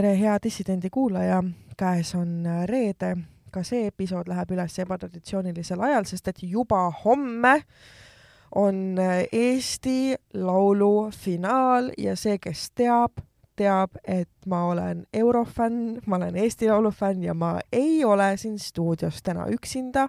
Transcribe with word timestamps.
tere, 0.00 0.14
hea 0.16 0.38
dissidendi 0.40 0.88
kuulaja, 0.90 1.42
käes 1.76 2.14
on 2.16 2.46
reede, 2.64 3.10
ka 3.52 3.60
see 3.66 3.90
episood 3.90 4.30
läheb 4.30 4.54
üles 4.54 4.78
ebatraditsioonilisel 4.80 5.82
ajal, 5.84 6.06
sest 6.08 6.30
et 6.30 6.38
juba 6.40 6.86
homme 7.02 7.52
on 8.56 8.96
Eesti 8.96 10.14
Laulu 10.40 11.10
finaal 11.12 11.90
ja 12.00 12.14
see, 12.16 12.38
kes 12.40 12.70
teab, 12.80 13.20
teab, 13.60 13.98
et 14.08 14.30
ma 14.48 14.62
olen 14.70 15.04
eurofänn, 15.12 15.98
ma 16.06 16.16
olen 16.16 16.38
Eesti 16.46 16.70
Laulu 16.70 16.94
fänn 16.96 17.26
ja 17.26 17.34
ma 17.36 17.58
ei 17.68 18.00
ole 18.04 18.30
siin 18.40 18.56
stuudios 18.58 19.20
täna 19.22 19.50
üksinda. 19.52 20.08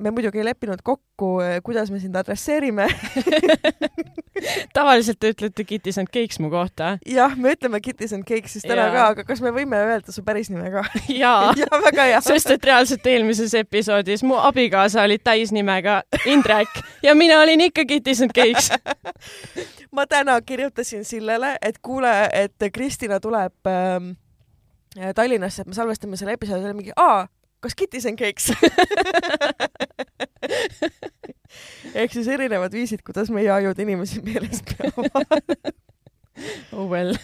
Me 0.00 0.12
muidugi 0.12 0.42
ei 0.42 0.50
leppinud 0.50 0.84
kokku, 0.84 1.38
kuidas 1.64 1.90
me 1.90 2.00
sind 2.00 2.16
adresseerime 2.20 2.90
tavaliselt 4.76 5.18
te 5.20 5.32
ütlete 5.32 5.64
Kitties 5.64 5.98
and 5.98 6.10
Cakes 6.12 6.40
mu 6.42 6.50
kohta. 6.50 6.96
jah, 7.06 7.36
me 7.36 7.54
ütleme 7.56 7.80
Kitties 7.80 8.12
and 8.16 8.24
Cakes 8.28 8.56
siis 8.56 8.66
täna 8.66 8.88
ja. 8.88 8.92
ka, 8.94 9.06
aga 9.14 9.26
kas 9.28 9.42
me 9.44 9.52
võime 9.54 9.78
öelda 9.78 10.14
su 10.14 10.24
päris 10.26 10.50
nime 10.52 10.70
ka? 10.74 10.84
jaa 11.22 11.52
ja, 11.60 11.68
väga 11.86 12.08
hea. 12.10 12.22
sest 12.24 12.54
et 12.54 12.64
reaalselt 12.70 13.06
eelmises 13.06 13.54
episoodis 13.58 14.24
mu 14.26 14.38
abikaasa 14.40 15.04
oli 15.06 15.18
täisnimega 15.18 16.02
Indrek 16.26 16.82
ja 17.02 17.14
mina 17.18 17.40
olin 17.42 17.68
ikka 17.68 17.86
Kitties 17.88 18.22
and 18.26 18.34
Cakes 18.36 18.72
ma 19.92 20.06
täna 20.06 20.40
kirjutasin 20.40 21.04
Sillele, 21.04 21.56
et 21.62 21.78
kuule, 21.82 22.12
et 22.32 22.72
Kristina 22.72 23.20
tuleb 23.20 23.68
ähm, 23.68 24.14
Tallinnasse, 25.14 25.62
et 25.62 25.68
me 25.68 25.74
salvestame 25.74 26.16
selle 26.16 26.36
episoodi, 26.36 26.62
ta 26.62 26.68
oli 26.72 26.80
mingi, 26.80 26.96
aa 26.96 27.26
kas 27.62 27.74
Kitties 27.78 28.06
and 28.06 28.18
Cakes 28.18 28.52
ehk 31.94 32.12
siis 32.12 32.28
erinevad 32.28 32.72
viisid, 32.72 33.02
kuidas 33.06 33.30
meie 33.30 33.50
ajud 33.50 33.78
inimesi 33.84 34.22
meeles 34.24 34.62
peavad 34.68 35.44
oh 36.72 36.88
well. 36.90 37.14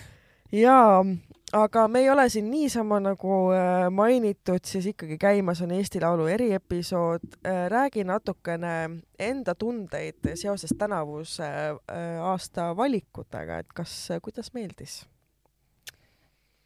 jaa, 0.53 1.05
aga 1.53 1.89
me 1.89 2.03
ei 2.05 2.11
ole 2.11 2.29
siin 2.29 2.51
niisama 2.51 3.01
nagu 3.01 3.37
äh, 3.57 3.89
mainitud, 3.91 4.65
siis 4.65 4.87
ikkagi 4.93 5.19
käimas 5.19 5.63
on 5.65 5.73
Eesti 5.77 6.01
Laulu 6.01 6.27
eriepisood. 6.27 7.29
Äh, 7.47 7.67
räägi 7.73 8.05
natukene 8.05 9.03
enda 9.19 9.55
tundeid 9.55 10.33
seoses 10.35 10.75
tänavuse 10.79 11.47
äh, 11.49 12.09
aasta 12.23 12.75
valikutega, 12.77 13.63
et 13.65 13.73
kas, 13.75 14.01
kuidas 14.23 14.53
meeldis 14.55 15.03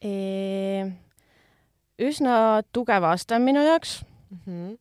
e? 0.02 0.86
üsna 2.02 2.62
tugev 2.74 3.04
aasta 3.06 3.38
minu 3.38 3.62
jaoks 3.62 4.00
mm. 4.30 4.38
-hmm. 4.46 4.78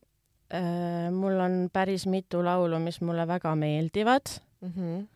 Mul 1.10 1.40
on 1.40 1.68
päris 1.72 2.06
mitu 2.06 2.44
laulu, 2.44 2.78
mis 2.78 3.00
mulle 3.00 3.26
väga 3.28 3.54
meeldivad 3.56 4.34
mm. 4.60 4.72
-hmm. 4.76 5.06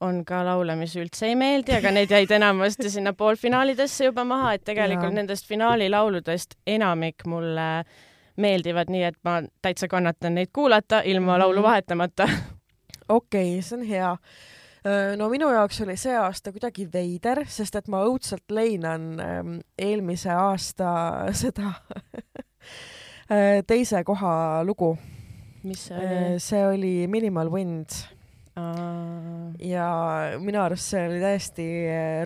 on 0.00 0.24
ka 0.24 0.44
laule, 0.44 0.76
mis 0.76 0.96
üldse 0.96 1.26
ei 1.26 1.36
meeldi, 1.36 1.72
aga 1.76 1.90
need 1.90 2.10
jäid 2.10 2.30
enamasti 2.30 2.90
sinna 2.96 3.12
poolfinaalidesse 3.12 4.04
juba 4.04 4.24
maha, 4.24 4.52
et 4.54 4.64
tegelikult 4.64 5.12
ja. 5.12 5.16
nendest 5.22 5.46
finaalilauludest 5.46 6.54
enamik 6.66 7.26
mulle 7.26 7.84
meeldivad, 8.36 8.90
nii 8.90 9.02
et 9.02 9.18
ma 9.24 9.42
täitsa 9.62 9.88
kannatan 9.88 10.34
neid 10.34 10.50
kuulata 10.52 11.02
ilma 11.04 11.32
mm 11.32 11.34
-hmm. 11.34 11.38
laulu 11.38 11.62
vahetamata. 11.62 12.28
okei 13.08 13.58
okay,, 13.58 13.62
see 13.62 13.78
on 13.78 13.86
hea 13.86 14.16
no 15.16 15.28
minu 15.28 15.50
jaoks 15.52 15.80
oli 15.80 15.96
see 15.96 16.16
aasta 16.16 16.52
kuidagi 16.52 16.88
veider, 16.92 17.44
sest 17.48 17.76
et 17.76 17.88
ma 17.88 18.04
õudselt 18.04 18.50
leinan 18.50 19.20
ähm, 19.20 19.58
eelmise 19.78 20.30
aasta 20.30 20.92
seda 21.42 21.72
teise 23.66 24.04
koha 24.04 24.64
lugu. 24.66 24.96
mis 25.62 25.86
see 25.88 25.98
oli? 25.98 26.40
see 26.40 26.66
oli 26.66 26.94
Minimal 27.08 27.52
Wind. 27.52 27.90
ja 29.58 29.86
minu 30.40 30.60
arust 30.62 30.90
see 30.90 31.06
oli 31.08 31.20
täiesti 31.22 31.66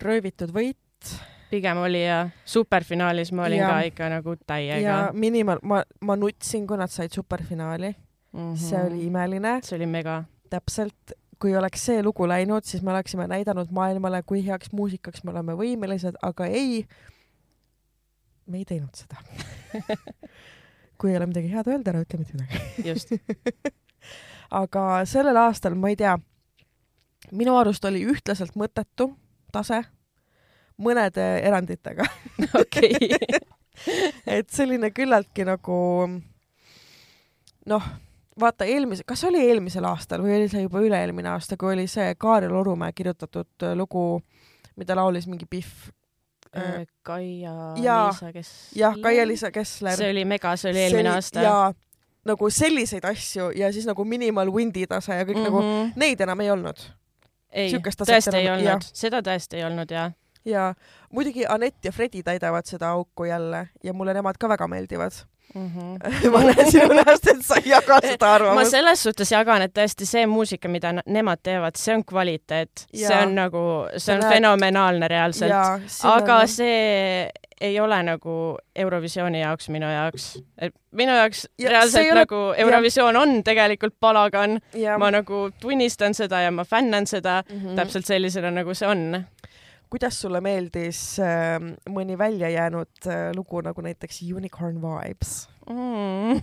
röövitud 0.03 0.55
võit. 0.55 1.13
pigem 1.51 1.79
oli 1.85 2.05
ja 2.07 2.29
superfinaalis 2.45 3.33
ma 3.33 3.45
olin 3.47 3.61
ja, 3.61 3.69
ka 3.69 3.91
ikka 3.91 4.09
nagu 4.17 4.37
täiega. 4.47 4.81
ja 4.81 4.97
Minimal, 5.13 5.61
ma, 5.63 5.83
ma 6.01 6.17
nutsin, 6.17 6.67
kui 6.67 6.81
nad 6.81 6.91
said 6.91 7.13
superfinaali 7.13 7.93
mm. 7.93 8.41
-hmm. 8.41 8.57
see 8.57 8.81
oli 8.81 9.05
imeline. 9.07 9.59
see 9.63 9.77
oli 9.77 9.87
mega. 9.87 10.25
täpselt 10.51 11.15
kui 11.45 11.57
oleks 11.57 11.83
see 11.85 12.03
lugu 12.03 12.29
läinud, 12.29 12.65
siis 12.65 12.83
me 12.83 12.93
oleksime 12.95 13.27
näidanud 13.29 13.69
maailmale, 13.75 14.23
kui 14.23 14.41
heaks 14.47 14.73
muusikaks 14.73 15.25
me 15.25 15.33
oleme 15.35 15.53
võimelised, 15.59 16.17
aga 16.23 16.47
ei, 16.47 16.87
me 18.47 18.63
ei 18.63 18.65
teinud 18.65 18.95
seda 18.97 19.21
kui 20.99 21.13
ei 21.13 21.19
ole 21.19 21.29
midagi 21.31 21.51
head 21.53 21.69
öelda, 21.71 21.93
ära 21.93 22.05
ütle 22.05 22.21
mitte 22.21 22.39
midagi. 22.39 22.89
just 22.89 23.13
aga 24.63 24.85
sellel 25.09 25.39
aastal, 25.41 25.75
ma 25.79 25.91
ei 25.93 25.99
tea, 25.99 26.15
minu 27.33 27.57
arust 27.59 27.85
oli 27.89 28.05
ühtlaselt 28.07 28.57
mõttetu 28.59 29.11
tase, 29.55 29.83
mõnede 30.83 31.27
eranditega. 31.47 32.07
okei. 32.63 33.11
et 34.39 34.51
selline 34.51 34.91
küllaltki 34.95 35.47
nagu 35.47 35.77
noh 37.71 37.91
vaata 38.41 38.67
eelmise, 38.67 39.05
kas 39.07 39.23
oli 39.29 39.41
eelmisel 39.47 39.87
aastal 39.87 40.23
või 40.25 40.35
oli 40.37 40.49
see 40.51 40.65
juba 40.65 40.83
üle-eelmine 40.83 41.31
aasta, 41.31 41.57
kui 41.59 41.73
oli 41.75 41.87
see 41.91 42.15
Kaarel 42.19 42.55
Orumäe 42.55 42.93
kirjutatud 42.93 43.67
lugu, 43.79 44.23
mida 44.77 44.97
laulis 44.99 45.29
mingi 45.31 45.47
Pihv 45.47 45.93
äh,? 46.57 46.81
äh 46.81 46.87
Kaia-Liisa 47.03 48.33
Kessler. 48.33 48.79
jah, 48.81 48.99
Kaia-Liisa 49.03 49.51
Kessler. 49.51 49.97
see 49.97 50.11
oli 50.11 50.25
mega, 50.25 50.57
see 50.57 50.71
oli 50.71 50.85
eelmine 50.87 51.11
see 51.11 51.17
aasta. 51.21 51.43
jaa, 51.43 51.73
nagu 52.25 52.51
selliseid 52.51 53.05
asju 53.05 53.51
ja 53.57 53.73
siis 53.73 53.87
nagu 53.87 54.05
minimal 54.05 54.53
windi 54.53 54.87
tase 54.87 55.15
ja 55.15 55.25
kõik 55.25 55.37
mm 55.37 55.41
-hmm. 55.41 55.51
nagu, 55.51 55.63
mhm. 55.63 55.93
neid 55.97 56.21
enam 56.21 56.41
ei 56.41 56.51
olnud. 56.51 56.85
ei, 57.51 57.73
tõesti 57.75 58.37
ei 58.37 58.51
olnud, 58.51 58.87
seda 58.93 59.21
tõesti 59.21 59.61
ei 59.61 59.65
olnud, 59.65 59.91
jaa 59.91 60.11
ja 60.45 60.75
muidugi 61.13 61.47
Anett 61.49 61.85
ja 61.85 61.93
Fredi 61.93 62.23
täidavad 62.23 62.67
seda 62.67 62.91
auku 62.91 63.25
jälle 63.25 63.69
ja 63.85 63.93
mulle 63.93 64.15
nemad 64.15 64.37
ka 64.39 64.49
väga 64.49 64.69
meeldivad 64.69 65.13
mm. 65.55 65.71
-hmm. 65.71 66.31
ma 66.33 66.41
näen 66.45 66.71
sinu 66.71 66.89
näost, 66.89 67.27
et 67.27 67.43
sa 67.47 67.57
ei 67.57 67.71
jaga 67.71 67.99
seda 68.03 68.33
arvamust. 68.35 68.65
ma 68.65 68.71
selles 68.71 69.03
suhtes 69.03 69.33
jagan, 69.33 69.63
et 69.63 69.75
tõesti 69.79 70.07
see 70.09 70.27
muusika, 70.27 70.69
mida 70.69 70.93
nemad 71.07 71.43
teevad, 71.43 71.77
see 71.77 71.95
on 71.95 72.05
kvaliteet, 72.05 72.87
see 72.95 73.23
on 73.23 73.35
nagu, 73.35 73.65
see 73.97 74.15
on 74.15 74.21
näed... 74.21 74.35
fenomenaalne 74.35 75.09
reaalselt, 75.09 75.53
aga 76.03 76.37
on... 76.37 76.49
see 76.49 77.31
ei 77.61 77.81
ole 77.81 78.03
nagu 78.03 78.59
Eurovisiooni 78.77 79.41
jaoks 79.41 79.69
minu 79.69 79.89
jaoks. 79.89 80.43
et 80.59 80.75
minu 80.93 81.15
jaoks 81.17 81.47
ja, 81.59 81.71
reaalselt 81.71 82.11
ole... 82.11 82.25
nagu 82.25 82.41
Eurovisioon 82.57 83.17
on 83.17 83.43
tegelikult 83.45 83.95
palagan, 84.01 84.59
ma 84.99 85.11
nagu 85.11 85.49
tunnistan 85.61 86.15
seda 86.15 86.41
ja 86.41 86.51
ma 86.51 86.65
fännan 86.65 87.07
seda 87.07 87.43
mm 87.49 87.61
-hmm. 87.61 87.77
täpselt 87.77 88.07
sellisena, 88.07 88.51
nagu 88.51 88.75
see 88.75 88.89
on 88.89 89.25
kuidas 89.95 90.17
sulle 90.25 90.41
meeldis 90.43 91.01
äh, 91.23 91.55
mõni 91.95 92.17
välja 92.19 92.49
jäänud 92.51 93.07
äh, 93.07 93.29
lugu 93.37 93.61
nagu 93.63 93.83
näiteks 93.85 94.25
Unicorn 94.27 94.81
Vibes 94.83 95.35
mm. 95.71 96.41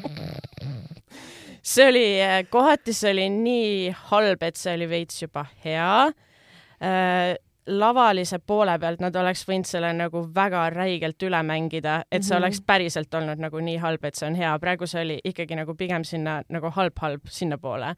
see 1.74 1.88
oli, 1.90 2.06
äh, 2.24 2.38
kohati 2.48 2.96
see 2.96 3.12
oli 3.12 3.28
nii 3.28 3.92
halb, 4.08 4.42
et 4.48 4.56
see 4.56 4.72
oli 4.78 4.88
veits 4.88 5.20
juba 5.20 5.44
hea 5.66 5.90
äh, 6.08 7.34
lavalise 7.66 8.40
poole 8.40 8.78
pealt 8.80 9.04
nad 9.04 9.16
oleks 9.20 9.44
võinud 9.48 9.68
selle 9.68 9.92
nagu 9.96 10.24
väga 10.34 10.70
räigelt 10.72 11.28
üle 11.28 11.42
mängida, 11.44 12.02
et 12.08 12.22
see 12.22 12.32
mm 12.32 12.38
-hmm. 12.38 12.42
oleks 12.42 12.60
päriselt 12.64 13.14
olnud 13.14 13.40
nagu 13.40 13.60
nii 13.60 13.76
halb, 13.84 14.04
et 14.04 14.16
see 14.16 14.30
on 14.30 14.40
hea. 14.40 14.58
praegu 14.58 14.86
see 14.86 15.02
oli 15.04 15.20
ikkagi 15.24 15.60
nagu 15.60 15.74
pigem 15.74 16.04
sinna 16.04 16.42
nagu 16.48 16.72
halb-halb 16.72 17.28
sinnapoole 17.28 17.96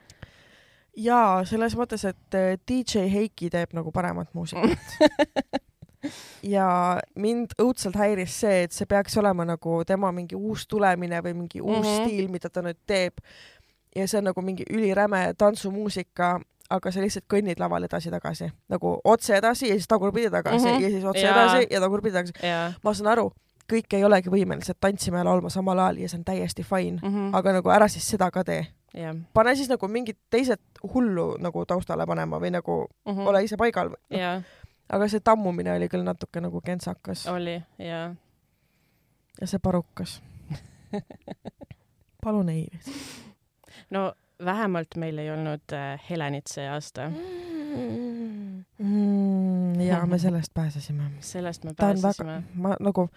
jaa, 0.97 1.45
selles 1.45 1.77
mõttes, 1.77 2.05
et 2.09 2.37
äh, 2.39 2.57
DJ 2.69 3.07
Heiki 3.13 3.51
teeb 3.53 3.75
nagu 3.77 3.93
paremat 3.93 4.33
muusikat 4.35 4.97
ja 6.57 6.69
mind 7.19 7.57
õudselt 7.61 7.97
häiris 7.99 8.41
see, 8.43 8.65
et 8.67 8.75
see 8.77 8.89
peaks 8.89 9.17
olema 9.21 9.47
nagu 9.49 9.83
tema 9.87 10.13
mingi 10.15 10.39
uus 10.39 10.67
tulemine 10.71 11.21
või 11.25 11.37
mingi 11.43 11.61
uus 11.61 11.79
mm 11.79 11.87
-hmm. 11.87 12.05
stiil, 12.05 12.29
mida 12.33 12.51
ta 12.51 12.63
nüüd 12.63 12.79
teeb. 12.87 13.19
ja 13.97 14.09
see 14.09 14.19
on 14.19 14.29
nagu 14.31 14.43
mingi 14.43 14.65
üliräme 14.71 15.35
tantsumuusika, 15.39 16.41
aga 16.71 16.91
sa 16.93 17.01
lihtsalt 17.01 17.25
kõnnid 17.33 17.61
laval 17.61 17.85
edasi-tagasi 17.85 18.51
nagu 18.69 19.01
otse 19.05 19.37
edasi 19.37 19.69
ja 19.69 19.75
siis 19.75 19.89
tagurpidi 19.89 20.31
tagasi 20.31 20.67
mm 20.67 20.73
-hmm. 20.73 20.83
ja 20.83 20.89
siis 20.89 21.05
otse 21.05 21.27
ja. 21.27 21.33
edasi 21.33 21.67
ja 21.71 21.81
tagurpidi 21.81 22.13
tagasi. 22.13 22.33
ma 22.83 22.95
saan 22.95 23.13
aru, 23.13 23.33
kõik 23.73 23.93
ei 23.93 24.05
olegi 24.05 24.31
võimelised 24.31 24.77
tantsima 24.81 25.19
ja 25.19 25.25
laulma 25.25 25.51
samal 25.51 25.79
ajal 25.79 25.99
ja 25.99 26.09
see 26.09 26.19
on 26.19 26.25
täiesti 26.25 26.63
fine 26.63 27.01
mm, 27.03 27.09
-hmm. 27.09 27.37
aga 27.37 27.53
nagu 27.53 27.71
ära 27.71 27.89
siis 27.89 28.09
seda 28.09 28.31
ka 28.31 28.45
tee 28.45 28.67
yeah.. 28.97 29.17
pane 29.35 29.55
siis 29.57 29.69
nagu 29.69 29.89
mingid 29.89 30.19
teised 30.31 30.63
hullu 30.95 31.37
nagu 31.43 31.65
taustale 31.67 32.07
panema 32.07 32.41
või 32.43 32.53
nagu 32.55 32.79
mm 32.87 33.13
-hmm. 33.13 33.27
ole 33.27 33.45
ise 33.45 33.57
paigal. 33.57 33.95
Yeah. 34.13 34.43
aga 34.89 35.09
see 35.09 35.21
tammumine 35.21 35.73
oli 35.73 35.89
küll 35.89 36.05
natuke 36.05 36.41
nagu 36.41 36.61
kentsakas. 36.61 37.27
oli, 37.27 37.63
jaa. 37.79 38.15
ja 39.41 39.47
see 39.47 39.59
parukas 39.59 40.23
palun 42.25 42.49
ei. 42.49 42.69
no 43.91 44.13
vähemalt 44.45 44.97
meil 44.97 45.19
ei 45.19 45.31
olnud 45.31 45.73
äh, 45.73 46.01
Helenit 46.11 46.47
see 46.47 46.69
aasta 46.69 47.09
mm,. 47.09 48.65
Mm, 48.79 49.81
ja 49.81 50.07
me 50.07 50.19
sellest 50.19 50.55
pääsesime. 50.55 51.11
sellest 51.21 51.65
me 51.65 51.75
pääsesime. 51.77 52.43
ma 52.55 52.77
nagu, 52.81 53.09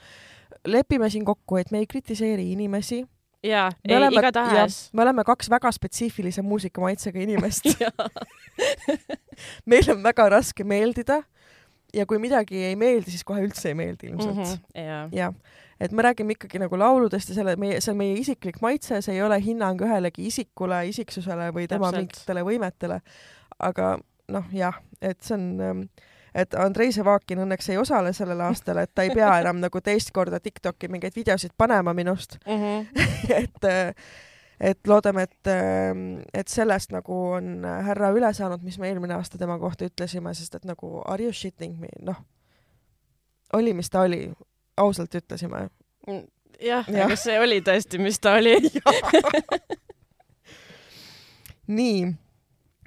lepime 0.65 1.09
siin 1.09 1.25
kokku, 1.25 1.57
et 1.57 1.71
me 1.71 1.77
ei 1.77 1.87
kritiseeri 1.87 2.51
inimesi 2.51 3.05
jaa, 3.44 3.69
igatahes. 3.88 4.89
me 4.94 5.03
oleme 5.06 5.24
kaks 5.27 5.50
väga 5.50 5.71
spetsiifilise 5.71 6.41
muusikamaitsega 6.41 7.21
inimest 7.24 7.69
meil 9.71 9.91
on 9.94 10.03
väga 10.03 10.30
raske 10.36 10.63
meeldida 10.68 11.21
ja 11.94 12.06
kui 12.06 12.19
midagi 12.21 12.63
ei 12.69 12.75
meeldi, 12.80 13.13
siis 13.13 13.25
kohe 13.25 13.44
üldse 13.45 13.71
ei 13.71 13.77
meeldi 13.77 14.12
ilmselt 14.12 14.36
mm. 14.36 14.44
-hmm, 14.75 15.15
jah, 15.15 15.33
et 15.80 15.91
me 15.91 16.06
räägime 16.06 16.36
ikkagi 16.36 16.59
nagu 16.62 16.80
lauludest 16.80 17.30
ja 17.30 17.39
selle 17.39 17.56
meie, 17.56 17.80
see 17.81 17.94
on 17.94 17.97
meie 18.01 18.18
isiklik 18.19 18.62
maitse, 18.62 19.01
see 19.01 19.15
ei 19.15 19.24
ole 19.25 19.39
hinnang 19.44 19.81
ühelegi 19.81 20.27
isikule, 20.30 20.83
isiksusele 20.92 21.50
või 21.56 21.68
tema 21.68 21.89
Täpselt. 21.89 22.06
mingitele 22.06 22.45
võimetele. 22.45 23.01
aga 23.59 23.97
noh, 24.30 24.45
jah, 24.53 24.77
et 25.01 25.21
see 25.24 25.35
on 25.35 25.45
ähm, 25.62 25.81
et 26.35 26.53
Andrei 26.53 26.91
Sevakin 26.91 27.43
õnneks 27.45 27.69
ei 27.71 27.77
osale 27.77 28.13
sellel 28.13 28.41
aastal, 28.45 28.77
et 28.83 28.91
ta 28.95 29.05
ei 29.05 29.13
pea 29.15 29.31
enam 29.41 29.61
nagu 29.63 29.81
teist 29.81 30.11
korda 30.15 30.39
Tiktoki 30.39 30.87
mingeid 30.87 31.15
videosid 31.15 31.55
panema 31.57 31.93
minust 31.93 32.37
mm. 32.45 32.53
-hmm. 32.63 33.05
et, 33.41 33.69
et 34.59 34.87
loodame, 34.87 35.23
et, 35.23 35.51
et 36.33 36.47
sellest 36.47 36.91
nagu 36.91 37.21
on 37.31 37.65
härra 37.65 38.11
üle 38.15 38.33
saanud, 38.33 38.63
mis 38.63 38.79
me 38.79 38.89
eelmine 38.89 39.13
aasta 39.13 39.37
tema 39.37 39.59
kohta 39.59 39.85
ütlesime, 39.85 40.33
sest 40.33 40.55
et 40.55 40.65
nagu 40.65 41.01
are 41.05 41.23
you 41.23 41.33
shitting 41.33 41.79
me, 41.79 41.87
noh, 42.01 42.21
oli, 43.53 43.73
mis 43.73 43.89
ta 43.89 44.01
oli, 44.01 44.31
ausalt 44.77 45.15
ütlesime. 45.15 45.69
jah 46.61 46.85
ja., 46.87 47.05
aga 47.05 47.15
see 47.15 47.39
oli 47.39 47.61
tõesti, 47.61 47.99
mis 47.99 48.19
ta 48.19 48.33
oli 48.33 48.55
nii 51.79 52.28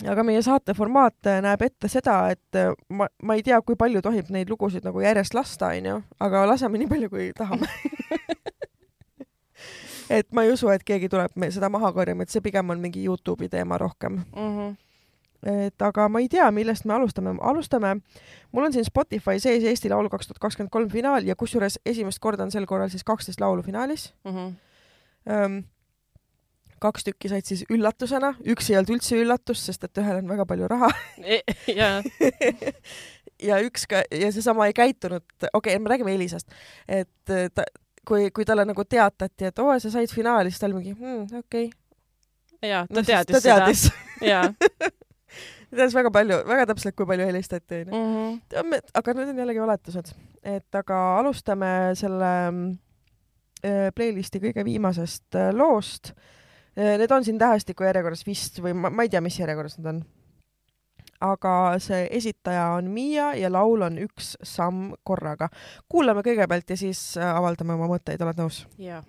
aga 0.09 0.25
meie 0.27 0.43
saate 0.43 0.75
formaat 0.75 1.31
äh, 1.31 1.41
näeb 1.45 1.63
ette 1.67 1.91
seda, 1.91 2.17
et 2.35 2.59
äh, 2.59 2.73
ma, 2.89 3.09
ma 3.23 3.37
ei 3.39 3.45
tea, 3.47 3.61
kui 3.67 3.77
palju 3.79 4.03
tohib 4.03 4.31
neid 4.35 4.51
lugusid 4.51 4.87
nagu 4.87 5.03
järjest 5.05 5.35
lasta, 5.35 5.73
onju, 5.77 6.01
aga 6.21 6.47
laseme 6.51 6.81
nii 6.81 6.91
palju, 6.91 7.11
kui 7.13 7.31
tahame 7.37 7.69
et 10.19 10.33
ma 10.33 10.47
ei 10.47 10.53
usu, 10.53 10.71
et 10.73 10.85
keegi 10.87 11.11
tuleb 11.13 11.37
meil 11.41 11.53
seda 11.55 11.71
maha 11.73 11.93
korjama, 11.95 12.25
et 12.25 12.33
see 12.33 12.45
pigem 12.45 12.73
on 12.75 12.81
mingi 12.83 13.05
Youtube'i 13.05 13.51
teema 13.53 13.79
rohkem 13.81 14.23
mm. 14.25 14.57
-hmm. 14.57 14.75
et 15.67 15.83
aga 15.83 16.09
ma 16.09 16.21
ei 16.21 16.29
tea, 16.29 16.51
millest 16.51 16.85
me 16.85 16.95
alustame. 16.95 17.37
alustame, 17.41 17.97
mul 18.53 18.65
on 18.65 18.73
siin 18.73 18.85
Spotify 18.85 19.41
sees 19.41 19.65
Eesti 19.65 19.91
Laulu 19.91 20.09
kaks 20.09 20.27
tuhat 20.27 20.39
kakskümmend 20.39 20.71
kolm 20.71 20.91
finaal 20.91 21.25
ja 21.25 21.37
kusjuures 21.37 21.79
esimest 21.87 22.19
korda 22.19 22.43
on 22.43 22.51
sel 22.51 22.67
korral 22.67 22.89
siis 22.89 23.05
kaksteist 23.05 23.41
laulu 23.41 23.63
finaalis 23.63 24.15
mm. 24.25 24.31
-hmm. 24.31 24.53
Um, 25.23 25.63
kaks 26.83 27.07
tükki 27.07 27.31
said 27.31 27.47
siis 27.49 27.65
üllatusena, 27.73 28.35
üks 28.49 28.71
ei 28.71 28.79
olnud 28.81 28.97
üldse 28.97 29.19
üllatus, 29.21 29.63
sest 29.69 29.87
et 29.87 30.01
ühel 30.03 30.21
on 30.23 30.31
väga 30.31 30.47
palju 30.49 30.71
raha 30.73 30.91
e, 31.23 31.43
ja 31.71 31.95
ja 33.49 33.61
üks 33.65 33.87
ka 33.91 34.03
ja 34.11 34.33
seesama 34.35 34.69
ei 34.71 34.77
käitunud, 34.77 35.25
okei 35.53 35.55
okay,, 35.75 35.79
me 35.83 35.93
räägime 35.93 36.15
Elisast, 36.17 36.51
et 36.89 37.35
ta, 37.55 37.67
kui, 38.09 38.31
kui 38.35 38.47
talle 38.49 38.67
nagu 38.69 38.85
teatati, 38.85 39.51
et 39.51 39.63
oo, 39.63 39.77
sa 39.83 39.93
said 39.93 40.13
finaali, 40.15 40.51
siis 40.51 40.63
ta 40.63 40.69
oli 40.71 40.81
mingi 40.81 40.97
hmm, 40.97 41.25
okei 41.45 41.69
okay.. 41.71 42.69
jaa, 42.71 42.85
ta 42.89 42.99
no, 42.99 43.07
teadis 43.07 43.37
ta 43.37 43.43
teadis. 43.47 43.87
seda. 44.19 44.43
ta 44.51 45.79
teadis 45.79 45.97
väga 45.99 46.13
palju, 46.15 46.43
väga 46.51 46.69
täpselt, 46.73 46.99
kui 46.99 47.09
palju 47.09 47.31
helistati, 47.31 47.83
onju. 47.87 48.03
Mhm. 48.03 48.77
aga 49.01 49.17
need 49.19 49.35
on 49.35 49.43
jällegi 49.45 49.65
oletused. 49.69 50.15
et 50.43 50.83
aga 50.83 51.01
alustame 51.23 51.73
selle 51.99 52.37
äh, 53.63 53.89
playlisti 53.95 54.43
kõige 54.43 54.67
viimasest 54.67 55.39
äh, 55.39 55.51
loost 55.55 56.15
Äh, 56.15 56.42
need 56.77 57.11
on 57.13 57.25
siin 57.25 57.39
tähestiku 57.39 57.85
järjekorras 57.85 58.27
vist 58.27 58.61
või 58.65 58.75
ma, 58.75 58.91
ma 58.91 59.07
ei 59.07 59.13
tea, 59.13 59.21
mis 59.25 59.39
järjekorras 59.39 59.79
need 59.79 59.91
on. 59.95 60.03
aga 61.23 61.55
see 61.79 62.07
esitaja 62.11 62.69
on 62.79 62.91
Miia 62.91 63.33
ja 63.39 63.53
laul 63.53 63.83
on 63.89 63.99
Üks 64.03 64.37
samm 64.43 64.95
korraga. 65.05 65.49
kuulame 65.89 66.25
kõigepealt 66.27 66.71
ja 66.71 66.77
siis 66.77 67.17
äh, 67.17 67.37
avaldame 67.37 67.77
oma 67.79 67.91
mõtteid, 67.97 68.23
oled 68.23 68.41
nõus? 68.41 68.65
jaa 68.79 69.03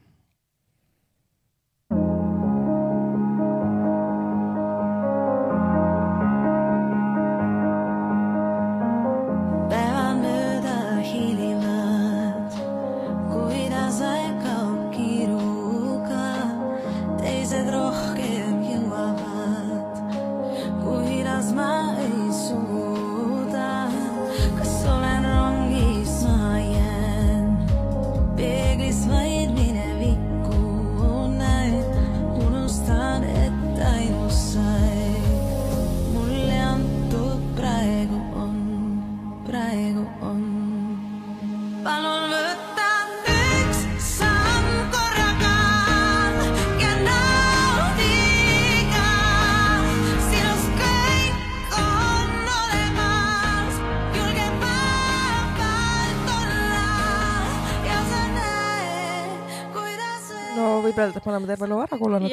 võib 61.04 61.10
öelda, 61.10 61.20
et 61.20 61.26
me 61.26 61.32
oleme 61.32 61.48
terve 61.48 61.68
loo 61.68 61.82
ära 61.84 61.98
kuulanud. 61.98 62.32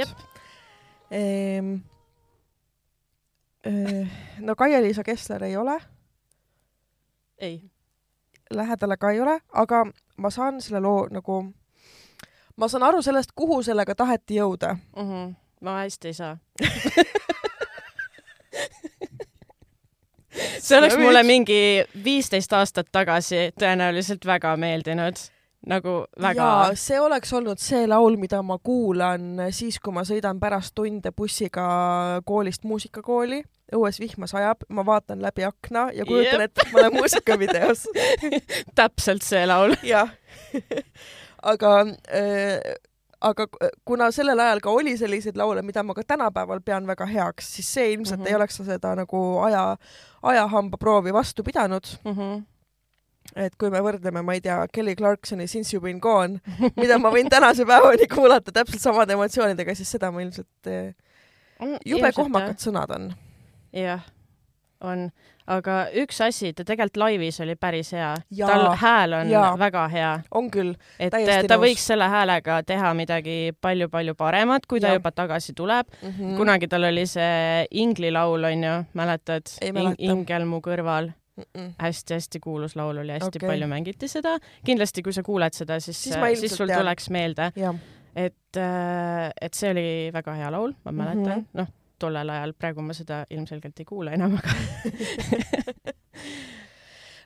Ehm, 1.10 1.74
eh, 3.64 4.08
no 4.38 4.54
Kaia-Liisa 4.54 5.02
Kessler 5.04 5.44
ei 5.44 5.56
ole. 5.56 5.80
ei. 7.38 7.70
lähedale 8.50 8.96
ka 8.96 9.10
ei 9.10 9.20
ole, 9.20 9.40
aga 9.52 9.86
ma 10.16 10.30
saan 10.30 10.60
selle 10.60 10.80
loo 10.80 11.06
nagu, 11.10 11.52
ma 12.56 12.68
saan 12.68 12.82
aru 12.82 13.02
sellest, 13.02 13.30
kuhu 13.34 13.62
sellega 13.62 13.94
taheti 13.94 14.34
jõuda 14.36 14.74
mm. 14.74 15.02
-hmm. 15.02 15.34
ma 15.60 15.78
hästi 15.78 16.08
ei 16.08 16.14
saa 16.14 16.38
see 20.60 20.78
oleks 20.78 20.96
mulle 20.98 21.22
mingi 21.22 21.84
viisteist 22.04 22.52
aastat 22.52 22.86
tagasi 22.92 23.52
tõenäoliselt 23.60 24.26
väga 24.26 24.56
meeldinud 24.56 25.16
nagu 25.66 25.94
väga. 26.20 26.42
jaa, 26.42 26.74
see 26.74 27.00
oleks 27.00 27.32
olnud 27.36 27.60
see 27.60 27.86
laul, 27.90 28.16
mida 28.20 28.42
ma 28.42 28.58
kuulan 28.58 29.46
siis, 29.52 29.80
kui 29.80 29.92
ma 29.92 30.04
sõidan 30.08 30.40
pärast 30.40 30.74
tunde 30.74 31.12
bussiga 31.12 31.64
koolist 32.26 32.64
muusikakooli, 32.64 33.42
õues 33.76 34.00
vihma 34.00 34.26
sajab, 34.30 34.64
ma 34.68 34.84
vaatan 34.86 35.22
läbi 35.22 35.44
akna 35.44 35.90
ja 35.94 36.06
kujutan 36.08 36.46
ette, 36.46 36.66
et 36.66 36.72
ma 36.72 36.84
olen 36.84 36.96
muusikavideos 37.00 37.86
täpselt 38.78 39.26
see 39.26 39.44
laul. 39.46 39.76
jah 39.94 40.10
aga 41.42 41.80
äh, 42.14 42.76
aga 43.20 43.46
kuna 43.84 44.10
sellel 44.12 44.40
ajal 44.40 44.62
ka 44.64 44.72
oli 44.72 44.96
selliseid 44.96 45.36
laule, 45.36 45.62
mida 45.62 45.82
ma 45.84 45.94
ka 45.96 46.04
tänapäeval 46.06 46.62
pean 46.64 46.86
väga 46.88 47.06
heaks, 47.06 47.50
siis 47.56 47.72
see 47.74 47.92
ilmselt 47.92 48.20
mm 48.20 48.24
-hmm. 48.24 48.28
ei 48.28 48.34
oleks 48.34 48.56
seda 48.56 48.94
nagu 48.96 49.38
aja, 49.44 49.76
ajahamba 50.22 50.76
proovi 50.76 51.12
vastu 51.12 51.42
pidanud 51.44 51.86
mm. 52.04 52.12
-hmm 52.12 52.42
et 53.36 53.56
kui 53.60 53.70
me 53.72 53.82
võrdleme, 53.84 54.22
ma 54.26 54.36
ei 54.36 54.44
tea, 54.44 54.58
Kelly 54.72 54.96
Clarksoni 54.98 55.48
Since 55.48 55.74
you 55.74 55.82
been 55.84 56.00
gone, 56.02 56.40
mida 56.80 56.98
ma 56.98 57.12
võin 57.14 57.30
tänase 57.30 57.66
päevani 57.68 58.08
kuulata 58.10 58.54
täpselt 58.54 58.82
samade 58.82 59.16
emotsioonidega, 59.16 59.76
siis 59.78 59.90
seda 59.96 60.10
ma 60.14 60.24
ilmselt 60.24 60.70
eh, 60.70 60.94
jube 61.86 62.12
kohmakad 62.16 62.58
sõnad 62.62 62.96
on. 62.96 63.10
jah, 63.76 64.02
on, 64.86 65.06
aga 65.50 65.76
üks 66.02 66.18
asi, 66.24 66.50
ta 66.56 66.64
tegelikult 66.66 67.00
laivis 67.04 67.38
oli 67.44 67.54
päris 67.60 67.92
hea. 67.94 68.14
tal 68.40 68.66
hääl 68.80 69.14
on 69.20 69.30
ja. 69.30 69.44
väga 69.60 69.86
hea. 69.92 70.10
on 70.34 70.50
küll. 70.50 70.74
et 70.98 71.12
ta 71.12 71.20
nõus. 71.20 71.62
võiks 71.66 71.86
selle 71.92 72.08
häälega 72.10 72.60
teha 72.66 72.92
midagi 72.98 73.38
palju-palju 73.60 74.16
paremat, 74.18 74.66
kui 74.66 74.82
ta 74.82 74.94
ja. 74.94 74.98
juba 74.98 75.12
tagasi 75.14 75.54
tuleb 75.54 75.86
mm. 76.02 76.10
-hmm. 76.10 76.36
kunagi 76.40 76.68
tal 76.68 76.88
oli 76.90 77.06
see 77.06 77.66
Ingli 77.70 78.10
laul, 78.10 78.44
onju, 78.44 78.76
mäletad? 78.94 79.54
Ingel 79.98 80.48
mu 80.48 80.62
kõrval 80.64 81.12
hästi-hästi 81.78 82.40
kuulus 82.40 82.76
laul 82.76 82.96
oli, 83.02 83.12
hästi 83.12 83.40
okay. 83.40 83.48
palju 83.48 83.66
mängiti 83.70 84.08
seda. 84.08 84.38
kindlasti, 84.66 85.02
kui 85.02 85.12
sa 85.12 85.22
kuuled 85.26 85.52
seda, 85.56 85.80
siis, 85.80 86.02
siis, 86.02 86.16
siis 86.40 86.56
sul 86.56 86.70
tean. 86.70 86.82
tuleks 86.82 87.10
meelde. 87.10 87.52
et, 88.16 88.56
äh, 88.56 89.30
et 89.40 89.54
see 89.54 89.70
oli 89.70 90.10
väga 90.12 90.34
hea 90.34 90.52
laul, 90.52 90.72
ma 90.84 90.92
mäletan 90.92 91.24
mm 91.24 91.44
-hmm., 91.44 91.48
noh, 91.62 91.66
tollel 91.98 92.30
ajal, 92.30 92.52
praegu 92.58 92.82
ma 92.82 92.92
seda 92.96 93.24
ilmselgelt 93.30 93.80
ei 93.80 93.84
kuule 93.84 94.12
enam, 94.16 94.38
aga 94.38 94.50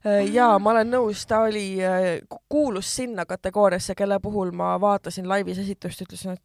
äh, 0.09 0.27
jaa, 0.33 0.59
ma 0.59 0.71
olen 0.75 0.91
nõus, 0.91 1.27
ta 1.27 1.41
oli, 1.49 1.85
äh, 1.85 2.19
kuulus 2.49 2.97
sinna 2.97 3.27
kategooriasse, 3.27 3.95
kelle 3.95 4.21
puhul 4.21 4.51
ma 4.53 4.81
vaatasin 4.81 5.29
laivis 5.29 5.59
esitust 5.59 6.01
ja 6.01 6.05
ütlesin, 6.09 6.31
et 6.39 6.43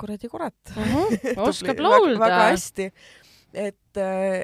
kuradi 0.00 0.28
kurat 0.28 0.54
mm. 0.76 0.82
-hmm, 0.82 1.40
oskab 1.48 1.78
laulda. 1.78 2.20
väga 2.20 2.42
hästi. 2.50 2.92
et, 3.54 3.96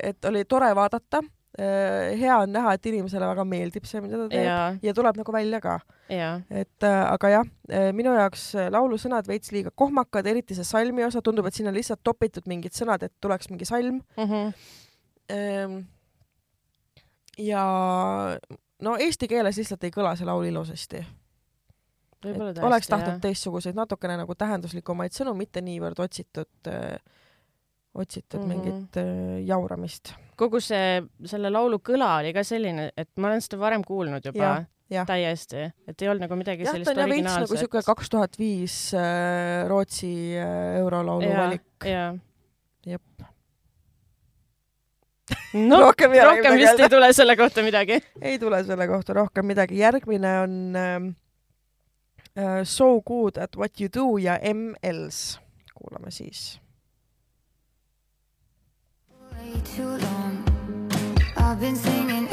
et 0.02 0.24
oli 0.24 0.44
tore 0.44 0.74
vaadata 0.74 1.22
hea 1.58 2.36
on 2.38 2.52
näha, 2.54 2.74
et 2.76 2.86
inimesele 2.86 3.26
väga 3.26 3.44
meeldib 3.48 3.86
see, 3.88 4.00
mida 4.04 4.20
ta 4.20 4.28
teeb 4.30 4.44
ja, 4.46 4.58
ja 4.86 4.94
tuleb 4.94 5.18
nagu 5.18 5.32
välja 5.34 5.60
ka. 5.60 5.80
et 6.10 6.86
äh, 6.86 6.98
aga 7.10 7.30
jah, 7.34 7.48
äh, 7.70 7.88
minu 7.96 8.14
jaoks 8.14 8.52
laulusõnad 8.70 9.26
veits 9.26 9.50
liiga 9.54 9.70
kohmakad, 9.74 10.26
eriti 10.30 10.54
see 10.54 10.66
salmi 10.66 11.04
osa, 11.06 11.22
tundub, 11.22 11.46
et 11.50 11.58
sinna 11.58 11.72
lihtsalt 11.74 12.02
topitud 12.06 12.46
mingid 12.50 12.76
sõnad, 12.76 13.02
et 13.02 13.14
tuleks 13.20 13.50
mingi 13.50 13.66
salm 13.66 14.00
mm. 14.16 14.28
-hmm. 14.30 15.84
ja 17.38 17.64
no 18.82 18.96
eesti 18.96 19.28
keeles 19.28 19.58
lihtsalt 19.58 19.84
ei 19.84 19.94
kõla 19.94 20.16
see 20.16 20.26
laul 20.26 20.44
ilusasti. 20.46 21.04
oleks 22.62 22.86
tahtnud 22.86 23.16
jah. 23.16 23.20
teistsuguseid, 23.20 23.74
natukene 23.74 24.16
nagu 24.22 24.34
tähenduslikumaid 24.34 25.12
sõnu, 25.16 25.34
mitte 25.34 25.60
niivõrd 25.60 25.98
otsitud 25.98 26.68
äh, 26.68 26.98
otsitud 27.94 28.40
mm 28.40 28.50
-hmm. 28.50 28.54
mingit 28.54 28.96
äh, 28.96 29.46
jauramist. 29.46 30.14
Kogu 30.40 30.60
see, 30.64 31.00
selle 31.28 31.50
laulu 31.52 31.80
kõla 31.84 32.14
oli 32.20 32.32
ka 32.36 32.44
selline, 32.46 32.90
et 32.96 33.10
ma 33.20 33.30
olen 33.30 33.42
seda 33.44 33.60
varem 33.60 33.84
kuulnud 33.86 34.24
juba 34.30 34.42
ja, 34.42 34.54
ja. 34.92 35.04
täiesti, 35.08 35.66
et 35.88 36.04
ei 36.04 36.10
olnud 36.10 36.24
nagu 36.26 36.38
midagi 36.40 36.66
ja, 36.66 36.74
sellist 36.74 36.96
originaalset. 36.96 37.46
nagu 37.46 37.60
siuke 37.60 37.82
kaks 37.86 38.12
tuhat 38.12 38.38
viis 38.40 38.76
äh, 38.96 39.66
Rootsi 39.70 40.12
äh, 40.38 40.80
eurolaulu 40.80 41.28
ja, 41.28 41.42
valik. 41.44 41.88
jep. 42.88 43.26
no 45.70 45.82
rohkem, 45.84 46.16
rohkem 46.16 46.56
vist 46.58 46.72
öelda. 46.72 46.86
ei 46.86 46.94
tule 46.96 47.12
selle 47.16 47.36
kohta 47.38 47.66
midagi. 47.66 48.00
ei 48.20 48.40
tule 48.42 48.62
selle 48.64 48.88
kohta 48.90 49.18
rohkem 49.20 49.50
midagi, 49.52 49.78
järgmine 49.82 50.32
on 50.46 50.56
ähm, 50.80 51.12
äh, 52.38 52.64
So 52.64 52.96
good 53.02 53.38
at 53.38 53.56
what 53.56 53.80
you 53.80 53.92
do 53.92 54.16
ja 54.18 54.38
M. 54.54 54.74
Els. 54.82 55.38
kuulame 55.76 56.10
siis 56.12 56.60
too 59.76 59.98
long. 59.98 60.29
I've 61.50 61.58
been 61.58 61.74
singing 61.74 62.29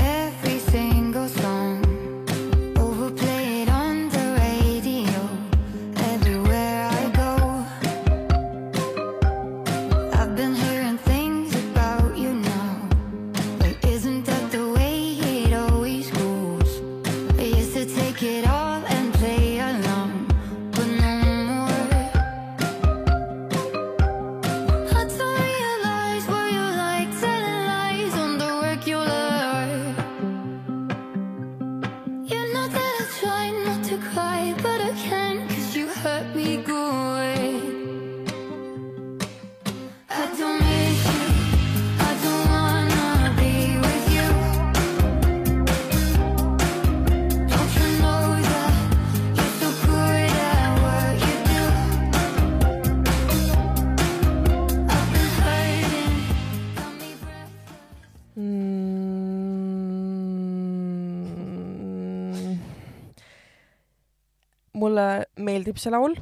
mulle 64.98 65.28
meeldib 65.38 65.78
see 65.78 65.94
laul. 65.94 66.18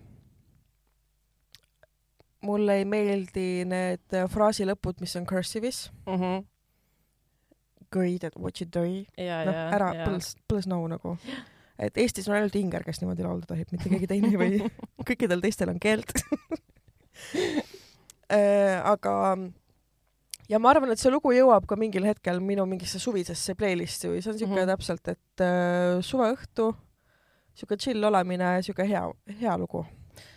mulle 2.45 2.75
ei 2.77 2.85
meeldi 2.85 3.63
need 3.65 4.15
fraasi 4.29 4.67
lõpud, 4.69 4.99
mis 5.01 5.15
on 5.17 5.25
cursive'is 5.25 5.89
mm. 6.05 6.19
-hmm. 6.19 6.45
Great 7.91 8.23
at 8.23 8.35
what 8.37 8.59
you 8.59 8.67
do. 8.67 8.83
noh, 9.17 9.55
ära 9.73 10.05
põls, 10.05 10.35
põls 10.51 10.67
nõu 10.67 10.87
nagu. 10.91 11.17
et 11.85 11.97
Eestis 11.97 12.27
on 12.27 12.35
ainult 12.35 12.55
Inger, 12.55 12.83
kes 12.83 13.01
niimoodi 13.01 13.23
laulda 13.23 13.47
tohib, 13.47 13.71
mitte 13.71 13.89
keegi 13.89 14.07
teine 14.07 14.31
või 14.37 14.59
kõikidel 15.07 15.41
teistel 15.41 15.69
on 15.69 15.79
keeld 15.79 16.11
äh, 18.29 18.77
aga 18.83 19.37
ja 20.49 20.59
ma 20.59 20.69
arvan, 20.69 20.91
et 20.91 20.99
see 20.99 21.11
lugu 21.11 21.31
jõuab 21.33 21.65
ka 21.65 21.75
mingil 21.75 22.05
hetkel 22.05 22.39
minu 22.39 22.65
mingisse 22.65 22.99
suvisesse 22.99 23.55
playlist'i 23.55 24.11
või 24.11 24.21
see 24.21 24.31
on 24.31 24.37
siuke 24.37 24.53
mm 24.53 24.61
-hmm. 24.61 24.75
täpselt, 24.75 25.07
et 25.07 25.41
äh, 25.41 26.01
suveõhtu 26.01 26.75
sihuke 27.55 27.77
chill 27.77 28.03
olemine, 28.03 28.57
sihuke 28.61 28.87
hea, 28.89 29.05
hea 29.41 29.57
lugu 29.57 29.85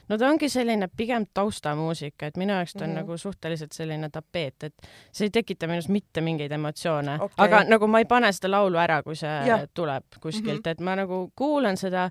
no 0.08 0.18
ta 0.18 0.28
ongi 0.28 0.48
selline 0.52 0.88
pigem 0.96 1.26
taustamuusika, 1.34 2.30
et 2.30 2.38
minu 2.40 2.54
jaoks 2.56 2.72
ta 2.74 2.84
on 2.84 2.90
mm 2.90 2.94
-hmm. 2.94 3.00
nagu 3.00 3.18
suhteliselt 3.18 3.72
selline 3.72 4.08
tapeet, 4.12 4.62
et 4.62 4.88
see 5.12 5.26
ei 5.26 5.30
tekita 5.30 5.66
minus 5.66 5.88
mitte 5.88 6.20
mingeid 6.20 6.52
emotsioone 6.52 7.14
okay., 7.20 7.44
aga 7.46 7.64
nagu 7.64 7.86
ma 7.86 7.98
ei 7.98 8.04
pane 8.04 8.32
seda 8.32 8.50
laulu 8.50 8.78
ära, 8.78 9.02
kui 9.02 9.16
see 9.16 9.46
ja. 9.46 9.66
tuleb 9.74 10.04
kuskilt 10.20 10.52
mm, 10.52 10.62
-hmm. 10.66 10.70
et 10.70 10.80
ma 10.80 10.96
nagu 10.96 11.32
kuulan 11.36 11.76
seda 11.76 12.10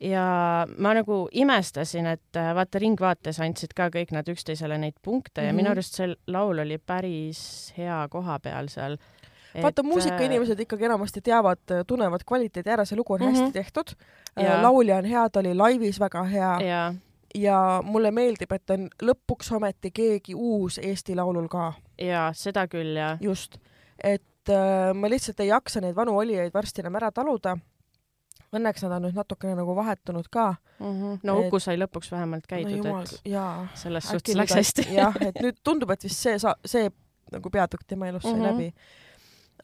ja 0.00 0.66
ma 0.78 0.94
nagu 0.94 1.28
imestasin, 1.32 2.06
et 2.06 2.36
äh, 2.36 2.54
vaata 2.54 2.78
Ringvaates 2.78 3.40
andsid 3.40 3.74
ka 3.76 3.88
kõik 3.88 4.12
nad 4.12 4.28
üksteisele 4.28 4.78
neid 4.78 4.94
punkte 5.02 5.40
mm 5.40 5.44
-hmm. 5.44 5.46
ja 5.46 5.52
minu 5.52 5.68
mhm. 5.68 5.72
arust 5.72 5.94
see 5.94 6.14
laul 6.26 6.58
oli 6.58 6.78
päris 6.78 7.72
hea 7.78 8.08
koha 8.10 8.38
peal 8.38 8.68
seal 8.68 8.98
vaata, 9.62 9.82
muusikainimesed 9.82 10.58
äh, 10.58 10.62
ikkagi 10.62 10.84
enamasti 10.84 11.20
teavad, 11.20 11.60
tunnevad 11.86 12.24
kvaliteedi 12.26 12.70
ära, 12.70 12.84
see 12.84 12.96
lugu 12.96 13.12
on 13.12 13.20
mm 13.20 13.26
-hmm. 13.26 13.40
hästi 13.40 13.52
tehtud. 13.52 13.94
Äh, 14.40 14.62
laulja 14.62 14.96
on 14.96 15.04
hea, 15.04 15.30
ta 15.30 15.40
oli 15.40 15.54
laivis 15.54 16.00
väga 16.00 16.22
hea. 16.24 16.52
ja, 16.60 16.94
ja 17.34 17.82
mulle 17.84 18.10
meeldib, 18.10 18.52
et 18.52 18.70
on 18.70 18.88
lõpuks 19.02 19.52
ometi 19.52 19.90
keegi 19.90 20.34
uus 20.34 20.78
Eesti 20.78 21.16
Laulul 21.16 21.48
ka. 21.52 21.72
jaa, 22.00 22.30
seda 22.32 22.66
küll, 22.68 22.96
jah. 22.96 23.18
just, 23.20 23.58
et 23.98 24.48
äh, 24.48 24.94
ma 24.94 25.10
lihtsalt 25.10 25.40
ei 25.40 25.52
jaksa 25.52 25.80
neid 25.84 25.96
vanu 25.96 26.16
olijaid 26.18 26.54
varsti 26.54 26.80
enam 26.80 26.96
ära 27.00 27.12
taluda. 27.12 27.58
Õnneks 28.52 28.82
nad 28.84 28.98
on 28.98 29.06
nüüd 29.06 29.16
natukene 29.16 29.54
nagu 29.56 29.72
vahetunud 29.76 30.26
ka 30.30 30.54
mm. 30.78 30.86
-hmm. 30.86 31.20
no. 31.24 31.38
Uku 31.46 31.60
sai 31.60 31.78
lõpuks 31.80 32.10
vähemalt 32.12 32.46
käidud 32.46 32.84
no,, 32.84 32.98
et 33.00 33.20
jaa, 33.24 33.68
selles 33.74 34.08
suhtes 34.08 34.36
läks 34.36 34.54
hästi. 34.54 34.88
jah, 35.00 35.16
et 35.20 35.40
nüüd 35.40 35.60
tundub, 35.64 35.90
et 35.90 36.04
vist 36.04 36.20
see 36.20 36.36
see 36.66 36.90
nagu 37.32 37.50
peatükk 37.50 37.86
tema 37.86 38.08
elus 38.08 38.22
sai 38.22 38.32
mm 38.32 38.40
-hmm. 38.40 38.52
läbi 38.52 38.74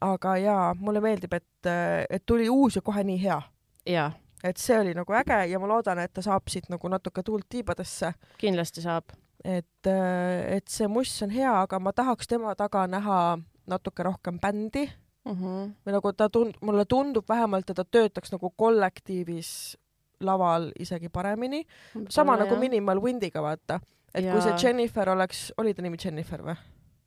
aga 0.01 0.37
jaa, 0.37 0.75
mulle 0.79 1.01
meeldib, 1.01 1.33
et, 1.33 1.69
et 2.11 2.27
tuli 2.27 2.49
uus 2.49 2.77
ja 2.77 2.83
kohe 2.83 3.05
nii 3.05 3.23
hea. 3.23 3.43
jaa. 3.87 4.13
Et 4.45 4.61
see 4.61 4.79
oli 4.79 4.95
nagu 4.95 5.15
äge 5.21 5.41
ja 5.51 5.59
ma 5.59 5.71
loodan, 5.71 5.99
et 6.03 6.13
ta 6.15 6.23
saab 6.25 6.49
siit 6.51 6.69
nagu 6.73 6.89
natuke 6.89 7.25
tuult 7.27 7.49
tiibadesse. 7.51 8.13
kindlasti 8.39 8.85
saab. 8.85 9.13
et, 9.45 9.87
et 9.87 10.69
see 10.69 10.89
muss 10.89 11.13
on 11.23 11.31
hea, 11.31 11.51
aga 11.63 11.79
ma 11.79 11.93
tahaks 11.93 12.27
tema 12.29 12.55
taga 12.59 12.87
näha 12.87 13.39
natuke 13.69 14.03
rohkem 14.03 14.41
bändi 14.41 14.87
mm. 14.89 15.33
-hmm. 15.33 15.75
või 15.87 15.93
nagu 15.93 16.13
ta 16.13 16.29
tund-, 16.29 16.59
mulle 16.63 16.85
tundub 16.85 17.29
vähemalt, 17.29 17.71
et 17.71 17.77
ta 17.77 17.85
töötaks 17.85 18.33
nagu 18.33 18.51
kollektiivis 18.51 19.77
laval 20.21 20.73
isegi 20.79 21.09
paremini. 21.09 21.65
sama 22.09 22.37
jah. 22.37 22.45
nagu 22.45 22.57
Minimal 22.61 23.03
Windiga, 23.03 23.43
vaata. 23.43 23.81
et 24.15 24.25
ja. 24.25 24.33
kui 24.33 24.43
see 24.43 24.55
Jennifer 24.63 25.11
oleks, 25.11 25.53
oli 25.57 25.75
ta 25.75 25.83
nimi 25.83 25.97
Jennifer 26.05 26.43
või? 26.43 26.57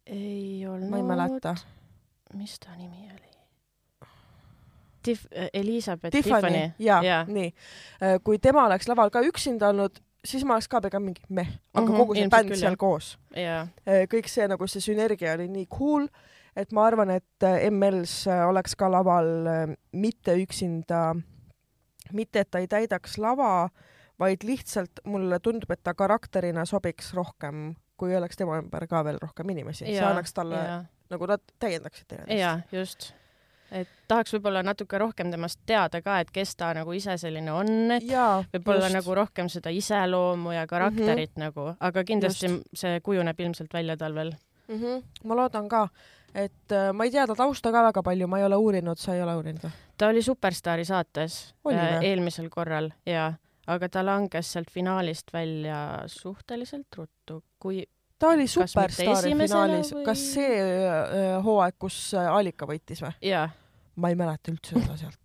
ei 0.06 0.68
olnud. 0.68 0.90
ma 0.90 0.98
ei 0.98 1.04
mäleta 1.04 1.56
mis 2.34 2.60
ta 2.60 2.76
nimi 2.78 3.10
oli? 3.14 3.31
Tif-, 5.08 5.28
äh, 5.36 5.50
Elizabeth 5.54 6.12
Tiffany, 6.12 6.72
jaa 6.80 7.02
ja., 7.04 7.20
nii. 7.28 7.54
Äh, 8.02 8.18
kui 8.24 8.40
tema 8.40 8.66
oleks 8.66 8.90
laval 8.90 9.12
ka 9.14 9.24
üksinda 9.26 9.72
olnud, 9.72 10.02
siis 10.26 10.46
ma 10.46 10.58
oleks 10.58 10.70
ka 10.72 10.82
pigem 10.82 11.08
mingi 11.10 11.24
meh, 11.30 11.50
aga 11.74 11.86
mm 11.86 11.88
-hmm, 11.88 11.98
kogu 11.98 12.16
see 12.16 12.30
bänd 12.30 12.56
seal 12.56 12.78
koos. 12.78 13.18
Äh, 13.36 14.06
kõik 14.12 14.30
see 14.30 14.48
nagu 14.48 14.68
see 14.68 14.82
sünergia 14.82 15.34
oli 15.34 15.48
nii 15.48 15.68
cool, 15.78 16.08
et 16.56 16.72
ma 16.72 16.86
arvan, 16.86 17.10
et 17.10 17.48
ML-s 17.70 18.28
oleks 18.50 18.76
ka 18.76 18.92
laval 18.92 19.28
mitte 19.92 20.36
üksinda, 20.36 21.16
mitte 22.12 22.40
et 22.40 22.52
ta 22.52 22.60
ei 22.60 22.68
täidaks 22.68 23.18
lava, 23.18 23.70
vaid 24.20 24.44
lihtsalt 24.44 25.00
mulle 25.06 25.40
tundub, 25.40 25.72
et 25.72 25.84
ta 25.84 25.94
karakterina 25.94 26.66
sobiks 26.66 27.14
rohkem, 27.14 27.76
kui 27.98 28.16
oleks 28.16 28.38
tema 28.38 28.60
ümber 28.60 28.88
ka 28.88 29.04
veel 29.04 29.18
rohkem 29.22 29.50
inimesi, 29.50 29.86
see 29.86 30.04
annaks 30.06 30.34
talle 30.34 30.56
ja 30.56 30.84
nagu 31.12 31.28
nad 31.28 31.44
täiendaksid 31.60 32.08
teineteist. 32.08 32.40
jaa, 32.40 32.60
just. 32.72 33.12
Et 33.72 33.90
tahaks 34.08 34.34
võib-olla 34.36 34.64
natuke 34.66 35.00
rohkem 35.00 35.32
temast 35.32 35.60
teada 35.66 36.02
ka, 36.04 36.20
et 36.22 36.32
kes 36.34 36.56
ta 36.60 36.72
nagu 36.76 36.94
ise 36.96 37.16
selline 37.22 37.52
on, 37.56 37.92
et 37.96 38.08
võib-olla 38.54 38.92
nagu 38.92 39.16
rohkem 39.16 39.50
seda 39.52 39.74
iseloomu 39.74 40.56
ja 40.56 40.66
karakterit 40.68 41.32
mm 41.36 41.42
-hmm. 41.42 41.46
nagu, 41.46 41.76
aga 41.80 42.04
kindlasti 42.04 42.48
just. 42.48 42.66
see 42.74 43.00
kujuneb 43.00 43.40
ilmselt 43.40 43.74
välja 43.74 43.98
talvel 43.98 44.34
mm. 44.68 44.76
-hmm. 44.76 45.04
ma 45.24 45.36
loodan 45.36 45.70
ka, 45.70 45.88
et 46.36 46.72
äh, 46.72 46.92
ma 46.94 47.04
ei 47.04 47.12
tea 47.12 47.28
ta 47.28 47.36
tausta 47.36 47.72
ka 47.72 47.84
väga 47.84 48.04
palju, 48.04 48.28
ma 48.28 48.40
ei 48.40 48.46
ole 48.46 48.56
uurinud, 48.56 48.98
sa 48.98 49.16
ei 49.16 49.22
ole 49.22 49.36
uurinud 49.36 49.64
või? 49.64 49.72
ta 49.98 50.08
oli 50.08 50.22
Superstaari 50.22 50.86
saates 50.86 51.56
oli, 51.64 51.78
äh, 51.78 52.04
eelmisel 52.04 52.50
korral 52.50 52.92
ja, 53.06 53.34
aga 53.68 53.90
ta 53.90 54.06
langes 54.06 54.52
sealt 54.52 54.72
finaalist 54.72 55.34
välja 55.34 56.04
suhteliselt 56.08 56.88
ruttu, 56.98 57.44
kui 57.60 57.86
ta 58.22 58.28
oli 58.28 58.48
Superstaari 58.48 59.34
finaalis, 59.38 59.94
kas 60.06 60.26
see 60.34 60.62
äh, 60.62 61.44
hooaeg, 61.44 61.76
kus 61.80 62.14
äh, 62.14 62.30
Alika 62.34 62.68
võitis 62.70 63.02
või? 63.02 63.14
Ma 63.96 64.12
ei 64.12 64.18
mäleta 64.20 64.54
üldse 64.54 64.78
seda 64.78 64.98
sealt. 65.00 65.20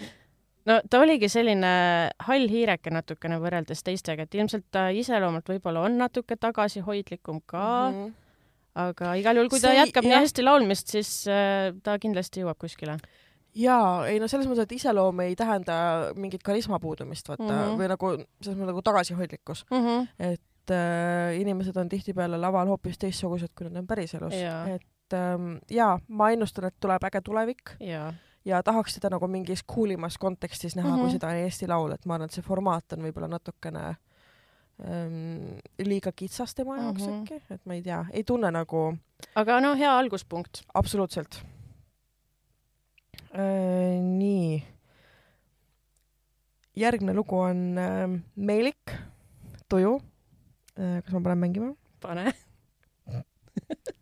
no 0.68 0.80
ta 0.90 1.02
oligi 1.02 1.28
selline 1.32 1.72
hall 2.26 2.48
hiireke 2.52 2.92
natukene 2.94 3.40
võrreldes 3.42 3.84
teistega, 3.86 4.26
et 4.26 4.38
ilmselt 4.38 4.68
ta 4.70 4.88
iseloomult 4.94 5.48
võib-olla 5.52 5.86
on 5.88 5.98
natuke 6.00 6.36
tagasihoidlikum 6.40 7.42
ka 7.46 7.64
mm. 7.90 7.96
-hmm. 7.96 8.12
aga 8.86 9.16
igal 9.20 9.40
juhul, 9.40 9.50
kui 9.52 9.60
ta 9.60 9.68
see, 9.68 9.80
jätkab 9.82 10.04
jah. 10.04 10.12
nii 10.12 10.26
hästi 10.26 10.46
laulmist, 10.46 10.94
siis 10.96 11.10
äh, 11.28 11.72
ta 11.82 11.98
kindlasti 11.98 12.44
jõuab 12.44 12.60
kuskile 12.60 13.00
jaa, 13.56 14.06
ei 14.10 14.20
no 14.22 14.28
selles 14.30 14.48
mõttes, 14.48 14.68
et 14.68 14.76
iseloom 14.78 15.24
ei 15.24 15.34
tähenda 15.38 15.74
mingit 16.18 16.42
karisma 16.46 16.78
puudumist, 16.82 17.28
vaata 17.28 17.46
mm, 17.46 17.58
-hmm. 17.58 17.80
või 17.80 17.90
nagu 17.90 18.12
selles 18.18 18.58
mõttes 18.58 18.70
nagu 18.72 18.82
tagasihoidlikkus 18.86 19.64
mm. 19.70 19.86
-hmm. 19.86 20.08
et 20.32 20.74
äh, 20.76 21.40
inimesed 21.40 21.76
on 21.76 21.88
tihtipeale 21.88 22.38
laval 22.38 22.70
hoopis 22.70 22.98
teistsugused, 22.98 23.50
kui 23.54 23.68
nad 23.68 23.82
on 23.82 23.86
päriselus. 23.86 24.34
et 24.34 24.86
ähm, 25.16 25.56
jaa, 25.70 25.98
ma 26.08 26.30
ennustan, 26.30 26.68
et 26.70 26.76
tuleb 26.80 27.04
äge 27.08 27.20
tulevik 27.24 27.74
ja, 27.80 28.62
tahaks 28.64 28.96
seda 28.96 29.10
nagu 29.12 29.28
mingis 29.28 29.64
coolimas 29.64 30.18
kontekstis 30.18 30.76
näha 30.76 30.88
mm, 30.88 30.94
-hmm. 30.94 31.00
kui 31.00 31.10
seda 31.10 31.28
on 31.28 31.42
Eesti 31.44 31.68
Laul, 31.68 31.92
et 31.92 32.06
ma 32.06 32.14
arvan, 32.14 32.30
et 32.30 32.36
see 32.36 32.44
formaat 32.44 32.92
on 32.92 33.04
võib-olla 33.04 33.28
natukene 33.28 33.84
ähm, 34.84 35.60
liiga 35.78 36.12
kitsas 36.12 36.54
tema 36.54 36.76
jaoks 36.76 37.06
mm 37.06 37.12
-hmm. 37.12 37.22
äkki, 37.22 37.54
et 37.54 37.66
ma 37.66 37.74
ei 37.74 37.82
tea, 37.82 38.04
ei 38.10 38.24
tunne 38.24 38.50
nagu. 38.50 38.96
aga 39.34 39.60
no 39.60 39.74
hea 39.76 39.98
alguspunkt. 39.98 40.62
absoluutselt 40.74 41.42
äh,. 43.34 44.00
nii. 44.02 44.66
järgmine 46.76 47.14
lugu 47.14 47.38
on 47.38 47.78
äh, 47.78 48.20
Meelik, 48.36 48.90
Tuju 49.68 50.02
äh,. 50.78 51.02
kas 51.04 51.12
ma 51.12 51.20
panen 51.20 51.38
mängima? 51.38 51.74
pane 52.00 52.32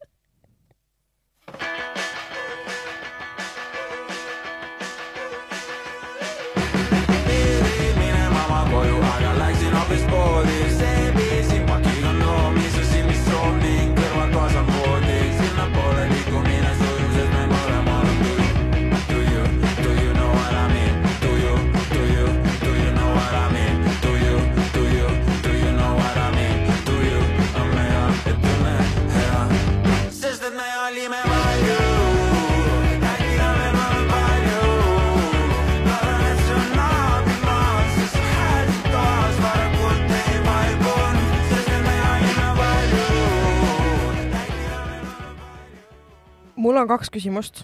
mul 46.59 46.77
on 46.77 46.89
kaks 46.91 47.11
küsimust. 47.15 47.63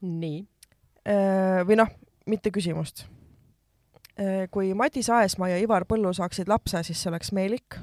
nii. 0.00 0.44
Äh, 1.04 1.60
või 1.68 1.76
noh, 1.80 1.90
mitte 2.30 2.52
küsimust. 2.54 3.04
Äh, 4.16 4.46
kui 4.50 4.72
Madis 4.74 5.10
Aesmaa 5.10 5.50
ja 5.50 5.58
Ivar 5.60 5.84
Põllu 5.88 6.12
saaksid 6.14 6.48
lapse, 6.48 6.82
siis 6.86 7.02
see 7.02 7.10
oleks 7.10 7.32
Meelik. 7.32 7.80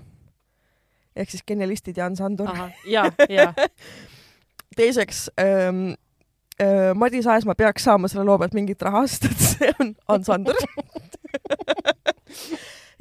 ehk 1.16 1.30
siis 1.30 1.44
genialistid 1.48 1.98
Jan 1.98 2.16
Sandur. 2.16 2.48
ja, 2.88 3.12
ja 3.30 3.54
teiseks 4.80 5.30
ähm, 5.40 5.94
äh, 6.62 6.96
Madis 6.96 7.28
Aesmaa 7.28 7.56
peaks 7.56 7.84
saama 7.84 8.08
selle 8.08 8.26
loo 8.26 8.38
pealt 8.40 8.54
mingit 8.54 8.82
raha, 8.82 9.04
sest 9.08 9.26
et 9.28 9.44
see 9.44 9.74
on 9.80 9.96
Ants 10.08 10.32
Sandur 10.32 10.56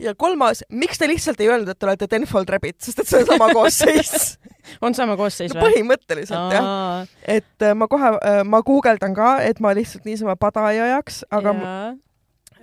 ja 0.05 0.15
kolmas, 0.15 0.65
miks 0.71 0.99
te 0.99 1.09
lihtsalt 1.09 1.41
ei 1.41 1.53
öelnud, 1.53 1.71
et 1.71 1.79
te 1.79 1.87
olete 1.87 2.11
Tenfold 2.11 2.51
Rabbit, 2.51 2.81
sest 2.83 2.99
et 2.99 3.09
see 3.09 3.23
on 3.23 3.31
sama 3.31 3.53
koosseis 3.55 4.35
on 4.83 4.95
sama 4.95 5.17
koosseis 5.17 5.55
või 5.55 5.61
no,? 5.61 5.67
põhimõtteliselt 5.67 6.39
Aa. 6.39 6.55
jah. 6.55 7.13
et 7.39 7.67
äh, 7.67 7.75
ma 7.75 7.89
kohe, 7.91 8.15
äh, 8.17 8.41
ma 8.45 8.63
guugeldan 8.67 9.15
ka, 9.17 9.37
et 9.45 9.61
ma 9.61 9.75
lihtsalt 9.77 10.09
niisama 10.09 10.37
pada 10.41 10.71
ei 10.73 10.81
ajaks, 10.89 11.25
aga 11.31 11.55
ja. 11.61 11.77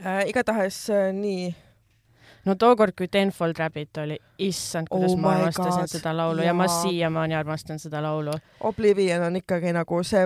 äh, 0.03 0.21
igatahes 0.31 0.83
äh, 0.93 1.09
nii 1.15 1.53
no 2.47 2.55
tookord, 2.55 2.91
kui 2.97 3.07
Tenfold 3.11 3.55
Rabbit 3.59 3.97
oli, 4.03 4.17
issand, 4.39 4.87
kuidas 4.91 5.11
oh 5.11 5.17
ma 5.21 5.31
armastasin 5.35 5.83
God. 5.83 5.87
seda 5.91 6.17
laulu 6.17 6.41
ja, 6.41 6.45
ja 6.51 6.55
ma 6.55 6.67
siiamaani 6.71 7.35
armastan 7.35 7.79
seda 7.79 8.01
laulu. 8.03 8.31
Oblivion 8.69 9.23
on 9.27 9.35
ikkagi 9.41 9.73
nagu 9.75 10.03
see, 10.07 10.23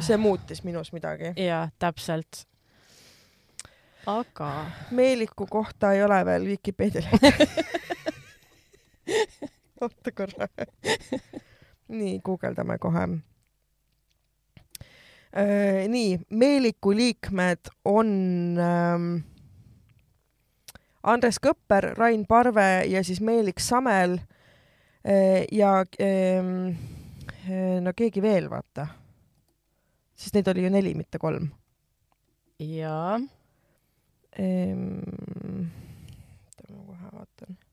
see 0.00 0.16
muutis 0.20 0.64
minus 0.64 0.92
midagi. 0.94 1.24
jaa, 1.42 1.68
täpselt. 1.78 2.46
aga? 4.06 4.66
Meeliku 4.90 5.46
kohta 5.50 5.92
ei 5.92 6.04
ole 6.04 6.24
veel 6.24 6.44
Vikipeedial 6.52 7.06
oota 9.86 10.12
korra 10.12 10.48
nii, 12.00 12.18
guugeldame 12.24 12.78
kohe. 12.82 13.06
Äh, 15.36 15.88
nii, 15.88 16.20
Meeliku 16.30 16.94
liikmed 16.96 17.70
on 17.84 18.08
ähm, 18.58 19.08
Andres 21.06 21.38
Kõpper, 21.42 21.92
Rain 21.98 22.24
Parve 22.26 22.84
ja 22.90 23.02
siis 23.04 23.20
Meelik 23.20 23.60
Samel 23.60 24.18
äh, 25.06 25.44
ja 25.52 25.84
ähm, 26.00 26.74
äh, 27.46 27.78
no 27.82 27.92
keegi 27.96 28.22
veel, 28.24 28.50
vaata. 28.50 28.88
sest 30.16 30.34
neid 30.34 30.48
oli 30.48 30.64
ju 30.64 30.70
neli, 30.72 30.94
mitte 30.96 31.18
kolm. 31.20 31.50
jaa 32.58 33.20
ehm,. 34.32 35.68
ma 36.72 36.84
kohe 36.86 37.10
vaatan 37.12 37.52
ah, 37.52 37.64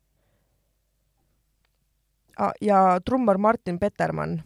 ja 2.62 3.00
trummar 3.06 3.38
Martin 3.38 3.80
Petermann 3.80 4.42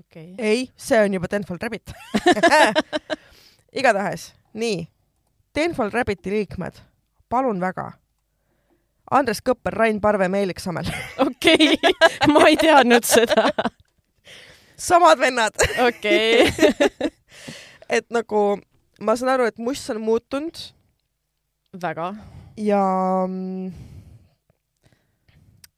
okay.. 0.00 0.34
ei, 0.38 0.70
see 0.76 1.00
on 1.04 1.14
juba 1.14 1.28
Tenfold 1.28 1.62
Rabbit 1.62 1.92
igatahes, 3.78 4.34
nii. 4.52 4.88
Tenfold 5.52 5.92
Rabbiti 5.92 6.30
liikmed, 6.30 6.78
palun 7.28 7.60
väga. 7.60 7.92
Andres 9.12 9.42
Kõpper, 9.44 9.74
Rain 9.76 10.00
Parve, 10.00 10.28
Meelik 10.32 10.60
Sammel. 10.60 10.88
okei, 11.26 11.76
ma 12.32 12.46
ei 12.48 12.56
teadnud 12.60 13.04
seda. 13.04 13.50
samad 14.76 15.20
vennad. 15.20 15.56
okei. 15.86 16.48
et 17.96 18.08
nagu 18.12 18.44
ma 19.00 19.16
saan 19.16 19.34
aru, 19.34 19.48
et 19.48 19.58
must 19.58 19.90
on 19.92 20.00
muutunud. 20.00 20.62
väga. 21.82 22.14
ja 22.56 22.84
mm, 23.28 23.72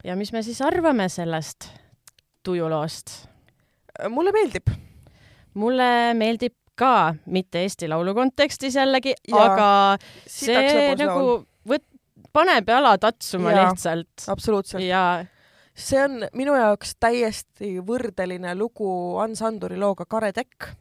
ja 0.05 0.17
mis 0.17 0.33
me 0.33 0.43
siis 0.43 0.61
arvame 0.63 1.09
sellest 1.09 1.69
tujuloost? 2.45 3.13
mulle 4.11 4.33
meeldib. 4.35 4.71
mulle 5.55 6.15
meeldib 6.19 6.55
ka, 6.75 7.15
mitte 7.27 7.63
Eesti 7.63 7.89
Laulu 7.89 8.15
kontekstis 8.15 8.75
jällegi, 8.77 9.15
aga 9.33 9.69
see 10.27 10.95
nagu 10.99 11.45
võt-, 11.69 11.87
paneb 12.35 12.69
jala 12.69 12.97
tatsuma 12.99 13.55
ja, 13.55 13.69
lihtsalt. 13.69 14.27
absoluutselt. 14.29 14.85
ja 14.85 15.25
see 15.75 16.03
on 16.03 16.27
minu 16.35 16.57
jaoks 16.59 16.97
täiesti 17.01 17.77
võrdeline 17.87 18.57
lugu 18.59 18.89
Hans 19.21 19.43
Anduri 19.47 19.79
looga 19.79 20.09
Kare 20.11 20.33
tekk. 20.35 20.75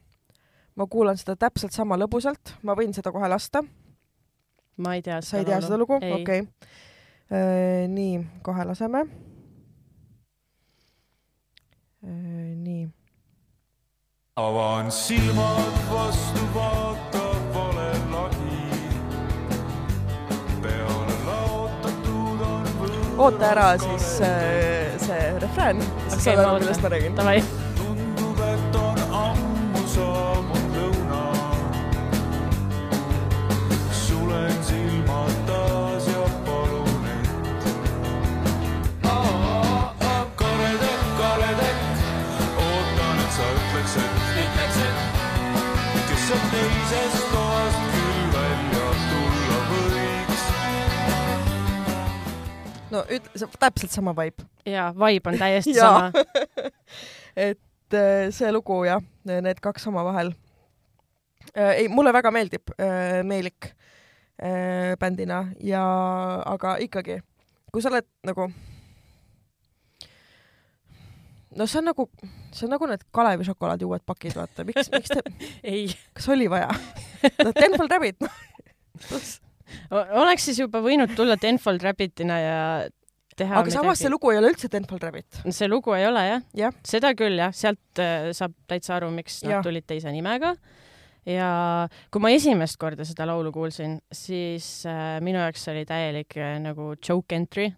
ma 0.74 0.88
kuulan 0.90 1.16
seda 1.16 1.36
täpselt 1.38 1.72
sama 1.72 1.96
lõbusalt, 1.96 2.58
ma 2.62 2.74
võin 2.74 2.92
seda 2.92 3.14
kohe 3.14 3.30
lasta. 3.30 3.62
ma 4.76 4.98
ei 4.98 5.06
tea 5.06 5.22
seda 5.22 5.22
lugu. 5.22 5.30
sa 5.30 5.38
ei 5.38 5.48
tea 5.52 5.62
seda 5.68 5.78
lugu? 5.78 6.00
okei 6.02 6.20
okay 6.20 6.42
Äh, 6.42 6.92
nii, 7.88 8.26
kohe 8.42 8.64
laseme. 8.64 9.06
Nii. 12.64 12.88
avan 14.36 14.90
silmad 14.92 15.76
vastu, 15.92 16.40
vaatab 16.54 17.54
vale 17.54 17.90
lagi. 18.12 18.60
peale 20.62 21.16
laotatud 21.26 22.42
on 22.48 22.66
võõras. 22.80 23.14
oota 23.16 23.50
ära 23.50 23.68
siis 23.78 24.10
see 25.06 25.30
refrään, 25.38 25.80
siis 25.80 26.18
okay, 26.18 26.24
saad 26.26 26.44
aru, 26.44 26.58
millest 26.60 26.82
ma 26.82 26.92
räägin. 26.92 27.16
tundub, 27.16 27.73
no 52.94 53.04
ütle, 53.10 53.48
täpselt 53.60 53.94
sama 53.94 54.14
vibe. 54.16 54.46
jaa, 54.68 54.90
vibe 54.96 55.32
on 55.32 55.38
täiesti 55.40 55.74
sama 55.82 56.10
et 57.48 57.98
äh, 57.98 58.28
see 58.34 58.52
lugu 58.54 58.82
jah, 58.86 59.02
need 59.24 59.60
kaks 59.62 59.88
omavahel. 59.90 60.34
Äh, 61.54 61.84
ei, 61.84 61.88
mulle 61.88 62.12
väga 62.14 62.32
meeldib 62.34 62.74
äh, 62.78 63.22
Meelik 63.24 63.74
bändina 64.98 65.44
ja, 65.62 65.80
aga 66.50 66.72
ikkagi, 66.82 67.20
kui 67.70 67.82
sa 67.82 67.92
oled 67.92 68.08
nagu 68.26 68.48
no 71.54 71.66
see 71.70 71.78
on 71.78 71.86
nagu, 71.86 72.08
see 72.50 72.66
on 72.66 72.74
nagu 72.74 72.88
need 72.90 73.04
Kalevi 73.14 73.46
šokolaadi 73.46 73.86
uued 73.86 74.02
pakid, 74.06 74.34
vaata, 74.34 74.66
miks, 74.66 74.90
miks 74.90 75.14
te 75.14 75.22
ei. 75.74 75.86
kas 76.16 76.28
oli 76.34 76.50
vaja 76.50 76.72
no 77.44 77.52
Tenfold 77.54 77.94
Rabbit 77.94 78.26
no. 78.26 78.32
Oleks 79.90 80.50
siis 80.50 80.60
juba 80.60 80.82
võinud 80.84 81.14
tulla 81.16 81.36
Tenfold 81.40 81.82
Rabbitina 81.84 82.38
ja 82.40 82.58
teha 83.38 83.58
aga 83.60 83.72
samas 83.74 84.00
see 84.02 84.12
lugu 84.12 84.30
ei 84.32 84.38
ole 84.40 84.52
üldse 84.52 84.70
Tenfold 84.72 85.04
Rabbit. 85.06 85.40
see 85.48 85.68
lugu 85.70 85.94
ei 85.96 86.06
ole 86.08 86.22
jah 86.26 86.40
ja. 86.54 86.68
ja., 86.68 86.72
seda 86.86 87.12
küll 87.18 87.38
jah, 87.40 87.54
sealt 87.56 88.02
äh, 88.02 88.30
saab 88.36 88.54
täitsa 88.70 88.98
aru, 88.98 89.10
miks 89.14 89.42
nad 89.46 89.58
ja. 89.58 89.62
tulid 89.64 89.86
teise 89.88 90.12
nimega. 90.14 90.54
ja 91.28 91.48
kui 92.12 92.22
ma 92.24 92.32
esimest 92.34 92.78
korda 92.80 93.06
seda 93.08 93.26
laulu 93.30 93.52
kuulsin, 93.54 93.98
siis 94.12 94.68
äh, 94.90 95.18
minu 95.24 95.42
jaoks 95.42 95.66
oli 95.72 95.84
täielik 95.88 96.38
äh, 96.38 96.56
nagu 96.62 96.94
joke 97.00 97.36
entry. 97.36 97.72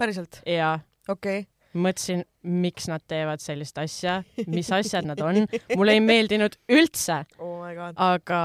päriselt? 0.00 0.42
jaa. 0.48 0.78
okei 1.08 1.44
okay 1.44 1.48
mõtlesin, 1.70 2.24
miks 2.42 2.88
nad 2.90 3.02
teevad 3.06 3.38
sellist 3.38 3.76
asja, 3.78 4.20
mis 4.50 4.70
asjad 4.74 5.06
nad 5.06 5.20
on. 5.22 5.44
mulle 5.78 5.94
ei 5.94 6.02
meeldinud 6.02 6.56
üldse 6.72 7.20
oh. 7.44 7.62
aga 7.62 8.40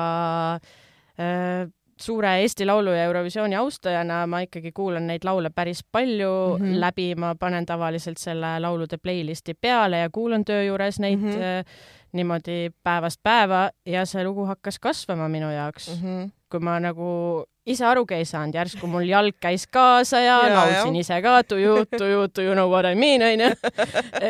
äh, 1.18 1.66
suure 2.02 2.42
Eesti 2.42 2.66
Laulu 2.66 2.92
ja 2.92 3.04
Eurovisiooni 3.04 3.56
austajana 3.56 4.26
ma 4.28 4.42
ikkagi 4.44 4.72
kuulan 4.76 5.08
neid 5.08 5.24
laule 5.24 5.50
päris 5.50 5.84
palju 5.92 6.58
mm 6.58 6.66
-hmm. 6.66 6.80
läbi, 6.80 7.16
ma 7.16 7.36
panen 7.40 7.66
tavaliselt 7.66 8.18
selle 8.18 8.60
laulude 8.60 8.98
playlist'i 8.98 9.54
peale 9.62 9.98
ja 9.98 10.10
kuulan 10.10 10.46
töö 10.46 10.64
juures 10.64 11.00
neid 11.00 11.20
mm 11.20 11.32
-hmm. 11.32 11.66
niimoodi 12.12 12.70
päevast 12.84 13.20
päeva 13.24 13.70
ja 13.86 14.06
see 14.06 14.24
lugu 14.24 14.46
hakkas 14.46 14.80
kasvama 14.80 15.30
minu 15.30 15.52
jaoks 15.52 16.02
mm. 16.02 16.08
-hmm. 16.08 16.30
kui 16.50 16.60
ma 16.60 16.80
nagu 16.80 17.46
ise 17.66 17.86
arugi 17.86 18.14
ei 18.14 18.26
saanud, 18.26 18.56
järsku 18.56 18.88
mul 18.88 19.08
jalg 19.10 19.36
käis 19.42 19.68
kaasa 19.68 20.20
ja, 20.20 20.48
ja 20.48 20.56
laulsin 20.56 20.96
ise 20.96 21.22
ka 21.22 21.44
tuju, 21.44 21.86
tuju, 21.98 22.28
tuju 22.28 22.54
know 22.54 22.70
what 22.70 22.86
I 22.86 22.96
mean 22.96 23.22
onju. 23.22 23.56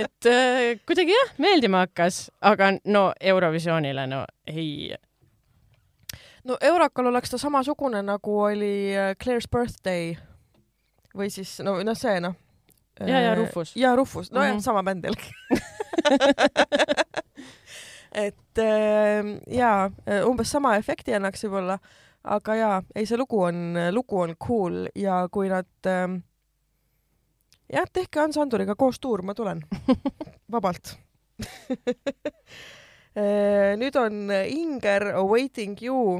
et 0.01 0.25
äh, 0.25 0.79
kuidagi 0.87 1.11
jah, 1.11 1.33
meeldima 1.37 1.77
hakkas, 1.77 2.31
aga 2.41 2.71
no 2.85 3.11
Eurovisioonile 3.19 4.07
no 4.07 4.25
ei 4.47 4.95
no 6.45 6.57
Eurakal 6.61 7.09
oleks 7.11 7.33
ta 7.33 7.37
samasugune, 7.41 8.01
nagu 8.05 8.39
oli 8.47 8.95
äh, 8.95 9.13
Claire's 9.21 9.49
birthday 9.51 10.15
või 11.15 11.29
siis 11.33 11.57
no, 11.65 11.77
noh, 11.83 11.97
see 11.97 12.19
noh. 12.23 12.35
ja, 12.99 13.19
ja 13.19 13.31
äh, 13.33 13.37
Rufus. 13.39 13.75
ja 13.75 13.95
Rufus, 13.95 14.31
nojah 14.31 14.53
mm 14.53 14.57
-hmm., 14.57 14.63
sama 14.63 14.83
bänd 14.83 15.05
jällegi 15.05 15.31
et 18.25 18.57
äh, 18.57 19.23
jaa, 19.47 19.91
umbes 20.25 20.51
sama 20.51 20.75
efekti 20.75 21.15
annaks 21.15 21.43
võib-olla, 21.43 21.79
aga 22.23 22.55
jaa, 22.55 22.83
ei 22.95 23.05
see 23.05 23.17
lugu 23.17 23.41
on, 23.41 23.75
lugu 23.91 24.19
on 24.19 24.35
cool 24.47 24.87
ja 24.95 25.27
kui 25.31 25.49
nad 25.49 25.87
äh, 25.87 26.21
jah, 27.73 27.89
tehke 27.93 28.19
Hans 28.19 28.37
Anduriga 28.37 28.75
koos 28.75 28.99
tuur, 28.99 29.21
ma 29.21 29.33
tulen 29.33 29.63
vabalt 30.51 30.97
nüüd 33.15 33.95
on 33.95 34.31
Inger 34.31 35.13
Awaiting 35.15 35.77
You 35.81 36.19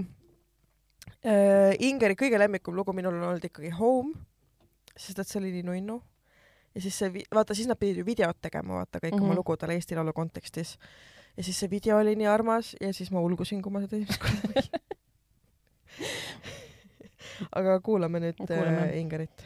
äh,. 1.26 1.74
Ingeri 1.84 2.16
kõige 2.16 2.40
lemmikum 2.40 2.76
lugu 2.78 2.94
minul 2.96 3.18
on 3.18 3.30
olnud 3.32 3.44
ikkagi 3.44 3.74
Home, 3.76 4.14
sest 4.96 5.20
et 5.20 5.28
see 5.28 5.42
oli 5.42 5.52
nii 5.58 5.66
nunnu. 5.68 5.98
ja 6.76 6.82
siis 6.82 6.98
see, 7.00 7.26
vaata, 7.34 7.56
siis 7.56 7.68
nad 7.68 7.80
pidid 7.80 8.00
ju 8.00 8.06
videot 8.08 8.38
tegema, 8.42 8.82
vaata 8.82 9.00
kõik 9.00 9.12
mm 9.12 9.20
-hmm. 9.20 9.24
oma 9.24 9.34
mhm. 9.34 9.40
lugudele 9.42 9.74
Eesti 9.74 9.96
Laulu 9.96 10.14
kontekstis. 10.14 10.78
ja 11.38 11.44
siis 11.44 11.60
see 11.60 11.70
video 11.70 11.98
oli 11.98 12.16
nii 12.16 12.28
armas 12.28 12.76
ja 12.82 12.94
siis 12.94 13.12
ma 13.12 13.20
ulgusin, 13.20 13.62
kui 13.62 13.72
ma 13.72 13.82
seda 13.82 13.96
esimest 13.98 14.22
korda 14.22 14.48
nägin 14.48 14.80
aga 17.60 17.80
kuulame 17.80 18.20
nüüd 18.20 18.38
kuulame. 18.38 18.90
äh, 18.90 18.98
Ingerit. 19.00 19.46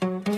sa 0.00 0.37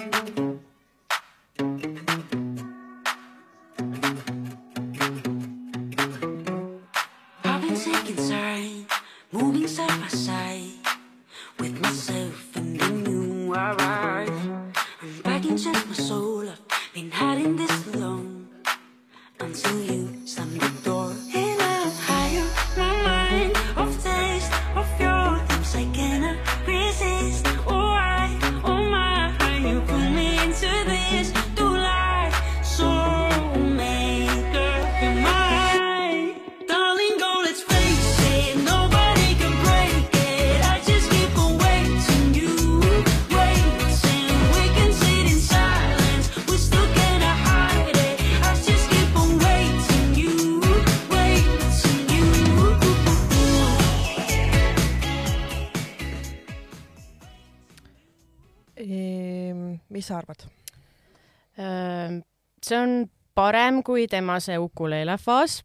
parem 63.81 63.87
kui 63.87 64.07
tema 64.09 64.41
see 64.41 64.59
ukuleele 64.59 65.17
faas. 65.19 65.63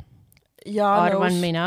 arvan 0.65 1.31
nõus. 1.31 1.41
mina 1.41 1.65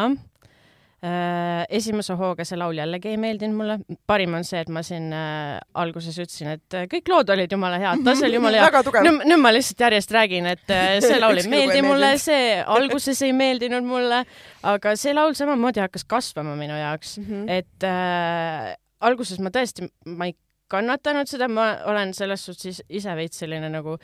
äh, 1.02 1.66
esimese 1.70 2.14
hooga 2.14 2.44
see 2.44 2.56
laul 2.58 2.74
jällegi 2.74 3.12
ei 3.12 3.16
meeldinud 3.16 3.56
mulle. 3.56 3.78
parim 4.06 4.34
on 4.34 4.44
see, 4.44 4.60
et 4.60 4.68
ma 4.68 4.82
siin 4.82 5.12
äh, 5.12 5.60
alguses 5.74 6.16
ütlesin, 6.18 6.56
et 6.56 6.74
äh, 6.74 6.88
kõik 6.88 7.08
lood 7.08 7.30
olid 7.30 7.52
jumala 7.52 7.78
head, 7.78 8.02
tase 8.04 8.26
oli 8.26 8.38
jumala 8.38 8.64
hea. 8.64 8.82
nüüd, 9.04 9.22
nüüd 9.28 9.40
ma 9.40 9.52
lihtsalt 9.52 9.80
järjest 9.80 10.10
räägin, 10.10 10.46
et 10.46 10.70
äh, 10.70 10.98
see 11.04 11.20
laul 11.20 11.38
ei 11.38 11.48
meeldi 11.48 11.84
mulle, 11.86 12.16
see 12.18 12.58
alguses 12.64 13.22
ei 13.22 13.32
meeldinud 13.32 13.86
mulle, 13.86 14.24
aga 14.62 14.96
see 14.96 15.14
laul 15.14 15.36
samamoodi 15.38 15.84
hakkas 15.84 16.06
kasvama 16.08 16.56
minu 16.58 16.78
jaoks 16.78 17.18
mm, 17.18 17.30
-hmm. 17.30 17.48
et 17.60 17.86
äh, 17.86 18.74
alguses 19.00 19.38
ma 19.38 19.54
tõesti, 19.54 19.86
ma 20.06 20.32
ei 20.32 20.34
kannatanud 20.68 21.28
seda, 21.28 21.48
ma 21.48 21.70
olen 21.88 22.12
selles 22.16 22.42
suhtes 22.44 22.82
ise 22.88 23.14
veits 23.16 23.38
selline 23.40 23.70
nagu 23.72 23.96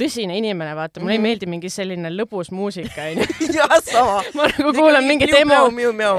tõsine 0.00 0.36
inimene, 0.40 0.74
vaata, 0.76 1.00
mulle 1.00 1.04
mm 1.04 1.06
-hmm. 1.06 1.12
ei 1.12 1.18
mhm. 1.18 1.22
meeldi 1.28 1.46
mingi 1.46 1.70
selline 1.70 2.10
lõbus 2.14 2.50
muusika, 2.54 3.08
onju. 3.10 3.26
jah, 3.58 3.76
sama. 3.84 4.22
ma 4.36 4.48
nagu 4.48 4.72
kuulan 4.76 5.04
mingit 5.04 5.34
emo, 5.36 5.62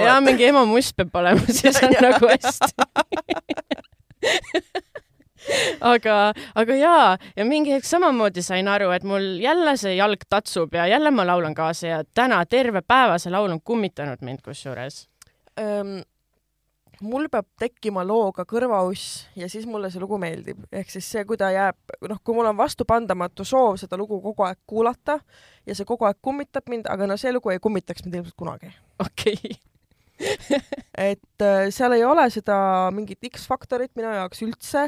jaa, 0.06 0.22
mingi 0.22 0.46
emo 0.50 0.65
must 0.65 0.96
peab 0.98 1.15
olema, 1.24 1.41
siis 1.60 1.84
on 1.84 1.98
nagu 2.02 2.32
hästi 2.32 2.72
aga, 5.82 6.17
aga 6.56 6.76
jaa, 6.76 7.17
ja 7.36 7.46
mingi 7.46 7.74
hetk 7.74 7.88
samamoodi 7.89 8.44
sain 8.46 8.67
aru, 8.67 8.91
et 8.96 9.04
mul 9.04 9.39
jälle 9.41 9.76
see 9.78 9.96
jalg 9.96 10.28
tatsub 10.30 10.74
ja 10.78 10.88
jälle 10.88 11.12
ma 11.12 11.26
laulan 11.28 11.54
kaasa 11.58 11.88
ja 11.88 12.04
täna 12.13 12.46
terve 12.46 12.82
päeva 12.82 13.17
see 13.17 13.34
laul 13.34 13.52
on 13.52 13.62
kummitanud 13.62 14.22
mind 14.22 14.46
kusjuures 14.46 15.08
um 15.60 16.02
mul 17.02 17.28
peab 17.32 17.48
tekkima 17.60 18.04
looga 18.08 18.46
kõrvauss 18.48 19.26
ja 19.38 19.50
siis 19.50 19.66
mulle 19.70 19.90
see 19.92 20.02
lugu 20.02 20.20
meeldib, 20.22 20.62
ehk 20.72 20.92
siis 20.94 21.08
see, 21.14 21.24
kui 21.28 21.40
ta 21.40 21.52
jääb, 21.54 21.78
noh, 22.10 22.22
kui 22.24 22.38
mul 22.38 22.50
on 22.52 22.58
vastupandamatu 22.60 23.46
soov 23.48 23.80
seda 23.82 24.00
lugu 24.00 24.22
kogu 24.22 24.46
aeg 24.48 24.60
kuulata 24.70 25.20
ja 25.66 25.76
see 25.78 25.88
kogu 25.88 26.08
aeg 26.08 26.20
kummitab 26.22 26.70
mind, 26.72 26.90
aga 26.92 27.10
no 27.10 27.18
see 27.18 27.34
lugu 27.34 27.54
ei 27.54 27.62
kummitaks 27.64 28.06
mind 28.06 28.22
ilmselt 28.22 28.38
kunagi. 28.38 28.72
okei 29.02 29.38
okay. 29.40 29.60
et 31.10 31.42
äh, 31.46 31.68
seal 31.74 31.98
ei 31.98 32.06
ole 32.06 32.28
seda 32.30 32.56
mingit 32.94 33.26
X-faktorit 33.32 33.96
minu 33.98 34.14
jaoks 34.14 34.44
üldse 34.46 34.88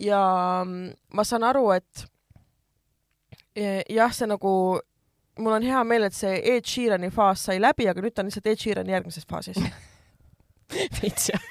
ja 0.00 0.20
mm, 0.64 0.92
ma 1.12 1.24
saan 1.24 1.44
aru, 1.44 1.68
et 1.76 2.06
e, 3.56 3.82
jah, 3.92 4.12
see 4.12 4.28
nagu 4.30 4.52
mul 5.38 5.58
on 5.58 5.66
hea 5.66 5.82
meel, 5.84 6.08
et 6.08 6.16
see 6.16 6.38
Ed 6.54 6.68
Sheerani 6.68 7.10
faas 7.12 7.44
sai 7.48 7.60
läbi, 7.60 7.88
aga 7.90 8.04
nüüd 8.04 8.16
ta 8.16 8.24
on 8.24 8.30
lihtsalt 8.30 8.48
Ed 8.52 8.62
Sheeran 8.62 8.92
järgmises 8.92 9.28
faasis 9.28 9.60
veits 11.00 11.30
jah 11.30 11.42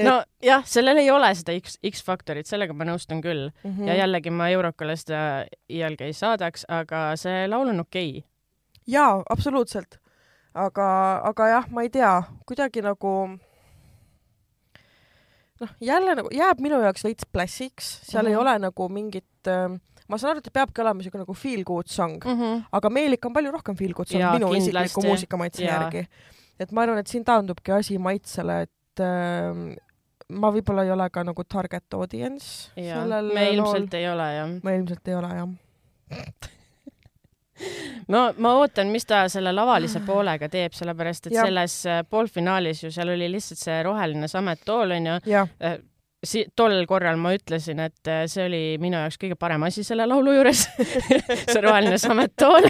no 0.00 0.16
jah, 0.42 0.64
sellel 0.68 1.02
ei 1.02 1.10
ole 1.12 1.30
seda 1.36 1.54
X, 1.58 1.78
X-faktorit, 1.84 2.48
sellega 2.48 2.74
ma 2.76 2.86
nõustun 2.88 3.22
küll 3.24 3.48
mm. 3.50 3.70
-hmm. 3.70 3.88
ja 3.88 3.98
jällegi 4.02 4.32
ma 4.32 4.48
Eurokale 4.52 4.96
seda 4.96 5.44
iialgi 5.68 6.08
ei 6.08 6.16
saadaks, 6.16 6.66
aga 6.68 7.12
see 7.20 7.46
laul 7.48 7.72
on 7.74 7.84
okei 7.84 8.18
okay.. 8.18 8.28
jaa, 8.86 9.22
absoluutselt. 9.30 9.98
aga, 10.54 10.88
aga 11.28 11.48
jah, 11.48 11.70
ma 11.70 11.82
ei 11.82 11.90
tea, 11.90 12.22
kuidagi 12.46 12.82
nagu 12.84 13.12
noh, 15.60 15.72
jälle 15.80 16.16
nagu 16.18 16.28
jääb 16.32 16.60
minu 16.60 16.80
jaoks 16.80 17.04
veits 17.04 17.26
plässiks, 17.32 18.00
seal 18.02 18.22
mm 18.22 18.26
-hmm. 18.26 18.30
ei 18.30 18.36
mhm. 18.36 18.42
ole 18.42 18.58
nagu 18.58 18.88
mingit 18.88 19.48
äh, 19.48 19.80
ma 20.08 20.18
saan 20.18 20.34
aru, 20.34 20.42
et 20.44 20.52
peabki 20.52 20.80
olema 20.80 21.00
niisugune 21.00 21.24
nagu 21.24 21.34
feel 21.34 21.64
good 21.64 21.88
song 21.88 22.24
mm, 22.24 22.38
-hmm. 22.40 22.62
aga 22.72 22.90
Meelik 22.90 23.24
on 23.24 23.32
palju 23.32 23.50
rohkem 23.50 23.76
feel 23.76 23.94
good 23.94 24.08
song 24.08 24.20
ja, 24.20 24.32
minu 24.32 24.54
isikliku 24.54 25.02
muusikamaitse 25.02 25.64
järgi 25.64 26.06
et 26.64 26.72
ma 26.72 26.86
arvan, 26.86 27.00
et 27.02 27.10
siin 27.10 27.24
taandubki 27.26 27.74
asi 27.74 27.98
maitsele, 28.02 28.62
et 28.66 29.02
äh, 29.02 29.62
ma 30.32 30.50
võib-olla 30.54 30.86
ei 30.86 30.94
ole 30.94 31.08
ka 31.12 31.24
nagu 31.26 31.44
target 31.44 31.94
audience 31.98 32.72
ja 32.78 33.02
sellel 33.02 33.30
me 33.34 33.46
lool. 33.52 33.58
ilmselt 33.58 33.94
ei 33.98 34.08
ole 34.08 34.28
jah. 34.36 34.56
ma 34.62 34.74
ilmselt 34.78 35.12
ei 35.12 35.18
ole 35.18 35.30
jah. 35.36 35.48
no 38.12 38.24
ma 38.42 38.54
ootan, 38.60 38.90
mis 38.92 39.06
ta 39.08 39.24
selle 39.32 39.52
lavalise 39.54 40.02
poolega 40.06 40.48
teeb, 40.52 40.74
sellepärast 40.76 41.28
et 41.28 41.36
Jah. 41.36 41.46
selles 41.46 41.78
äh, 41.86 42.02
poolfinaalis 42.08 42.84
ju 42.84 42.92
seal 42.94 43.12
oli 43.14 43.30
lihtsalt 43.32 43.60
see 43.62 43.80
roheline 43.86 44.28
samettool 44.28 44.98
onju. 44.98 45.18
Si 46.22 46.44
tol 46.54 46.84
korral 46.86 47.16
ma 47.18 47.32
ütlesin, 47.34 47.80
et 47.82 48.06
äh, 48.06 48.20
see 48.30 48.44
oli 48.46 48.60
minu 48.78 48.94
jaoks 49.00 49.16
kõige 49.18 49.34
parem 49.34 49.64
asi 49.66 49.82
selle 49.82 50.04
laulu 50.06 50.30
juures 50.36 50.60
see 51.50 51.62
roheline 51.64 51.96
samettool. 51.98 52.68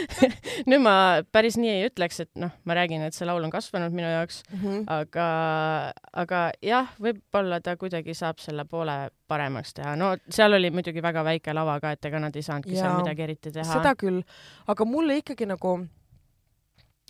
nüüd 0.70 0.82
ma 0.84 0.92
päris 1.34 1.56
nii 1.58 1.72
ei 1.72 1.88
ütleks, 1.88 2.20
et 2.22 2.30
noh, 2.38 2.52
ma 2.64 2.76
räägin, 2.78 3.02
et 3.08 3.16
see 3.16 3.26
laul 3.26 3.42
on 3.42 3.50
kasvanud 3.50 3.90
minu 3.94 4.06
jaoks, 4.12 4.42
Mhm. 4.54 4.84
aga, 4.94 5.26
aga 6.22 6.42
jah, 6.62 6.92
võib-olla 7.02 7.58
ta 7.64 7.74
kuidagi 7.80 8.14
saab 8.14 8.38
selle 8.38 8.62
poole 8.70 8.94
paremaks 9.26 9.74
teha. 9.74 9.96
no 9.98 10.12
seal 10.30 10.54
oli 10.54 10.70
muidugi 10.70 11.02
väga 11.02 11.24
väike 11.26 11.54
lava 11.56 11.80
ka, 11.82 11.96
et 11.96 12.04
ega 12.06 12.20
nad 12.22 12.36
ei 12.38 12.42
saanudki 12.46 12.76
seal 12.78 12.94
midagi 13.00 13.22
eriti 13.26 13.50
teha. 13.50 13.66
seda 13.72 13.96
küll, 13.98 14.20
aga 14.70 14.86
mulle 14.86 15.16
ikkagi 15.18 15.48
nagu, 15.50 15.74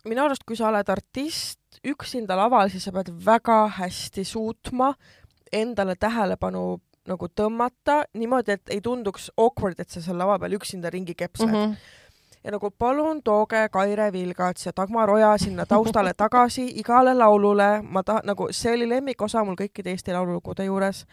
minu 0.08 0.24
arust, 0.24 0.44
kui 0.48 0.56
sa 0.56 0.68
oled 0.70 0.88
artist 0.92 1.60
üksinda 1.84 2.36
laval, 2.38 2.70
siis 2.72 2.84
sa 2.88 2.92
pead 2.94 3.10
väga 3.24 3.58
hästi 3.80 4.24
suutma 4.24 4.94
endale 5.54 5.96
tähelepanu 6.00 6.80
nagu 7.08 7.28
tõmmata 7.28 8.02
niimoodi, 8.16 8.56
et 8.56 8.72
ei 8.72 8.80
tunduks 8.84 9.30
awkward, 9.36 9.80
et 9.80 9.92
sa 9.92 10.00
seal 10.04 10.18
lava 10.18 10.38
peal 10.40 10.56
üksinda 10.56 10.92
ringi 10.92 11.14
kepsad 11.14 11.50
mm. 11.50 11.54
mm. 11.54 11.72
-hmm. 11.72 12.40
ja 12.44 12.54
nagu 12.54 12.70
palun 12.70 13.22
tooge 13.22 13.68
Kaire 13.72 14.12
Vilgats 14.12 14.66
ja 14.66 14.72
Dagmar 14.76 15.10
Oja 15.10 15.34
sinna 15.38 15.66
taustale 15.66 16.14
tagasi 16.14 16.66
igale 16.80 17.14
laulule, 17.14 17.82
ma 17.82 18.02
tahan, 18.02 18.22
nagu 18.24 18.48
see 18.50 18.72
oli 18.74 18.88
lemmikosa 18.88 19.44
mul 19.44 19.56
kõikide 19.60 19.92
Eesti 19.92 20.12
laululugude 20.12 20.64
juures, 20.64 21.06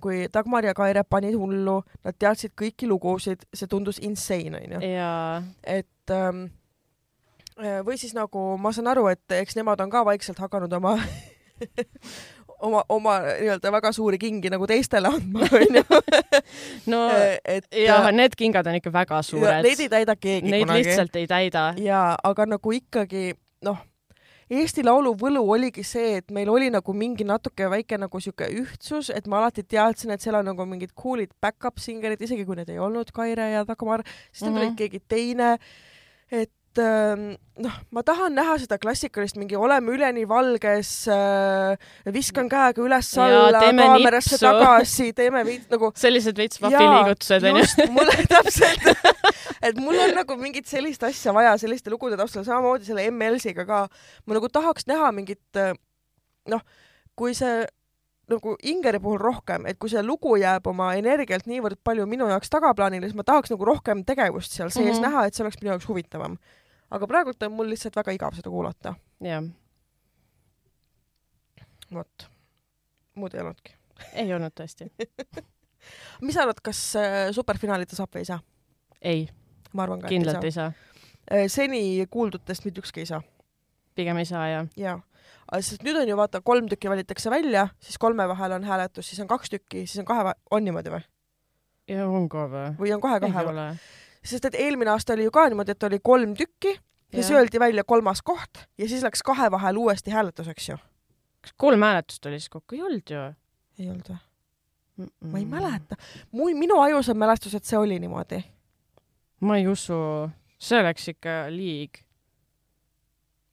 kui 0.00 0.26
Dagmar 0.34 0.64
ja 0.64 0.74
Kaire 0.74 1.04
panid 1.04 1.34
hullu, 1.34 1.82
nad 2.04 2.14
teadsid 2.18 2.52
kõiki 2.62 2.88
lugusid, 2.88 3.46
see 3.54 3.66
tundus 3.66 3.98
insane, 3.98 4.60
onju. 4.60 4.80
et 5.64 6.10
ähm, 6.10 6.44
või 7.86 7.96
siis 7.96 8.14
nagu 8.14 8.56
ma 8.58 8.72
saan 8.72 8.86
aru, 8.86 9.06
et 9.06 9.32
eks 9.40 9.56
nemad 9.56 9.80
on 9.80 9.90
ka 9.90 10.04
vaikselt 10.04 10.38
hakanud 10.38 10.72
oma 10.72 10.98
oma, 12.62 12.82
oma 12.88 13.14
nii-öelda 13.26 13.72
väga 13.74 13.90
suuri 13.92 14.18
kingi 14.22 14.50
nagu 14.52 14.66
teistele 14.70 15.10
andma, 15.10 15.46
onju. 15.60 15.82
no 16.92 17.00
et 17.56 17.66
jah, 17.84 18.08
need 18.14 18.36
kingad 18.38 18.66
on 18.70 18.78
ikka 18.80 18.92
väga 18.94 19.18
ja 19.20 19.22
suured. 19.26 19.62
neid 19.66 19.80
ei 19.86 19.88
täida 19.92 20.16
keegi 20.16 20.50
Neid 20.52 20.66
kunagi. 20.66 20.84
lihtsalt 20.86 21.16
ei 21.22 21.26
täida. 21.30 21.64
jaa, 21.82 22.12
aga 22.24 22.46
nagu 22.56 22.72
ikkagi 22.78 23.32
noh, 23.66 23.80
Eesti 24.52 24.82
Laulu 24.84 25.14
võlu 25.16 25.40
oligi 25.54 25.80
see, 25.86 26.18
et 26.20 26.30
meil 26.34 26.50
oli 26.52 26.66
nagu 26.70 26.92
mingi 26.92 27.24
natuke 27.24 27.70
väike 27.72 27.96
nagu 27.96 28.20
sihuke 28.20 28.50
ühtsus, 28.52 29.08
et 29.14 29.24
ma 29.30 29.38
alati 29.40 29.62
teadsin, 29.64 30.10
et 30.12 30.20
seal 30.20 30.36
on 30.36 30.44
nagu 30.50 30.66
mingid 30.68 30.90
cool'id 30.98 31.30
back-up 31.40 31.80
singerid, 31.80 32.20
isegi 32.20 32.44
kui 32.44 32.58
need 32.58 32.68
ei 32.68 32.76
olnud 32.82 33.08
Kaire 33.16 33.46
ja 33.54 33.62
Dagmar, 33.64 34.02
siis 34.32 34.42
nad 34.44 34.52
Mhm. 34.52 34.60
olid 34.60 34.76
keegi 34.76 35.00
teine. 35.08 35.54
et 36.32 36.50
ähm, 36.80 37.24
noh, 37.62 37.74
ma 37.92 38.02
tahan 38.06 38.34
näha 38.36 38.54
seda 38.62 38.78
klassikalist 38.80 39.36
mingi 39.40 39.58
oleme 39.58 39.92
üleni 39.94 40.24
valges 40.28 40.90
äh,, 41.10 41.76
viskan 42.14 42.48
käega 42.52 42.82
üles-alla, 42.84 43.60
kaamerasse 43.60 44.36
nipsu. 44.36 44.46
tagasi, 44.46 45.10
teeme 45.18 45.44
veits 45.48 45.68
nagu 45.72 45.92
sellised 45.98 46.38
veits 46.38 46.62
vahviliigutused 46.62 47.48
onju. 47.50 47.64
just, 47.64 47.84
mulle 47.92 48.16
täpselt, 48.34 48.88
et 49.62 49.82
mul 49.82 50.00
on 50.06 50.16
nagu 50.22 50.38
mingit 50.40 50.70
sellist 50.70 51.04
asja 51.08 51.34
vaja 51.36 51.54
selliste 51.60 51.92
lugude 51.92 52.16
taustal, 52.20 52.46
samamoodi 52.48 52.88
selle 52.88 53.06
ML-siga 53.10 53.66
ka. 53.68 53.84
ma 54.26 54.38
nagu 54.38 54.52
tahaks 54.52 54.88
näha 54.90 55.12
mingit 55.16 55.60
äh, 55.60 55.76
noh, 56.48 56.64
kui 57.18 57.36
see 57.36 57.62
nagu 58.32 58.54
Ingeri 58.62 59.00
puhul 59.02 59.20
rohkem, 59.20 59.66
et 59.66 59.78
kui 59.80 59.90
see 59.92 60.02
lugu 60.04 60.36
jääb 60.40 60.66
oma 60.70 60.92
energialt 60.98 61.48
niivõrd 61.50 61.80
palju 61.84 62.06
minu 62.08 62.28
jaoks 62.30 62.52
tagaplaanile, 62.52 63.08
siis 63.08 63.18
ma 63.18 63.26
tahaks 63.28 63.52
nagu 63.52 63.66
rohkem 63.68 64.04
tegevust 64.08 64.54
seal 64.54 64.70
sees 64.70 64.84
mm. 64.84 64.92
-hmm. 64.92 65.08
näha, 65.08 65.26
et 65.26 65.34
see 65.34 65.44
oleks 65.44 65.60
minu 65.60 65.74
jaoks 65.74 65.88
huvitavam. 65.88 66.38
Aga 66.92 67.08
praegult 67.08 67.42
on 67.46 67.54
mul 67.56 67.70
lihtsalt 67.72 67.96
väga 67.96 68.14
igav 68.16 68.36
seda 68.36 68.52
kuulata. 68.52 68.94
jah, 69.24 69.44
vot, 71.92 72.26
muud 73.18 73.34
ei 73.34 73.44
olnudki. 73.44 73.76
ei 74.24 74.32
olnud 74.34 74.54
tõesti. 74.58 74.88
mis 76.24 76.36
sa 76.36 76.44
arvad, 76.44 76.62
kas 76.64 76.80
äh, 77.00 77.28
superfinaali 77.34 77.88
ta 77.88 77.98
saab 77.98 78.12
või 78.14 78.24
ei 78.24 78.30
saa? 78.32 78.40
ei, 79.00 79.28
ma 79.72 79.86
arvan 79.86 80.02
ka, 80.02 80.08
et 80.08 80.16
kindlalt 80.16 80.44
ei 80.44 80.52
ei 80.52 80.58
saa. 80.58 80.72
saa. 80.72 81.48
seni 81.52 81.82
kuuldutest 82.10 82.68
mitte 82.68 82.84
ükski 82.84 83.04
ei 83.04 83.10
saa. 83.14 83.22
pigem 83.94 84.20
ei 84.20 84.28
saa 84.28 84.46
ja. 84.48 84.66
jaa, 84.78 84.98
sest 85.60 85.84
nüüd 85.86 86.02
on 86.02 86.08
ju 86.08 86.18
vaata, 86.18 86.42
kolm 86.44 86.68
tükki 86.70 86.92
valitakse 86.92 87.32
välja, 87.32 87.68
siis 87.82 87.98
kolme 88.00 88.28
vahel 88.28 88.58
on 88.58 88.68
hääletus, 88.68 89.08
siis 89.10 89.20
on 89.24 89.30
kaks 89.30 89.56
tükki, 89.56 89.86
siis 89.86 90.04
on 90.04 90.08
kahe, 90.08 90.36
on 90.50 90.64
niimoodi 90.64 90.94
või? 90.94 91.04
on 91.98 92.28
ka 92.32 92.46
või? 92.48 92.68
või 92.78 92.94
on 92.96 93.02
kohe 93.02 93.20
kahe 93.20 93.46
või? 93.48 93.66
Sest 94.24 94.44
et 94.44 94.54
eelmine 94.54 94.90
aasta 94.90 95.16
oli 95.16 95.26
ju 95.26 95.34
ka 95.34 95.48
niimoodi, 95.50 95.74
et 95.74 95.88
oli 95.88 95.98
kolm 96.02 96.34
tükki, 96.38 96.76
siis 97.14 97.30
Jah. 97.30 97.38
öeldi 97.40 97.60
välja 97.60 97.84
kolmas 97.84 98.22
koht 98.22 98.64
ja 98.78 98.88
siis 98.88 99.02
läks 99.02 99.22
kahe 99.22 99.50
vahel 99.50 99.76
uuesti 99.76 100.10
hääletuseks 100.10 100.68
ju. 100.68 100.76
kas 101.40 101.54
kolm 101.56 101.82
hääletust 101.82 102.26
oli 102.26 102.40
siis 102.40 102.48
kokku? 102.48 102.74
ei 102.74 102.82
olnud 102.82 103.10
ju. 103.10 103.24
ei 103.78 103.90
olnud 103.90 104.12
või? 104.12 104.20
ma 104.96 105.06
ma 105.32 105.38
ei. 105.38 105.44
mäleta. 105.44 105.96
mul, 106.32 106.54
minu 106.54 106.80
ajus 106.80 107.08
on 107.08 107.18
mälestus, 107.18 107.54
et 107.54 107.64
see 107.64 107.78
oli 107.78 107.98
niimoodi. 107.98 108.42
ma 109.40 109.58
ei 109.58 109.66
usu, 109.68 109.98
see 110.58 110.80
oleks 110.80 111.08
ikka 111.14 111.36
liig. 111.50 112.02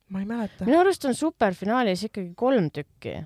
ma 0.09 0.23
ei 0.23 0.25
mäleta. 0.29 0.65
minu 0.65 0.79
arust 0.79 1.05
on 1.05 1.15
superfinaalis 1.15 2.03
ikkagi 2.09 2.33
kolm 2.35 2.71
tükki. 2.71 3.19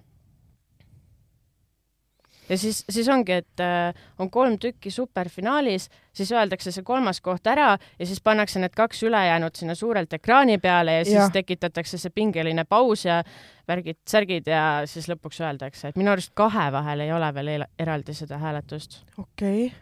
Ja 2.49 2.57
siis, 2.57 2.83
siis 2.89 3.07
ongi, 3.09 3.31
et 3.31 3.63
äh, 3.63 3.93
on 4.19 4.29
kolm 4.31 4.57
tükki 4.59 4.91
superfinaalis, 4.91 5.89
siis 6.13 6.31
öeldakse 6.31 6.71
see 6.71 6.83
kolmas 6.85 7.21
koht 7.21 7.47
ära 7.47 7.73
ja 7.99 8.05
siis 8.05 8.21
pannakse 8.23 8.61
need 8.61 8.75
kaks 8.75 9.03
ülejäänut 9.07 9.55
sinna 9.55 9.75
suurelt 9.75 10.13
ekraani 10.13 10.57
peale 10.57 10.99
ja 10.99 11.05
siis 11.05 11.15
Jah. 11.15 11.31
tekitatakse 11.31 11.97
see 11.97 12.13
pingeline 12.15 12.65
paus 12.69 13.05
ja 13.05 13.21
värgid, 13.67 13.99
särgid 14.09 14.47
ja 14.51 14.83
siis 14.89 15.07
lõpuks 15.11 15.41
öeldakse, 15.43 15.89
et 15.89 15.99
minu 15.99 16.13
arust 16.13 16.33
kahe 16.35 16.69
vahel 16.75 17.05
ei 17.05 17.13
ole 17.15 17.33
veel 17.33 17.55
eel- 17.55 17.69
eraldi 17.79 18.15
seda 18.17 18.37
hääletust. 18.41 19.01
okei 19.17 19.67
okay.. 19.67 19.77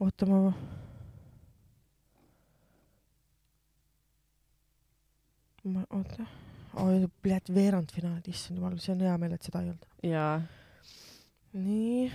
oota, 0.00 0.26
ma. 0.26 0.52
ma, 5.64 5.86
oota. 5.90 6.28
oi, 6.84 7.06
pljat, 7.22 7.48
veerandfinaalid, 7.54 8.28
issand 8.28 8.60
jumal, 8.60 8.76
see 8.82 8.92
on 8.92 9.08
hea 9.08 9.16
meel, 9.18 9.38
et 9.38 9.48
seda 9.48 9.64
ei 9.64 9.72
olnud. 9.72 9.88
ja 10.04 10.28
nii. 11.54 12.12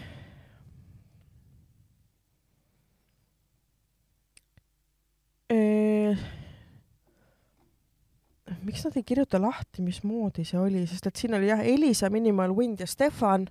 miks 8.69 8.84
nad 8.86 8.97
ei 8.99 9.04
kirjuta 9.04 9.39
lahti, 9.41 9.82
mismoodi 9.82 10.43
see 10.45 10.60
oli, 10.60 10.84
sest 10.88 11.10
et 11.10 11.19
siin 11.19 11.34
oli 11.38 11.49
jah, 11.49 11.62
Elisa, 11.65 12.10
Minimal 12.13 12.54
Wind 12.56 12.84
ja 12.84 12.88
Stefan. 12.88 13.47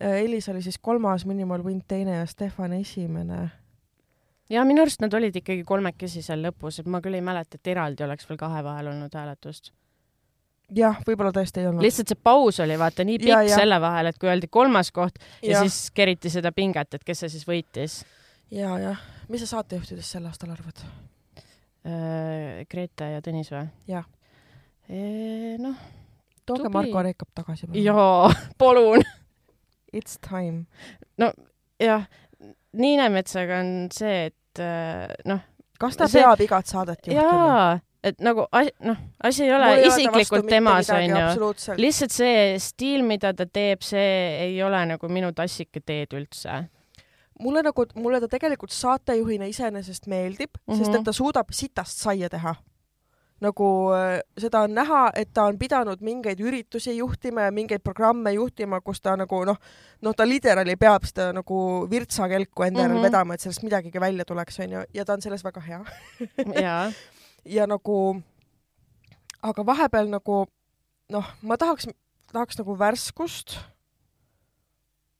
Elisa 0.00 0.52
oli 0.52 0.62
siis 0.62 0.78
kolmas, 0.78 1.26
Minimal 1.26 1.64
Wind 1.64 1.82
teine 1.88 2.20
ja 2.20 2.26
Stefan 2.26 2.72
esimene. 2.72 3.48
ja 4.50 4.64
minu 4.64 4.82
arust 4.82 5.02
nad 5.02 5.14
olid 5.14 5.36
ikkagi 5.36 5.64
kolmekesi 5.64 6.22
seal 6.22 6.40
lõpus, 6.42 6.80
et 6.80 6.86
ma 6.90 7.00
küll 7.00 7.14
ei 7.14 7.22
mäleta, 7.22 7.58
et 7.58 7.68
eraldi 7.70 8.02
oleks 8.02 8.28
veel 8.28 8.38
kahe 8.38 8.64
vahel 8.64 8.90
olnud 8.90 9.14
hääletust. 9.14 9.72
jah, 10.76 10.98
võib-olla 11.06 11.32
tõesti 11.34 11.62
ei 11.62 11.68
olnud. 11.70 11.84
lihtsalt 11.84 12.12
see 12.12 12.20
paus 12.22 12.60
oli 12.64 12.78
vaata 12.80 13.06
nii 13.06 13.20
pikk 13.22 13.52
selle 13.52 13.80
vahel, 13.82 14.10
et 14.10 14.18
kui 14.20 14.30
öeldi 14.30 14.50
kolmas 14.52 14.92
koht 14.94 15.18
ja, 15.42 15.52
ja 15.52 15.62
siis 15.64 15.90
keriti 15.94 16.32
seda 16.32 16.52
pinget, 16.56 16.94
et 16.94 17.06
kes 17.06 17.24
see 17.24 17.32
siis 17.36 17.46
võitis. 17.48 18.00
ja, 18.54 18.74
jah. 18.82 19.04
mis 19.28 19.44
sa 19.44 19.56
saatejuhtidest 19.56 20.18
sel 20.18 20.26
aastal 20.30 20.52
arvad? 20.54 20.84
Grete 22.70 23.06
ja 23.08 23.22
Tõnis 23.24 23.48
või? 23.52 23.64
Jah.. 23.88 24.04
noh, 25.64 25.78
tooge. 26.44 26.68
Marko 26.72 27.04
Reikop 27.06 27.30
tagasi. 27.34 27.70
jaa, 27.80 28.28
palun. 28.60 29.06
It's 29.92 30.18
time. 30.22 30.66
jah, 31.80 32.04
Niinemetsaga 32.72 33.62
on 33.64 33.72
see, 33.94 34.28
et 34.30 34.60
äh, 34.62 35.10
noh, 35.26 35.40
kas 35.80 35.96
ta 35.98 36.06
see... 36.10 36.22
peab 36.22 36.42
igat 36.44 36.68
saadet 36.70 37.08
juhtima? 37.08 37.24
jaa, 37.24 37.80
et 38.04 38.20
nagu 38.24 38.46
noh, 38.80 38.96
asi 39.22 39.42
ei 39.44 39.52
ole 39.52 39.70
isiklikult 39.86 40.46
temas, 40.48 40.88
onju. 40.90 41.76
lihtsalt 41.76 42.10
see 42.14 42.58
stiil, 42.58 43.02
mida 43.04 43.32
ta 43.36 43.44
teeb, 43.46 43.82
see 43.82 44.46
ei 44.46 44.62
ole 44.62 44.80
nagu 44.86 45.08
minu 45.08 45.32
tassike 45.36 45.80
teed 45.84 46.12
üldse. 46.16 46.64
mulle 47.40 47.62
nagu, 47.62 47.84
mulle 47.96 48.20
ta 48.20 48.28
tegelikult 48.28 48.70
saatejuhina 48.72 49.46
iseenesest 49.48 50.06
meeldib 50.06 50.50
mm, 50.56 50.72
-hmm. 50.74 50.78
sest 50.78 50.90
Mhm. 50.90 50.98
et 51.00 51.04
ta 51.04 51.12
suudab 51.12 51.46
sitast 51.52 51.98
saia 51.98 52.28
teha. 52.28 52.54
nagu 53.40 53.66
äh, 53.96 54.20
seda 54.38 54.60
on 54.66 54.74
näha, 54.74 55.10
et 55.16 55.30
ta 55.32 55.44
on 55.48 55.56
pidanud 55.58 56.00
mingeid 56.04 56.40
üritusi 56.40 56.92
juhtima 56.96 57.40
ja 57.46 57.50
mingeid 57.50 57.80
programme 57.82 58.32
juhtima, 58.34 58.80
kus 58.84 59.00
ta 59.00 59.16
nagu 59.16 59.44
noh, 59.44 59.56
noh, 60.02 60.12
ta 60.14 60.26
literaali 60.28 60.76
peab 60.76 61.04
seda 61.08 61.32
nagu 61.32 61.86
virtsakelku 61.90 62.62
enda 62.62 62.80
järel 62.82 62.88
mm 62.92 62.98
Mhm. 62.98 63.04
-hmm. 63.04 63.08
vedama, 63.08 63.34
et 63.34 63.40
sellest 63.40 63.62
midagigi 63.62 64.00
välja 64.00 64.24
tuleks, 64.24 64.58
onju, 64.60 64.84
ja 64.94 65.04
ta 65.04 65.12
on 65.12 65.22
selles 65.22 65.44
väga 65.44 65.60
hea. 65.60 65.80
jaa, 66.62 66.92
ja 67.44 67.66
nagu, 67.70 68.20
aga 69.42 69.66
vahepeal 69.66 70.10
nagu 70.12 70.44
noh, 71.10 71.32
ma 71.42 71.58
tahaks 71.60 71.88
tahaks 72.32 72.60
nagu 72.60 72.76
värskust. 72.78 73.58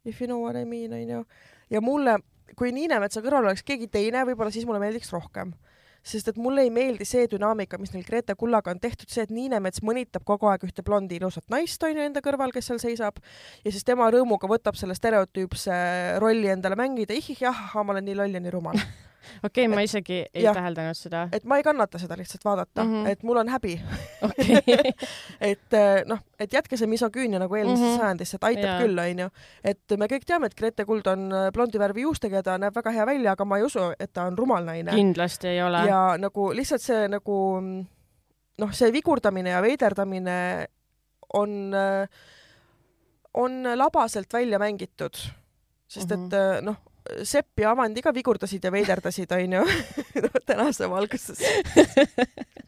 If 0.05 0.21
you 0.21 0.27
know 0.27 0.41
what 0.41 0.57
I 0.57 0.65
mean, 0.65 0.93
onju. 0.93 1.25
ja 1.71 1.81
mulle, 1.81 2.19
kui 2.57 2.73
Niinemetsa 2.73 3.21
kõrval 3.23 3.51
oleks 3.51 3.63
keegi 3.67 3.91
teine, 3.93 4.25
võib-olla 4.25 4.53
siis 4.55 4.65
mulle 4.67 4.81
meeldiks 4.83 5.13
rohkem 5.13 5.53
sest 6.01 6.31
et 6.33 6.39
mulle 6.41 6.63
ei 6.65 6.71
meeldi 6.73 7.05
see 7.05 7.27
dünaamika, 7.29 7.77
mis 7.77 7.93
neil 7.93 8.07
Grete 8.07 8.33
Kullaga 8.39 8.73
on 8.73 8.79
tehtud, 8.81 9.11
see, 9.13 9.27
et 9.27 9.33
Niinemets 9.35 9.83
mõnitab 9.85 10.25
kogu 10.25 10.49
aeg 10.49 10.65
ühte 10.65 10.81
blondi 10.87 11.19
ilusat 11.21 11.45
naist, 11.53 11.83
onju, 11.85 12.07
enda 12.09 12.23
kõrval, 12.25 12.55
kes 12.55 12.71
seal 12.71 12.81
seisab, 12.81 13.21
ja 13.61 13.75
siis 13.75 13.85
tema 13.85 14.09
rõõmuga 14.09 14.49
võtab 14.49 14.81
selle 14.81 14.97
stereotüüpse 14.97 15.77
rolli 16.25 16.49
endale 16.55 16.79
mängida, 16.81 17.13
ihih 17.13 17.45
jah, 17.45 17.61
ma 17.77 17.93
olen 17.93 18.09
nii 18.09 18.17
loll 18.17 18.39
ja 18.39 18.41
nii 18.41 18.57
rumal 18.57 18.81
okei 19.43 19.67
okay,, 19.67 19.75
ma 19.75 19.85
isegi 19.85 20.19
ei 20.35 20.45
ja, 20.45 20.53
täheldanud 20.57 20.97
seda. 20.99 21.27
et 21.33 21.45
ma 21.49 21.59
ei 21.61 21.65
kannata 21.67 21.99
seda 21.99 22.17
lihtsalt 22.19 22.45
vaadata 22.45 22.85
mm, 22.85 22.95
-hmm. 22.95 23.11
et 23.11 23.23
mul 23.23 23.41
on 23.43 23.49
häbi 23.49 23.75
okay. 24.23 24.61
et 25.53 25.77
eh, 25.79 26.03
noh, 26.07 26.23
et 26.39 26.53
jätke 26.53 26.77
see 26.77 26.91
misoküünia 26.91 27.41
nagu 27.43 27.55
eelmisesse 27.55 27.85
mm 27.85 27.95
-hmm. 27.95 28.01
sajandisse, 28.01 28.37
et 28.37 28.45
aitab 28.51 28.65
ja. 28.65 28.79
küll, 28.81 28.99
onju. 28.99 29.29
et 29.65 29.97
me 29.99 30.11
kõik 30.13 30.27
teame, 30.27 30.47
et 30.47 30.55
Grete 30.55 30.85
Kuld 30.85 31.07
on 31.07 31.33
eh, 31.33 31.51
blondi 31.53 31.79
värvi 31.79 32.07
juustega 32.07 32.41
ja 32.41 32.43
ta 32.43 32.59
näeb 32.59 32.77
väga 32.77 32.91
hea 32.91 33.07
välja, 33.07 33.33
aga 33.33 33.45
ma 33.45 33.59
ei 33.59 33.65
usu, 33.65 33.93
et 33.99 34.13
ta 34.13 34.25
on 34.31 34.39
rumal 34.39 34.65
naine. 34.65 34.93
kindlasti 34.95 35.49
ei 35.49 35.63
ole. 35.63 35.87
ja 35.87 36.17
nagu 36.19 36.53
lihtsalt 36.53 36.83
see 36.83 37.09
nagu 37.09 37.39
noh, 38.59 38.73
see 38.73 38.93
vigurdamine 38.93 39.51
ja 39.51 39.63
veiderdamine 39.63 40.67
on, 41.35 41.75
eh, 41.75 42.09
on 43.35 43.63
labaselt 43.77 44.33
välja 44.33 44.59
mängitud 44.59 45.17
sest 45.91 46.13
et 46.13 46.19
mm 46.19 46.29
-hmm. 46.29 46.65
noh, 46.65 46.77
Sepp 47.25 47.61
ja 47.61 47.71
Avandi 47.73 48.03
ka 48.05 48.13
vigurdasid 48.15 48.65
ja 48.65 48.73
veiderdasid, 48.73 49.31
onju 49.33 49.63
tänase 50.49 50.89
valguses 50.91 51.41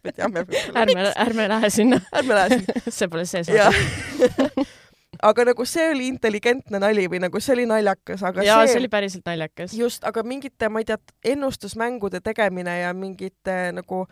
me 0.04 0.12
teame. 0.12 0.44
ärme, 0.74 1.12
ärme 1.16 1.48
lähe 1.48 1.70
sinna. 1.70 2.00
ärme 2.12 2.34
lähe 2.34 2.48
sinna. 2.48 2.80
see 2.96 3.08
pole 3.08 3.26
see 3.26 3.44
saade 3.44 4.66
aga 5.28 5.44
nagu 5.52 5.64
see 5.68 5.90
oli 5.92 6.08
intelligentne 6.10 6.80
nali 6.82 7.06
või 7.10 7.20
nagu 7.22 7.40
see 7.40 7.54
oli 7.54 7.66
naljakas, 7.70 8.24
aga 8.26 8.42
jaa, 8.46 8.64
see 8.64 8.74
see 8.74 8.82
oli 8.82 8.90
päriselt 8.90 9.28
naljakas. 9.28 9.74
just, 9.78 10.04
aga 10.08 10.24
mingite, 10.26 10.68
ma 10.68 10.82
ei 10.82 10.88
tea, 10.88 10.98
ennustusmängude 11.34 12.22
tegemine 12.24 12.78
ja 12.80 12.92
mingite 12.96 13.58
nagu 13.76 14.06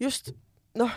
just 0.00 0.34
noh 0.78 0.92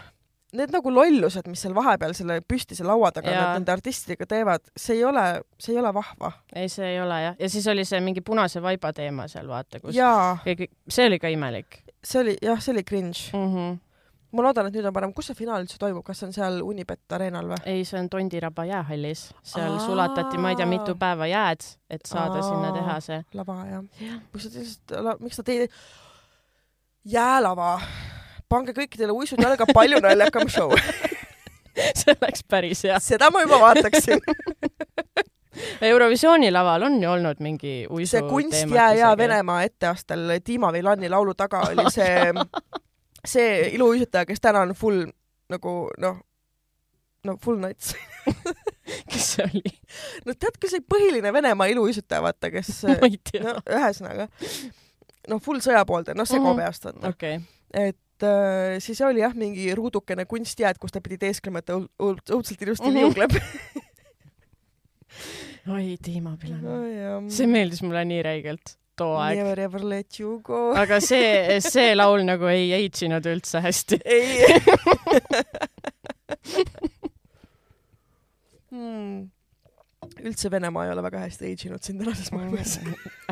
need 0.58 0.72
nagu 0.74 0.92
lollused, 0.94 1.48
mis 1.50 1.62
seal 1.64 1.76
vahepeal 1.78 2.16
selle 2.18 2.40
püstise 2.46 2.86
laua 2.88 3.12
taga 3.14 3.34
nad 3.34 3.60
nende 3.60 3.74
artistidega 3.74 4.26
teevad, 4.30 4.72
see 4.78 4.98
ei 4.98 5.04
ole, 5.06 5.26
see 5.62 5.76
ei 5.76 5.82
ole 5.82 5.92
vahva. 5.94 6.32
ei, 6.56 6.72
see 6.72 6.88
ei 6.96 7.02
ole 7.02 7.20
jah, 7.24 7.36
ja 7.40 7.52
siis 7.52 7.68
oli 7.70 7.86
see 7.86 8.02
mingi 8.06 8.24
punase 8.26 8.62
vaiba 8.64 8.94
teema 8.96 9.28
seal 9.32 9.50
vaata, 9.50 9.82
kus 9.84 9.94
keegi, 10.46 10.70
see 10.90 11.06
oli 11.12 11.22
ka 11.22 11.32
imelik. 11.34 11.84
see 12.04 12.24
oli 12.24 12.36
jah, 12.42 12.62
see 12.62 12.74
oli 12.74 12.84
cringe 12.84 13.30
mm. 13.34 13.54
-hmm. 13.54 13.78
ma 14.32 14.48
loodan, 14.48 14.72
et 14.72 14.78
nüüd 14.80 14.90
on 14.90 14.96
parem, 14.96 15.14
kus 15.14 15.30
see 15.30 15.38
finaal 15.38 15.66
üldse 15.66 15.78
toimub, 15.82 16.06
kas 16.08 16.24
see 16.24 16.32
on 16.32 16.34
seal 16.34 16.62
Unibet 16.66 17.18
Arenal 17.18 17.54
või? 17.54 17.62
ei, 17.70 17.86
see 17.86 18.02
on 18.02 18.10
Tondiraba 18.10 18.66
jäähallis, 18.66 19.30
seal 19.44 19.78
Aa. 19.78 19.86
sulatati 19.86 20.42
ma 20.42 20.54
ei 20.54 20.58
tea 20.58 20.70
mitu 20.70 20.98
päeva 20.98 21.30
jääd, 21.30 21.66
et 21.90 22.10
saada 22.10 22.42
Aa. 22.42 22.48
sinna 22.50 22.74
teha 22.74 23.00
see. 23.06 23.24
lava 23.34 23.64
jah 23.70 23.84
ja.. 24.02 24.22
miks 24.34 24.50
sa 24.50 25.18
miks 25.20 25.36
sa 25.36 25.46
teed 25.46 25.70
jäälava 27.06 27.78
pange 28.50 28.74
kõikidele 28.76 29.14
uisud 29.16 29.42
jalga, 29.42 29.68
palju 29.74 30.02
naljakam 30.04 30.50
show. 30.50 30.74
See 32.00 32.12
oleks 32.12 32.44
päris 32.50 32.82
hea. 32.84 32.98
seda 33.00 33.30
ma 33.32 33.44
juba 33.46 33.60
vaataksin. 33.62 34.20
Eurovisiooni 35.90 36.52
laval 36.52 36.84
on 36.88 36.98
ju 37.04 37.10
olnud 37.10 37.40
mingi 37.44 37.74
uisu 37.90 38.12
see 38.18 38.22
kunst 38.30 38.74
jää 38.76 38.94
ja 39.00 39.10
Venemaa 39.18 39.64
etteastel 39.64 40.40
Dima 40.48 40.74
Vilani 40.74 41.10
laulu 41.10 41.34
taga 41.34 41.62
oli 41.72 41.86
see, 41.92 42.34
see 43.34 43.70
iluuisutaja, 43.76 44.26
kes 44.26 44.42
täna 44.42 44.62
on 44.68 44.76
full 44.78 45.06
nagu 45.50 45.74
noh, 45.98 46.20
no 47.26 47.38
full 47.44 47.60
nuts. 47.60 47.96
Kes 49.10 49.26
see 49.36 49.46
oli? 49.46 49.74
no 50.26 50.34
tead, 50.34 50.60
kes 50.62 50.78
see 50.78 50.86
põhiline 50.94 51.34
Venemaa 51.34 51.68
iluuisutaja, 51.74 52.22
vaata, 52.26 52.52
kes 52.54 52.84
ma 52.90 53.00
ei 53.10 53.20
tea. 53.32 53.44
no 53.46 53.58
ühesõnaga, 53.66 54.30
no 55.30 55.40
full 55.44 55.64
sõjapoolde, 55.66 56.16
noh, 56.18 56.30
sego 56.30 56.54
peast, 56.58 56.88
vaata 56.88 57.12
okay.. 57.14 57.42
et 57.74 58.00
siis 58.84 59.02
oli 59.06 59.24
jah, 59.24 59.36
mingi 59.36 59.70
ruudukene 59.76 60.26
kunstjääd, 60.30 60.78
kus 60.82 60.92
ta 60.96 61.02
pidi 61.02 61.18
teesklema, 61.22 61.60
et 61.62 61.68
ta 61.70 61.78
õudselt 61.78 62.62
ilusti 62.66 62.92
liugleb 62.94 63.32
mm 63.32 63.40
-hmm. 63.40 63.86
oi, 65.76 65.98
Dima 66.06 66.38
Pilan 66.42 66.66
oh,. 66.66 67.30
see 67.32 67.48
meeldis 67.48 67.82
mulle 67.86 68.06
nii 68.06 68.22
räigelt 68.26 68.80
too 69.00 69.16
aeg. 69.20 69.40
Never 69.40 69.60
ever 69.60 69.84
let 69.84 70.20
you 70.20 70.40
go. 70.44 70.60
aga 70.78 71.00
see, 71.04 71.60
see 71.64 71.96
laul 71.96 72.24
nagu 72.28 72.46
ei 72.52 72.74
age 72.78 73.06
inud 73.08 73.26
üldse 73.32 73.62
hästi. 73.64 74.00
ei 74.06 74.28
hmm. 78.74 79.30
üldse 80.26 80.52
Venemaa 80.52 80.84
ei 80.88 80.92
ole 80.96 81.02
väga 81.08 81.20
hästi 81.26 81.44
age 81.52 81.64
inud 81.70 81.82
siin 81.86 81.98
tänases 82.02 82.30
maailmas 82.36 82.72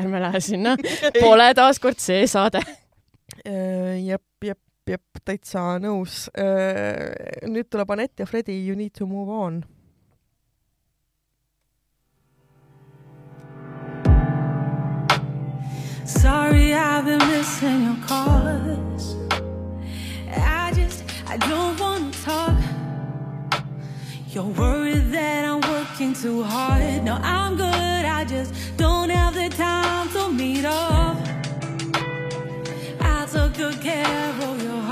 ärme 0.00 0.18
lähe 0.24 0.40
sinna. 0.44 0.72
Pole 1.22 1.48
taaskord 1.58 1.98
see 2.02 2.22
saade. 2.30 2.60
Äh, 3.44 3.96
jep, 4.06 4.24
jep 4.88 5.20
täitsa 5.24 5.78
nõus. 5.82 6.26
Äh, 6.38 7.44
nüüd 7.48 7.68
tuleb 7.70 7.90
Anett 7.90 8.20
ja 8.20 8.26
Fredi 8.26 8.56
You 8.66 8.76
need 8.76 8.94
to 8.98 9.06
move 9.06 9.30
on. 9.30 9.64
Sorry 16.04 16.72
I've 16.72 17.04
been 17.04 17.18
missing 17.28 17.84
your 17.84 17.96
calls. 18.06 19.16
I 20.34 20.72
just, 20.74 21.04
I 21.28 21.36
don't 21.36 21.78
wanna 21.78 22.10
talk. 22.24 22.58
You're 24.30 24.44
worried 24.44 25.12
that 25.12 25.44
I'm 25.44 25.60
working 25.70 26.14
too 26.14 26.42
hard. 26.42 27.04
No, 27.04 27.18
I'm 27.22 27.56
good. 27.56 28.04
I 28.04 28.24
just 28.24 28.52
don't 28.76 29.10
have 29.10 29.34
the 29.34 29.48
time 29.50 30.08
to 30.10 30.28
meet 30.30 30.64
up. 30.64 31.37
Good 33.58 33.80
care 33.80 34.34
of 34.40 34.62
your 34.62 34.87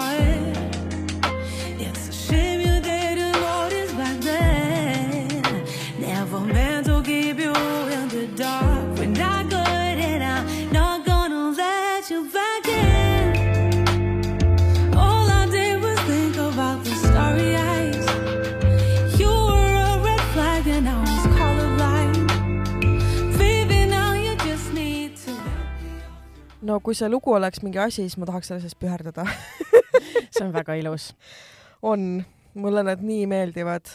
no 26.66 26.80
kui 26.84 26.96
see 26.98 27.08
lugu 27.10 27.34
oleks 27.36 27.62
mingi 27.64 27.80
asi, 27.82 28.04
siis 28.04 28.16
ma 28.20 28.28
tahaks 28.28 28.50
selle 28.50 28.62
sees 28.64 28.76
püherdada 28.78 29.26
see 30.36 30.44
on 30.44 30.52
väga 30.54 30.76
ilus. 30.80 31.12
on, 31.82 32.24
mulle 32.54 32.82
nad 32.86 33.02
nii 33.04 33.26
meeldivad. 33.30 33.88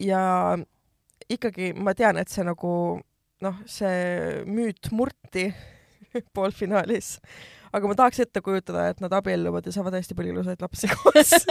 Ja 0.00 0.58
ikkagi 1.30 1.72
ma 1.72 1.94
tean, 1.96 2.18
et 2.20 2.28
see 2.28 2.44
nagu 2.44 2.72
noh, 3.42 3.60
see 3.70 4.42
müüt 4.48 4.90
murti 4.92 5.48
poolfinaalis, 6.36 7.16
aga 7.72 7.88
ma 7.88 7.96
tahaks 7.98 8.20
ette 8.26 8.42
kujutada, 8.44 8.90
et 8.90 9.00
nad 9.04 9.14
abielluvad 9.16 9.66
ja 9.66 9.74
saavad 9.74 9.96
hästi 9.98 10.16
palju 10.18 10.36
ilusaid 10.36 10.62
lapsi 10.64 10.92
koos. 10.94 11.34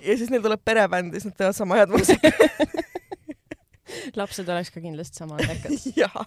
Ja 0.00 0.14
siis 0.16 0.30
neil 0.32 0.40
tuleb 0.42 0.62
perebänd 0.64 1.12
ja 1.12 1.20
siis 1.20 1.28
nad 1.28 1.36
teevad 1.36 1.54
sama 1.54 1.76
head 1.76 1.90
muusikat 1.92 2.38
lapsed 4.16 4.48
oleks 4.48 4.72
ka 4.72 4.80
kindlasti 4.80 5.20
sama 5.20 5.36
andekad. 5.36 5.76
jaa 6.00 6.24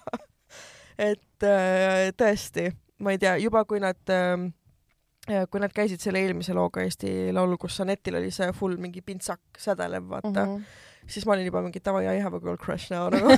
et 0.98 1.48
äh, 1.48 2.10
tõesti, 2.18 2.70
ma 3.04 3.16
ei 3.16 3.22
tea, 3.22 3.36
juba 3.44 3.66
kui 3.70 3.82
nad 3.84 4.14
äh, 4.14 5.46
kui 5.50 5.62
nad 5.64 5.72
käisid 5.76 6.04
selle 6.04 6.20
eelmise 6.24 6.56
looga 6.56 6.84
Eesti 6.84 7.32
Laulul, 7.36 7.58
kus 7.62 7.80
Anetil 7.84 8.20
oli 8.20 8.32
see 8.32 8.52
full 8.58 8.76
mingi 8.82 9.02
pintsak 9.06 9.60
sädelev, 9.60 10.10
vaata 10.10 10.46
mm, 10.46 10.58
-hmm. 10.58 11.08
siis 11.08 11.26
ma 11.26 11.38
olin 11.38 11.48
juba 11.48 11.62
mingi 11.62 11.80
davai, 11.86 12.06
I 12.18 12.22
have 12.22 12.36
a 12.38 12.40
girl 12.40 12.58
crush 12.58 12.92
now 12.92 13.10
nagu 13.10 13.32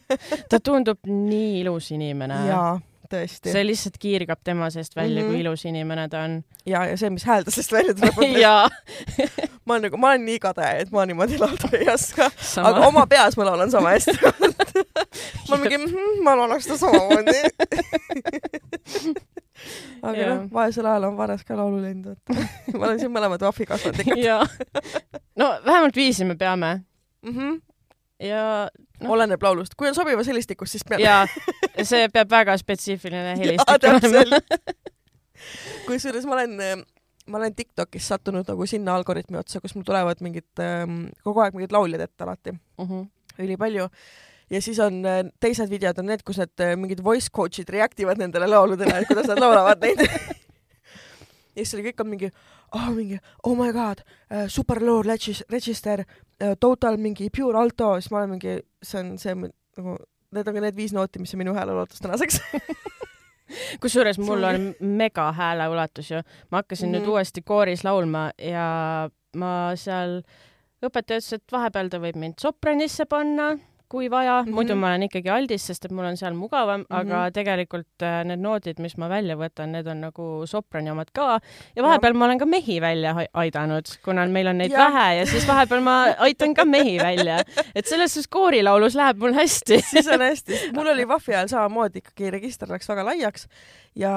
ta 0.50 0.60
tundub 0.60 0.98
nii 1.06 1.60
ilus 1.60 1.90
inimene. 1.90 2.46
jaa 2.46 2.80
tõesti. 3.12 3.52
see 3.54 3.64
lihtsalt 3.66 3.98
kiirgab 4.02 4.40
tema 4.44 4.70
seest 4.74 4.96
välja 4.96 5.22
mm, 5.22 5.26
-hmm. 5.26 5.30
kui 5.30 5.36
mhm. 5.36 5.46
ilus 5.46 5.64
inimene 5.68 6.08
ta 6.12 6.24
on. 6.26 6.42
ja, 6.66 6.84
ja 6.90 6.96
see, 6.96 7.10
mis 7.10 7.24
hääl 7.28 7.44
ta 7.44 7.54
sellest 7.54 7.72
välja 7.72 7.94
tuleb 7.94 8.38
jaa 8.46 8.68
ma 9.66 9.74
olen 9.74 9.82
nagu, 9.88 9.96
ma 9.96 10.12
olen 10.12 10.24
nii 10.26 10.38
kade, 10.42 10.68
et 10.84 10.90
ma 10.94 11.06
niimoodi 11.06 11.38
laulda 11.40 11.70
ei 11.78 11.88
oska, 11.92 12.30
aga 12.62 12.86
oma 12.86 13.06
peas 13.06 13.36
ma 13.36 13.46
laulan 13.50 13.70
sama 13.70 13.94
hästi 13.94 14.16
ma 15.48 15.54
olen 15.56 15.60
mingi 15.66 15.78
mm,, 15.78 16.22
ma 16.24 16.36
laulaks 16.38 16.68
seda 16.68 16.78
samamoodi 16.82 17.38
aga 20.02 20.28
noh, 20.28 20.46
vaesel 20.52 20.86
ajal 20.90 21.08
on 21.10 21.18
vares 21.18 21.44
ka 21.46 21.56
laululind, 21.58 22.06
et 22.14 22.36
me 22.74 22.80
oleme 22.80 22.98
siin 22.98 23.12
mõlemad 23.14 23.44
vahvikasvandikud. 23.46 24.22
jaa. 24.22 24.46
no 25.38 25.52
vähemalt 25.66 25.96
viisi 25.96 26.24
me 26.24 26.36
peame 26.38 26.74
mm. 27.22 27.36
-hmm. 27.36 27.60
Ja 28.22 28.42
no. 29.02 29.12
oleneb 29.16 29.42
laulust, 29.42 29.76
kui 29.78 29.90
on 29.90 29.96
sobivas 29.98 30.28
helistikus, 30.30 30.72
siis 30.74 30.86
peab. 30.88 31.02
jaa, 31.02 31.26
see 31.82 32.08
peab 32.12 32.30
väga 32.30 32.56
spetsiifiline 32.60 33.36
helistik 33.42 33.88
olema 33.90 34.40
kusjuures 35.88 36.26
ma 36.28 36.38
olen 36.38 36.84
ma 37.30 37.38
olen 37.38 37.54
Tiktokis 37.54 38.08
sattunud 38.10 38.48
nagu 38.48 38.66
sinna 38.66 38.96
algoritmi 38.98 39.38
otsa, 39.40 39.60
kus 39.62 39.76
mul 39.76 39.86
tulevad 39.86 40.22
mingid 40.24 40.62
ähm,, 40.62 41.06
kogu 41.24 41.42
aeg 41.44 41.56
mingid 41.56 41.74
lauljad 41.74 42.02
ette 42.06 42.26
alati 42.26 42.52
mm. 42.52 42.86
-hmm. 42.88 43.06
ülipalju. 43.44 43.88
ja 44.50 44.62
siis 44.62 44.78
on 44.78 45.04
äh, 45.06 45.24
teised 45.40 45.70
videod 45.70 45.98
on 45.98 46.06
need, 46.06 46.22
kus 46.26 46.38
need 46.38 46.60
äh, 46.60 46.76
mingid 46.76 47.04
voice 47.04 47.30
coach'id 47.36 47.70
react 47.70 48.00
ivad 48.00 48.18
nendele 48.18 48.46
lauludele, 48.46 49.04
kuidas 49.06 49.26
nad 49.26 49.38
laulavad 49.38 49.80
neid 49.80 50.02
ja 51.56 51.62
siis 51.64 51.74
oli 51.74 51.90
kõik 51.90 52.00
on 52.00 52.10
mingi, 52.10 52.30
oh 52.78 52.90
mingi, 52.96 53.18
oh 53.44 53.56
my 53.58 53.72
god 53.72 54.02
uh,, 54.30 54.46
super 54.48 54.80
low 54.84 55.02
regis-, 55.02 55.44
register 55.50 56.04
uh,, 56.04 56.54
total 56.60 56.96
mingi 56.96 57.30
pure 57.30 57.58
alto, 57.58 57.94
siis 58.00 58.12
ma 58.12 58.22
olen 58.22 58.36
mingi, 58.36 58.58
see 58.82 59.00
on 59.00 59.16
see 59.18 59.34
nagu, 59.36 59.96
need 60.32 60.48
on 60.48 60.56
ka 60.56 60.64
need 60.64 60.78
viis 60.78 60.94
nooti, 60.96 61.22
mis 61.22 61.34
on 61.34 61.42
minu 61.42 61.56
hääleulatus 61.56 62.02
tänaseks 62.04 62.40
kusjuures 63.82 64.20
mul 64.22 64.44
on 64.48 64.70
mega 64.80 65.28
hääleulatus 65.36 66.10
ju, 66.10 66.22
ma 66.50 66.62
hakkasin 66.62 66.88
mm 66.88 66.94
-hmm. 66.94 66.98
nüüd 66.98 67.06
mhm. 67.06 67.10
uuesti 67.10 67.42
kooris 67.42 67.84
laulma 67.84 68.30
ja 68.38 69.10
ma 69.36 69.52
seal, 69.76 70.22
õpetaja 70.84 71.20
ütles, 71.20 71.32
et 71.32 71.52
vahepeal 71.52 71.88
ta 71.88 72.00
võib 72.00 72.16
mind 72.16 72.40
sopranisse 72.40 73.04
panna 73.06 73.52
kui 73.92 74.08
vaja 74.10 74.38
mm, 74.40 74.48
-hmm. 74.48 74.54
muidu 74.56 74.76
ma 74.80 74.88
olen 74.92 75.06
ikkagi 75.08 75.30
aldis, 75.32 75.66
sest 75.68 75.84
et 75.84 75.92
mul 75.92 76.08
on 76.08 76.16
seal 76.16 76.34
mugavam 76.38 76.80
mm, 76.80 76.86
-hmm. 76.88 77.00
aga 77.00 77.30
tegelikult 77.36 78.04
äh, 78.06 78.22
need 78.28 78.40
noodid, 78.40 78.80
mis 78.80 78.96
ma 78.96 79.08
välja 79.12 79.36
võtan, 79.36 79.74
need 79.76 79.86
on 79.86 80.00
nagu 80.06 80.28
soprani 80.48 80.90
omad 80.90 81.12
ka 81.14 81.38
ja 81.76 81.84
vahepeal 81.84 82.14
ja. 82.14 82.18
ma 82.18 82.28
olen 82.28 82.40
ka 82.40 82.48
mehi 82.48 82.80
välja 82.80 83.14
aidanud, 83.44 83.92
kuna 84.04 84.26
meil 84.26 84.48
on 84.52 84.58
neid 84.62 84.72
ja. 84.72 84.86
vähe 84.86 85.06
ja 85.18 85.26
siis 85.26 85.48
vahepeal 85.48 85.84
ma 85.84 85.96
aitan 86.26 86.54
ka 86.54 86.64
mehi 86.64 86.96
välja, 86.98 87.42
et 87.74 87.86
selles 87.86 88.14
suhtes 88.14 88.28
koorilaulus 88.28 88.96
läheb 88.96 89.18
mul 89.18 89.36
hästi 89.36 89.80
siis 89.92 90.08
on 90.08 90.24
hästi, 90.24 90.60
mul 90.76 90.92
oli 90.94 91.08
Vahvi 91.08 91.34
ajal 91.34 91.52
samamoodi 91.52 92.02
ikkagi 92.04 92.30
register 92.30 92.72
läks 92.72 92.88
väga 92.88 93.04
laiaks 93.10 93.48
ja, 93.96 94.14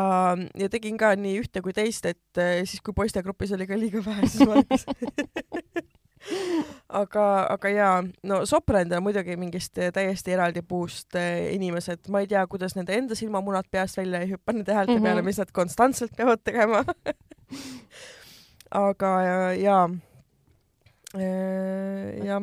ja 0.55 0.69
tegin 0.69 0.97
ka 0.97 1.15
nii 1.19 1.39
ühte 1.43 1.61
kui 1.65 1.75
teist, 1.75 2.05
et 2.05 2.39
äh, 2.39 2.63
siis 2.63 2.81
kui 2.85 2.95
poistegrupis 2.95 3.51
oli 3.57 3.67
ka 3.67 3.79
liiga 3.79 4.05
vähe, 4.05 4.27
siis 4.31 4.47
ma 4.47 4.63
aga, 7.01 7.25
aga 7.53 7.71
jaa, 7.73 7.93
no 8.23 8.41
sopranid 8.49 8.93
on 8.97 9.05
muidugi 9.05 9.37
mingist 9.39 9.77
täiesti 9.93 10.35
eraldi 10.35 10.63
puust 10.65 11.17
eh, 11.19 11.53
inimesed, 11.55 12.09
ma 12.13 12.23
ei 12.23 12.29
tea, 12.31 12.45
kuidas 12.51 12.75
nende 12.77 12.97
enda 12.97 13.17
silmamunad 13.17 13.69
peast 13.71 13.97
välja 14.01 14.23
ei 14.23 14.33
hüppa 14.33 14.53
nende 14.53 14.73
häälte 14.73 14.93
mm 14.95 14.99
-hmm. 14.99 15.09
peale, 15.09 15.21
mis 15.21 15.39
nad 15.41 15.51
konstantselt 15.53 16.15
peavad 16.17 16.43
tegema. 16.43 16.83
Aga 18.85 19.11
jaa, 19.61 19.89
eh, 21.15 22.25
jah 22.25 22.41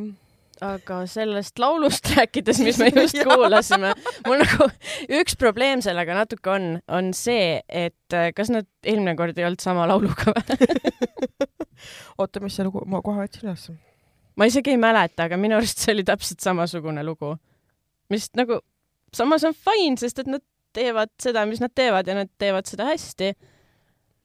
aga 0.63 1.03
sellest 1.11 1.59
laulust 1.61 2.09
rääkides, 2.17 2.61
mis 2.65 2.79
me 2.81 2.91
just 2.95 3.19
kuulasime, 3.27 3.93
mul 4.27 4.43
nagu 4.43 4.69
üks 5.21 5.37
probleem 5.41 5.83
sellega 5.85 6.17
natuke 6.17 6.53
on, 6.53 6.69
on 6.93 7.11
see, 7.17 7.57
et 7.69 8.17
eh, 8.17 8.31
kas 8.37 8.53
nad 8.55 8.69
eelmine 8.87 9.17
kord 9.19 9.39
ei 9.39 9.47
olnud 9.49 9.63
sama 9.63 9.87
lauluga 9.91 10.35
või 10.35 10.69
oota, 12.23 12.43
mis 12.45 12.59
see 12.59 12.67
lugu, 12.67 12.85
ma 12.87 13.03
kohe 13.05 13.27
otsin 13.27 13.49
üles. 13.49 13.67
ma 14.39 14.49
isegi 14.51 14.75
ei 14.75 14.81
mäleta, 14.81 15.27
aga 15.27 15.41
minu 15.41 15.59
arust 15.59 15.83
see 15.83 15.95
oli 15.97 16.07
täpselt 16.07 16.45
samasugune 16.45 17.05
lugu. 17.07 17.35
mis 18.13 18.31
nagu, 18.39 18.61
samas 19.15 19.47
on 19.49 19.57
fine, 19.57 19.99
sest 20.01 20.23
et 20.23 20.31
nad 20.31 20.45
teevad 20.73 21.13
seda, 21.21 21.45
mis 21.49 21.61
nad 21.61 21.75
teevad 21.75 22.09
ja 22.09 22.17
nad 22.23 22.31
teevad 22.39 22.71
seda 22.71 22.87
hästi. 22.93 23.35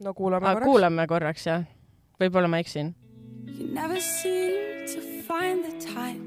no 0.06 0.14
kuulame 0.14 0.54
korraks. 0.54 0.70
kuulame 0.70 1.10
korraks, 1.10 1.50
jah. 1.50 1.68
võib-olla 2.22 2.52
ma 2.52 2.62
eksin. 2.64 2.96
You 3.48 3.72
never 3.74 4.00
seem 4.02 4.86
to 4.92 5.17
find 5.28 5.64
the 5.68 5.74
time 5.94 6.24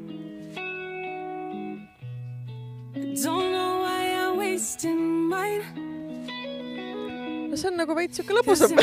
Don't 3.25 3.49
know 3.55 3.73
why 3.85 4.03
I'm 4.23 4.37
wasting 4.37 5.29
mine 5.29 5.65
no 7.51 7.57
see 7.57 7.69
on 7.69 7.77
nagu 7.81 7.95
veits 7.99 8.21
siuke 8.21 8.33
lõbusam 8.37 8.77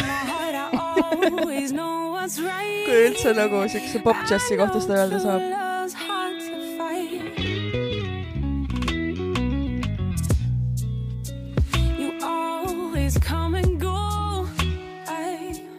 kui 2.87 2.97
üldse 3.07 3.33
nagu 3.37 3.61
siukse 3.71 4.01
pop-džässi 4.03 4.57
kohta 4.59 4.81
seda 4.83 4.99
öelda 5.03 5.19
saab. 5.23 5.41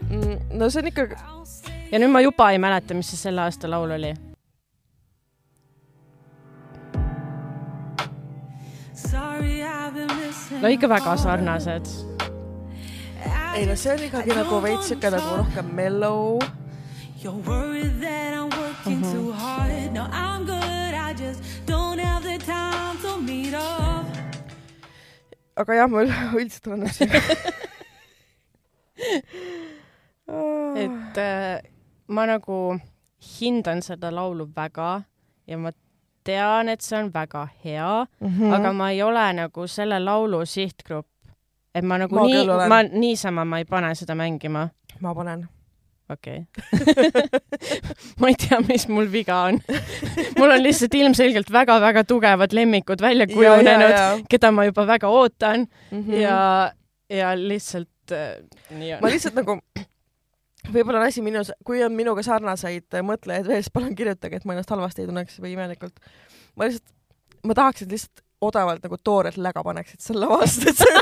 Mm, 0.09 0.39
no 0.59 0.71
see 0.71 0.81
on 0.81 0.89
ikka. 0.89 1.09
ja 1.93 1.99
nüüd 2.01 2.13
ma 2.13 2.25
juba 2.25 2.51
ei 2.53 2.59
mäleta, 2.61 2.97
mis 2.97 3.13
see 3.13 3.21
selle 3.29 3.45
aasta 3.45 3.71
laul 3.71 3.93
oli. 3.99 4.15
No 10.63 10.69
ikka 10.69 10.89
väga 10.89 11.17
sarnased 11.17 11.87
ei 13.59 13.67
no 13.67 13.75
see 13.77 13.93
on 13.93 14.03
ikkagi 14.07 14.35
nagu 14.37 14.61
veits 14.63 14.89
siuke 14.91 15.11
nagu 15.11 15.37
rohkem 15.41 15.75
mellow. 15.75 16.39
You're 17.23 17.41
worried 17.47 17.97
that 18.01 18.35
I'm 18.39 18.51
working 18.61 18.99
mm 18.99 19.03
-hmm. 19.03 19.13
too 19.13 19.33
hard. 19.33 19.93
No, 19.93 20.05
I'm 20.07 20.47
good. 20.47 20.93
I 20.95 21.11
just 21.23 21.41
don't 21.67 21.99
have 21.99 22.23
the 22.23 22.39
time 22.39 22.97
to 23.03 23.11
meet 23.29 23.55
up. 23.55 24.07
aga 25.59 25.75
jah, 25.75 25.89
ma 25.91 26.03
üldiselt 26.39 26.67
olen 26.67 26.81
nõus 26.87 27.01
et 30.85 31.19
äh, 31.19 31.59
ma 32.07 32.27
nagu 32.31 32.79
hindan 33.19 33.83
seda 33.83 34.11
laulu 34.15 34.47
väga 34.55 35.03
ja 35.51 35.59
ma 35.59 35.73
tean, 36.29 36.69
et 36.69 36.85
see 36.85 36.99
on 36.99 37.13
väga 37.15 37.47
hea 37.65 37.93
mm, 38.05 38.29
-hmm. 38.29 38.57
aga 38.57 38.73
ma 38.73 38.91
ei 38.91 39.03
ole 39.03 39.29
nagu 39.43 39.67
selle 39.67 40.01
laulu 40.05 40.45
sihtgrupp 40.47 41.09
et 41.79 41.85
ma 41.85 41.99
nagu 42.01 42.19
ma 42.19 42.27
nii, 42.27 42.49
ma 42.71 42.81
niisama 42.89 43.45
ma 43.49 43.61
ei 43.63 43.69
pane 43.69 43.95
seda 43.99 44.17
mängima. 44.19 44.69
ma 45.01 45.15
panen. 45.15 45.45
okei 46.11 46.41
okay. 46.43 47.29
ma 48.21 48.31
ei 48.33 48.39
tea, 48.41 48.61
mis 48.69 48.89
mul 48.89 49.11
viga 49.13 49.43
on 49.51 49.61
mul 50.39 50.55
on 50.57 50.65
lihtsalt 50.65 50.97
ilmselgelt 51.01 51.53
väga-väga 51.53 52.05
tugevad 52.09 52.57
lemmikud 52.57 53.05
välja 53.05 53.29
kujunenud, 53.31 54.25
keda 54.31 54.53
ma 54.55 54.67
juba 54.69 54.87
väga 54.95 55.13
ootan 55.13 55.69
mm 55.91 56.03
-hmm. 56.03 56.21
ja, 56.23 56.73
ja 57.11 57.37
lihtsalt 57.37 58.13
äh, 58.13 58.41
nii 58.71 58.95
on. 58.97 59.05
ma 59.05 59.13
lihtsalt 59.15 59.39
nagu 59.43 59.61
võib-olla 60.73 61.03
on 61.03 61.09
asi 61.09 61.25
minus, 61.25 61.53
kui 61.67 61.83
on 61.85 61.95
minuga 61.97 62.23
sarnaseid 62.27 63.01
mõtlejaid 63.07 63.47
veel, 63.49 63.63
siis 63.65 63.75
palun 63.75 63.95
kirjutage, 63.99 64.37
et 64.41 64.47
ma 64.49 64.55
ennast 64.57 64.73
halvasti 64.73 65.05
ei 65.05 65.11
tunneks 65.11 65.41
või 65.43 65.55
imelikult. 65.57 65.97
ma 66.57 66.69
lihtsalt, 66.69 66.95
ma 67.49 67.57
tahaks, 67.59 67.85
et 67.85 67.93
lihtsalt 67.95 68.25
odavalt 68.41 68.85
nagu 68.85 68.97
toorelt 69.03 69.41
läga 69.41 69.65
paneksid 69.67 70.01
selle 70.03 70.27
vastu, 70.31 70.69
et 70.71 70.79
see 70.79 70.93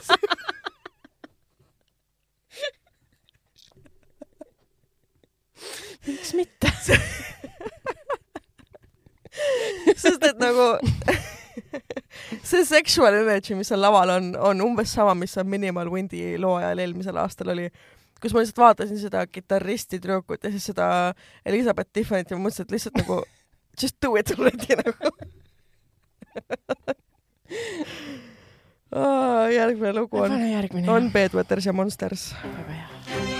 miks 6.06 6.32
mitte 6.38 6.70
sest 9.96 10.22
et 10.22 10.38
nagu 10.38 10.66
see 12.46 12.62
sexual 12.66 13.14
energy, 13.14 13.56
mis 13.58 13.68
seal 13.70 13.82
laval 13.82 14.14
on, 14.16 14.30
on 14.38 14.62
umbes 14.64 14.92
sama, 14.94 15.14
mis 15.18 15.36
on 15.40 15.48
Minimal 15.50 15.90
Windi 15.92 16.38
loo 16.40 16.56
ajal 16.60 16.82
eelmisel 16.84 17.18
aastal 17.22 17.52
oli, 17.56 17.66
kus 18.22 18.34
ma 18.34 18.42
lihtsalt 18.42 18.62
vaatasin 18.62 19.00
seda 19.00 19.24
kitarristi 19.28 19.98
tüdrukut 19.98 20.44
ja 20.44 20.52
siis 20.54 20.68
seda 20.72 20.88
Elizabeth 21.46 21.90
Tiffany't 21.92 22.32
ja 22.32 22.38
mõtlesin, 22.40 22.68
et 22.68 22.76
lihtsalt 22.76 23.00
nagu 23.02 23.20
just 23.80 23.96
do 24.02 24.14
it 24.16 24.32
already 24.36 24.78
nagu. 24.82 25.12
Oh, 28.96 29.46
järgmine 29.52 29.92
lugu 29.92 30.22
on, 30.22 30.32
on 30.88 31.10
Bedwetters 31.12 31.66
ja 31.66 31.74
Monsters. 31.76 32.30
väga 32.42 32.78
hea 32.78 33.35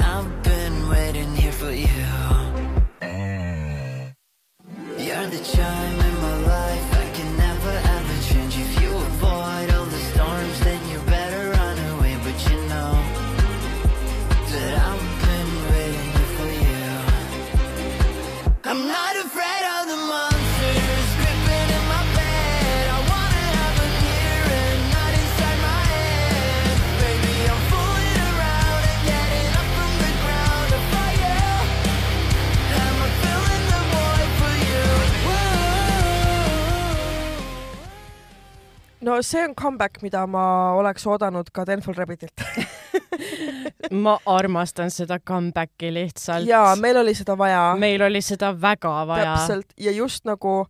I've 0.00 0.42
been 0.42 0.88
waiting 0.88 1.34
here 1.36 1.52
for 1.52 1.70
you. 1.70 1.88
Eh. 3.02 4.12
You're 4.98 5.26
the 5.26 5.42
child. 5.52 5.97
Chime 38.98 39.22
see 39.22 39.44
on 39.44 39.54
comeback, 39.54 40.02
mida 40.02 40.26
ma 40.26 40.74
oleks 40.78 41.06
oodanud 41.06 41.50
ka 41.52 41.64
Tenful 41.64 41.94
Rabbitilt 41.94 42.42
ma 44.04 44.18
armastan 44.26 44.90
seda 44.90 45.18
comeback'i 45.18 45.92
lihtsalt. 45.94 46.46
jaa, 46.46 46.76
meil 46.76 46.96
oli 46.96 47.14
seda 47.14 47.38
vaja. 47.38 47.76
meil 47.78 48.02
oli 48.02 48.22
seda 48.22 48.52
väga 48.60 48.94
vaja. 49.06 49.34
täpselt 49.34 49.72
ja 49.76 49.92
just 49.92 50.24
nagu, 50.24 50.66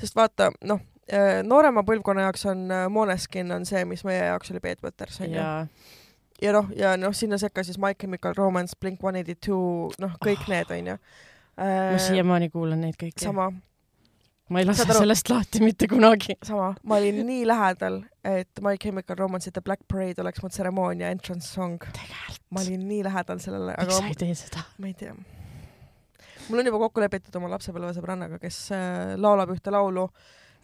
sest 0.00 0.16
vaata, 0.16 0.50
noh, 0.64 0.82
äh, 1.12 1.40
noorema 1.46 1.84
põlvkonna 1.86 2.28
jaoks 2.28 2.46
on 2.50 2.68
äh, 2.70 2.88
Måneskin 2.88 3.52
on 3.52 3.66
see, 3.66 3.84
mis 3.84 4.04
meie 4.04 4.24
jaoks 4.24 4.50
oli 4.50 4.60
Peet 4.60 4.84
Võters 4.84 5.20
onju. 5.24 5.48
ja 6.42 6.52
noh, 6.52 6.70
ja 6.76 6.96
noh, 7.00 7.16
sinna 7.16 7.38
sekka 7.40 7.64
siis 7.64 7.78
My 7.78 7.94
Chemical 7.94 8.36
Romance, 8.36 8.76
Blink 8.80 9.04
One 9.04 9.24
Eighty 9.24 9.34
Two, 9.34 9.90
noh, 9.98 10.14
kõik 10.24 10.46
oh. 10.46 10.52
need 10.54 10.76
onju. 10.78 11.00
ma 11.56 11.98
siiamaani 12.00 12.52
kuulan 12.52 12.80
neid 12.86 13.00
kõiki. 13.00 13.24
sama 13.24 13.50
ma 14.50 14.60
ei 14.60 14.66
lase 14.66 14.86
sellest 14.86 15.30
lahti 15.30 15.62
mitte 15.62 15.86
kunagi. 15.90 16.34
sama, 16.42 16.72
ma 16.82 16.98
olin 16.98 17.20
nii 17.26 17.46
lähedal, 17.46 18.00
et 18.26 18.62
My 18.62 18.76
Chemical 18.82 19.16
Romance'i 19.16 19.52
The 19.54 19.62
Black 19.64 19.86
Parade 19.88 20.22
oleks 20.22 20.42
mu 20.42 20.50
tseremoonia 20.50 21.10
entrance 21.14 21.46
song. 21.46 21.78
ma 22.50 22.60
olin 22.60 22.88
nii 22.88 23.04
lähedal 23.06 23.38
sellele. 23.38 23.76
miks 23.78 23.96
sa 23.96 24.10
ei 24.10 24.18
tee 24.24 24.34
seda? 24.34 24.64
ma 24.78 24.90
ei 24.90 24.94
tea. 24.94 25.14
mul 26.48 26.62
on 26.62 26.70
juba 26.72 26.82
kokku 26.86 27.04
lepitud 27.04 27.40
oma 27.40 27.52
lapsepõlvesõbrannaga, 27.54 28.40
kes 28.42 28.60
äh, 28.74 29.14
laulab 29.16 29.54
ühte 29.54 29.70
laulu 29.70 30.08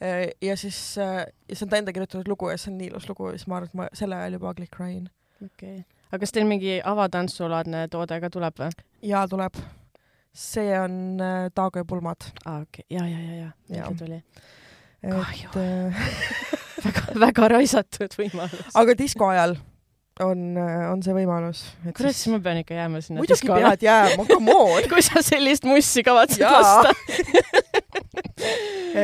äh, 0.03 0.33
ja 0.43 0.57
siis 0.59 0.99
äh,, 0.99 1.23
ja 1.49 1.55
see 1.55 1.69
on 1.69 1.75
ta 1.75 1.83
enda 1.83 1.95
kirjutatud 1.95 2.29
lugu 2.29 2.51
ja 2.51 2.59
see 2.59 2.73
on 2.75 2.81
nii 2.83 2.91
ilus 2.91 3.07
lugu 3.09 3.31
ja 3.31 3.39
siis 3.39 3.47
ma 3.47 3.61
arvan, 3.61 3.71
et 3.71 3.83
ma 3.83 3.91
selle 3.95 4.19
ajal 4.19 4.41
juba 4.41 4.51
ugly 4.51 4.67
crying. 4.67 5.07
okei 5.39 5.79
okay., 5.79 5.85
aga 6.11 6.25
kas 6.27 6.35
teil 6.35 6.51
mingi 6.51 6.81
avantantsu-laadne 6.83 7.87
toode 7.95 8.19
ka 8.25 8.35
tuleb 8.35 8.65
või? 8.65 8.87
jaa, 9.15 9.29
tuleb 9.31 9.63
see 10.37 10.79
on 10.79 11.21
äh, 11.21 11.51
Taago 11.55 11.79
ja 11.81 11.85
pulmad. 11.85 12.17
aa, 12.45 12.61
okei 12.61 12.85
okay., 12.91 12.99
ja, 12.99 13.07
ja, 13.07 13.19
ja, 13.19 13.35
ja, 13.69 13.77
ja. 13.77 13.85
tuli. 13.99 14.25
et 15.03 15.57
äh, 15.57 15.95
väga, 16.85 17.01
väga 17.21 17.49
raisatud 17.57 18.13
võimalus. 18.19 18.69
aga 18.75 18.95
disko 18.99 19.25
ajal 19.33 19.53
on, 20.21 20.57
äh, 20.61 20.93
on 20.93 21.03
see 21.05 21.15
võimalus. 21.17 21.61
kurat, 21.89 22.17
siis 22.17 22.29
ma 22.35 22.39
pean 22.45 22.59
ikka 22.61 22.75
jääma 22.77 23.01
sinna 23.05 23.19
muidugi 23.23 23.49
pead 23.49 23.83
jääma, 23.89 24.23
come 24.29 24.53
on 24.67 24.83
kui 24.93 25.03
sa 25.05 25.17
sellist 25.25 25.65
mussi 25.69 26.01
kavatsed 26.07 26.45
lasta 26.45 26.91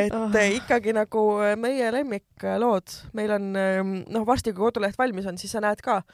et 0.02 0.14
oh. 0.16 0.28
ikkagi 0.58 0.90
nagu 0.96 1.20
meie 1.60 1.86
lemmiklood, 1.96 2.88
meil 3.16 3.30
on 3.38 3.44
noh, 3.56 4.22
varsti 4.28 4.48
kui 4.52 4.62
koduleht 4.68 4.96
valmis 5.00 5.26
on, 5.28 5.36
siis 5.40 5.52
sa 5.56 5.60
näed 5.64 5.80
ka 5.84 5.94
Äh, 6.02 6.06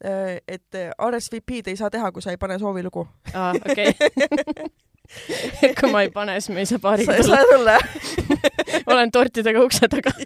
et 0.00 0.74
äh, 0.74 0.90
RSVP-d 1.10 1.72
ei 1.72 1.76
saa 1.76 1.90
teha, 1.90 2.12
kui 2.12 2.22
sa 2.22 2.30
ei 2.30 2.38
pane 2.38 2.58
soovilugu. 2.58 3.08
aa, 3.34 3.54
okei. 3.70 3.94
kui 5.80 5.90
ma 5.92 6.02
ei 6.04 6.10
pane, 6.12 6.40
siis 6.40 6.54
me 6.54 6.60
ei 6.62 6.68
saa 6.68 6.78
paariga 6.82 7.12
tulla. 7.16 7.24
sa 7.24 7.40
ei 7.40 7.46
saa 7.46 7.52
tulla 7.52 7.78
olen 8.94 9.10
tortidega 9.10 9.62
ukse 9.64 9.88
taga 9.88 10.12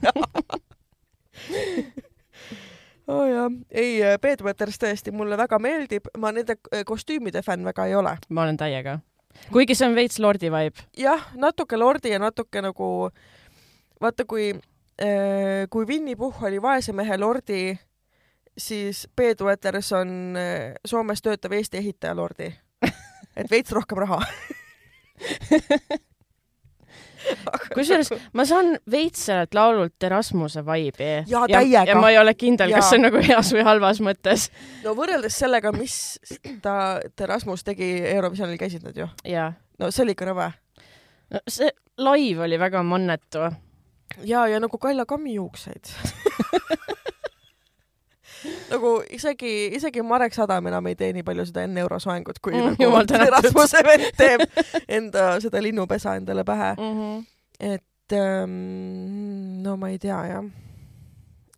oh 3.12 3.24
jah, 3.28 3.50
ei, 3.70 4.00
Peet 4.20 4.42
Peters 4.42 4.78
tõesti 4.82 5.14
mulle 5.14 5.36
väga 5.38 5.58
meeldib, 5.62 6.10
ma 6.18 6.32
nende 6.34 6.56
kostüümide 6.86 7.42
fänn 7.46 7.64
väga 7.66 7.86
ei 7.86 7.94
ole. 7.98 8.16
ma 8.28 8.42
olen 8.42 8.58
täiega. 8.58 8.98
kuigi 9.54 9.74
see 9.78 9.88
on 9.88 9.94
veits 9.98 10.18
lordi 10.22 10.50
vibe. 10.52 10.78
jah, 10.98 11.30
natuke 11.38 11.78
lordi 11.78 12.08
ja 12.12 12.18
natuke 12.22 12.62
nagu 12.62 13.10
vaata, 14.02 14.26
kui, 14.26 14.50
äh, 14.98 15.68
kui 15.70 15.86
Winny 15.86 16.16
Puhh 16.18 16.42
oli 16.42 16.62
vaese 16.62 16.92
mehe 16.92 17.18
lordi 17.18 17.78
siis 18.58 19.08
Peetu 19.16 19.48
Eterson 19.48 20.36
eh, 20.36 20.74
Soomes 20.86 21.22
töötav 21.22 21.52
Eesti 21.52 21.78
ehitaja 21.78 22.14
lordi. 22.16 22.52
et 23.36 23.50
veits 23.50 23.72
rohkem 23.72 23.98
raha 23.98 24.20
kusjuures 27.74 28.10
ma 28.36 28.44
saan 28.48 28.76
veits 28.90 29.26
sellelt 29.28 29.54
laulult 29.54 30.06
Erasmuse 30.06 30.64
vibe'i. 30.66 31.24
ja 31.30 31.44
täiega. 31.50 31.84
ja 31.88 31.98
ma 32.00 32.10
ei 32.10 32.18
ole 32.18 32.34
kindel, 32.34 32.72
kas 32.74 32.90
see 32.90 33.00
on 33.00 33.06
nagu 33.08 33.22
heas 33.22 33.52
või 33.54 33.66
halvas 33.66 34.02
mõttes. 34.04 34.48
no 34.84 34.94
võrreldes 34.98 35.38
sellega, 35.44 35.72
mis 35.76 35.96
ta, 36.64 36.74
Erasmus 37.20 37.64
tegi 37.66 37.94
Eurovisionil, 38.14 38.58
käisid 38.60 38.86
nad 38.86 38.98
ju? 38.98 39.08
no 39.78 39.90
see 39.90 40.06
oli 40.06 40.16
ikka 40.16 40.30
rõve. 40.32 40.50
no 41.32 41.44
see 41.48 41.70
live 42.02 42.46
oli 42.48 42.58
väga 42.60 42.82
mannetu. 42.86 43.50
ja, 44.24 44.46
ja 44.50 44.60
nagu 44.62 44.78
Kaila 44.78 45.06
Kammi 45.06 45.38
juukseid 45.38 45.92
nagu 48.70 48.94
isegi, 49.10 49.52
isegi 49.76 50.02
Marek 50.02 50.34
Sadam 50.34 50.66
enam 50.70 50.86
ei 50.90 50.96
tee 50.98 51.12
nii 51.12 51.24
palju 51.26 51.46
seda 51.48 51.66
enne 51.66 51.80
eurosoengut, 51.84 52.40
kui 52.42 52.56
mm, 52.56 52.76
nagu 52.80 53.30
Rasmuse 53.36 53.84
vend 53.86 54.10
teeb 54.18 54.44
enda 54.88 55.36
seda 55.44 55.62
linnupesa 55.62 56.16
endale 56.20 56.44
pähe 56.44 56.74
mm. 56.78 56.98
-hmm. 56.98 57.24
et 57.60 58.18
ähm, 58.18 59.62
no 59.62 59.76
ma 59.76 59.88
ei 59.88 59.98
tea 59.98 60.26
jah. 60.26 60.44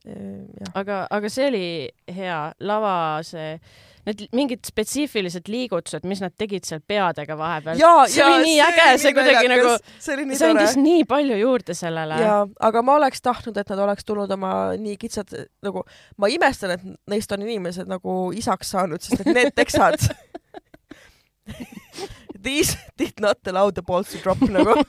Ja. 0.05 0.67
aga, 0.75 1.07
aga 1.11 1.29
see 1.29 1.47
oli 1.49 1.89
hea, 2.13 2.53
lava 2.61 3.23
see 3.23 3.61
need 4.09 4.25
mingid 4.37 4.65
spetsiifilised 4.69 5.49
liigutused, 5.51 6.07
mis 6.09 6.23
nad 6.25 6.35
tegid 6.39 6.67
seal 6.69 6.83
peadega 6.87 7.37
vahepeal. 7.39 7.81
see 8.09 8.21
ja, 8.21 8.29
oli 8.29 8.49
nii 8.49 8.59
see 8.59 8.67
äge, 8.69 8.89
see 9.05 9.15
kuidagi 9.17 9.53
nagu, 9.53 9.77
see 10.07 10.51
andis 10.51 10.77
nii 10.81 11.07
palju 11.09 11.39
juurde 11.41 11.77
sellele. 11.79 12.21
jaa, 12.23 12.43
aga 12.71 12.85
ma 12.87 12.99
oleks 13.01 13.25
tahtnud, 13.25 13.59
et 13.61 13.73
nad 13.75 13.85
oleks 13.87 14.07
tulnud 14.09 14.31
oma 14.39 14.53
nii 14.81 14.99
kitsad, 15.01 15.35
nagu 15.65 15.85
ma 16.21 16.31
imestan, 16.33 16.77
et 16.77 16.87
neist 17.11 17.33
on 17.35 17.47
inimesed 17.47 17.91
nagu 17.91 18.19
isaks 18.37 18.75
saanud, 18.77 19.03
sest 19.05 19.25
et 19.25 19.35
need 19.35 19.55
teksad 19.57 20.01
These 22.43 22.77
did 22.97 23.21
not 23.21 23.39
allow 23.47 23.71
the 23.71 23.83
balls 23.83 24.11
to 24.13 24.19
drop 24.19 24.41
nagu 24.41 24.75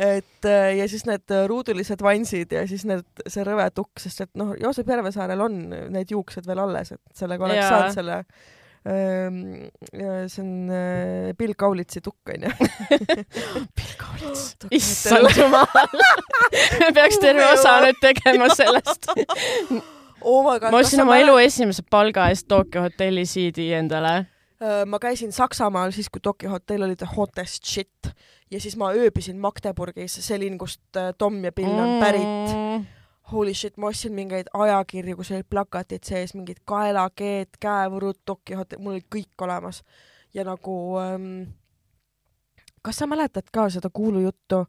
et 0.00 0.48
äh, 0.48 0.76
ja 0.78 0.86
siis 0.88 1.04
need 1.08 1.28
äh, 1.34 1.44
ruudulised 1.50 2.00
vansid 2.02 2.54
ja 2.56 2.62
siis 2.68 2.86
need, 2.88 3.04
see 3.28 3.44
rõve 3.46 3.66
tukk, 3.76 4.00
sest 4.00 4.24
et 4.24 4.30
noh, 4.40 4.54
Joosep 4.60 4.88
Järvesaarel 4.88 5.44
on 5.44 5.60
need 5.92 6.14
juuksed 6.14 6.48
veel 6.48 6.62
alles, 6.62 6.94
et 6.96 7.20
sellega 7.20 7.44
oleks 7.44 7.66
saanud 7.66 7.98
selle 7.98 8.16
ähm, 8.88 9.42
see 9.92 10.40
on 10.44 10.72
äh, 10.72 11.34
Bill 11.36 11.52
Kaulitsi 11.58 12.00
tukk 12.04 12.32
onju 12.32 12.54
Bill 13.76 13.94
Kaulits, 14.00 14.56
issand 14.72 15.36
jumal. 15.36 15.68
Me 16.80 16.92
peaks 16.96 17.20
terve 17.20 17.44
osa 17.52 17.80
nüüd 17.84 18.00
tegema 18.02 18.52
sellest. 18.54 19.10
Oh 20.20 20.44
God, 20.44 20.66
ma 20.68 20.82
ostsin 20.82 21.00
oma 21.00 21.14
elu 21.16 21.32
esimese 21.40 21.80
palga 21.88 22.26
eest 22.28 22.44
Tokyo 22.44 22.82
hotelli 22.84 23.22
CD 23.24 23.70
endale. 23.72 24.26
Ma 24.60 24.98
käisin 25.00 25.32
Saksamaal 25.32 25.94
siis, 25.96 26.10
kui 26.12 26.20
Tokyo 26.20 26.50
hotell 26.52 26.84
oli 26.84 26.98
the 27.00 27.08
hottest 27.08 27.64
shit 27.64 28.10
ja 28.50 28.60
siis 28.60 28.76
ma 28.76 28.90
ööbisin 28.92 29.38
Magdeburgis, 29.38 30.18
selline, 30.26 30.58
kust 30.58 30.96
äh, 30.96 31.12
Tom 31.18 31.44
ja 31.44 31.52
Bill 31.52 31.78
on 31.78 31.98
pärit 32.00 32.54
mm.. 32.54 32.86
Holy 33.32 33.54
shit, 33.54 33.76
ma 33.78 33.92
ostsin 33.92 34.12
mingeid 34.12 34.48
ajakirju, 34.58 35.14
kus 35.20 35.28
olid 35.30 35.46
plakatid 35.50 36.02
sees, 36.02 36.32
mingid 36.34 36.64
kaelakeed, 36.66 37.60
käevõrud, 37.62 38.18
Tokyo 38.26 38.58
hotell, 38.58 38.82
mul 38.82 38.96
oli 38.96 39.04
kõik 39.06 39.44
olemas. 39.46 39.84
ja 40.34 40.44
nagu 40.44 40.74
ähm,, 40.98 41.42
kas 42.82 42.98
sa 42.98 43.06
mäletad 43.06 43.46
ka 43.52 43.68
seda 43.70 43.90
kuulujuttu, 43.94 44.64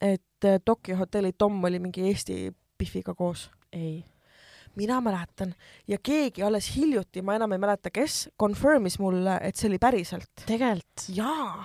et 0.00 0.44
äh, 0.48 0.58
Tokyo 0.64 0.96
hotelli 0.96 1.32
Tom 1.38 1.64
oli 1.64 1.78
mingi 1.78 2.08
Eesti 2.08 2.48
Biffiga 2.78 3.14
koos? 3.14 3.50
ei 3.72 4.04
mina 4.76 5.00
mäletan 5.00 5.54
ja 5.88 5.98
keegi 6.02 6.42
alles 6.42 6.76
hiljuti, 6.76 7.22
ma 7.22 7.34
enam 7.36 7.52
ei 7.52 7.60
mäleta, 7.60 7.90
kes, 7.90 8.30
confirm'is 8.42 8.98
mulle, 8.98 9.36
et 9.42 9.56
see 9.56 9.68
oli 9.68 9.78
päriselt. 9.78 10.32
tegelikult? 10.46 11.06
jaa 11.14 11.64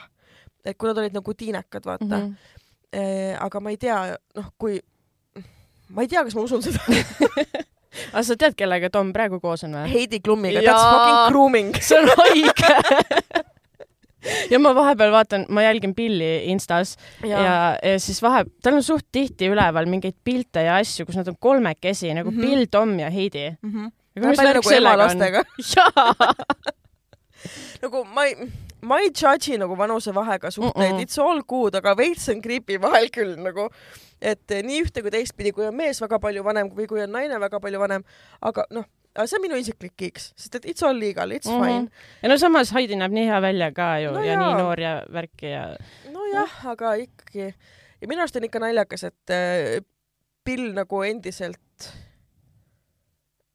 et 0.66 0.78
kui 0.78 0.90
nad 0.90 0.98
olid 0.98 1.16
nagu 1.16 1.34
tiinekad, 1.34 1.86
vaata 1.86 2.06
mm. 2.06 2.22
-hmm. 2.22 2.54
E, 2.88 3.36
aga 3.36 3.60
ma 3.60 3.70
ei 3.70 3.78
tea, 3.78 4.16
noh, 4.36 4.46
kui, 4.58 4.78
ma 5.90 6.02
ei 6.02 6.08
tea, 6.08 6.24
kas 6.24 6.36
ma 6.36 6.46
usun 6.46 6.62
seda 6.64 6.80
aga 8.14 8.24
sa 8.24 8.38
tead, 8.40 8.56
kellega 8.56 8.90
Tom 8.94 9.12
praegu 9.16 9.42
koos 9.44 9.66
on 9.68 9.76
või? 9.76 9.92
Heidi 9.92 10.22
Klumiga, 10.24 10.62
that's 10.64 10.88
fucking 10.88 11.20
grooming. 11.34 11.76
see 11.88 12.00
on 12.00 12.08
haige 12.16 13.44
ja 14.52 14.60
ma 14.60 14.74
vahepeal 14.76 15.12
vaatan, 15.14 15.46
ma 15.54 15.64
jälgin 15.66 15.94
Pilli 15.96 16.50
Instas 16.52 16.96
ja, 17.24 17.38
ja, 17.44 17.58
ja 17.84 18.00
siis 18.02 18.22
vahe, 18.24 18.46
tal 18.64 18.80
on 18.80 18.84
suht 18.86 19.08
tihti 19.12 19.52
üleval 19.52 19.88
mingeid 19.90 20.18
pilte 20.24 20.66
ja 20.68 20.80
asju, 20.82 21.06
kus 21.08 21.20
nad 21.20 21.28
on 21.32 21.38
kolmekesi 21.40 22.14
nagu 22.14 22.32
mm 22.32 22.38
-hmm. 22.38 22.50
Bill, 22.50 22.66
Tom 22.72 23.00
ja 23.00 23.10
Heidi 23.10 23.50
mm. 23.62 23.72
-hmm. 23.72 23.92
nagu 24.54 24.76
ema 24.80 24.98
lastega. 24.98 25.44
jaa 25.76 26.14
nagu 27.82 28.04
ma 28.06 28.26
ei 28.26 28.50
ma 28.82 29.00
ei 29.02 29.10
judge'i 29.12 29.58
nagu 29.58 29.78
vanusevahega 29.78 30.52
suhteid 30.52 30.92
mm, 30.92 30.98
-mm. 30.98 31.02
it's 31.02 31.20
all 31.20 31.42
good, 31.48 31.76
aga 31.76 31.98
veits 31.98 32.30
on 32.30 32.42
creepy 32.42 32.82
vahel 32.82 33.10
küll 33.14 33.36
nagu, 33.42 33.70
et 34.22 34.54
nii 34.64 34.84
ühte 34.86 35.02
kui 35.02 35.12
teistpidi, 35.12 35.52
kui 35.52 35.66
on 35.66 35.76
mees 35.76 36.02
väga 36.02 36.20
palju 36.20 36.44
vanem 36.44 36.70
või 36.70 36.88
kui 36.88 37.02
on 37.02 37.12
naine 37.12 37.40
väga 37.40 37.60
palju 37.60 37.80
vanem, 37.80 38.06
aga 38.42 38.66
noh, 38.72 38.86
see 39.26 39.40
on 39.40 39.42
minu 39.42 39.58
isiklik 39.58 39.96
kiiks, 39.98 40.32
sest 40.38 40.60
et 40.60 40.66
it's 40.66 40.86
all 40.86 41.00
legal, 41.00 41.32
it's 41.32 41.50
mm 41.50 41.62
-hmm. 41.62 41.66
fine. 41.66 41.90
ja 42.22 42.30
no 42.30 42.38
samas 42.38 42.74
Heidi 42.74 42.96
näeb 42.96 43.12
nii 43.12 43.26
hea 43.26 43.42
välja 43.42 43.72
ka 43.72 44.00
ju 44.00 44.12
no 44.12 44.22
ja 44.22 44.34
jaa. 44.34 44.46
nii 44.46 44.62
noor 44.62 44.80
ja 44.80 45.04
värki 45.14 45.52
ja. 45.52 45.76
nojah, 46.12 46.66
aga 46.66 46.94
ikkagi 46.94 47.54
ja 48.02 48.08
minu 48.08 48.22
arust 48.22 48.36
on 48.36 48.44
ikka 48.44 48.60
naljakas, 48.60 49.04
et 49.04 49.30
äh, 49.30 49.86
Bill 50.46 50.74
nagu 50.74 51.02
endiselt 51.04 51.94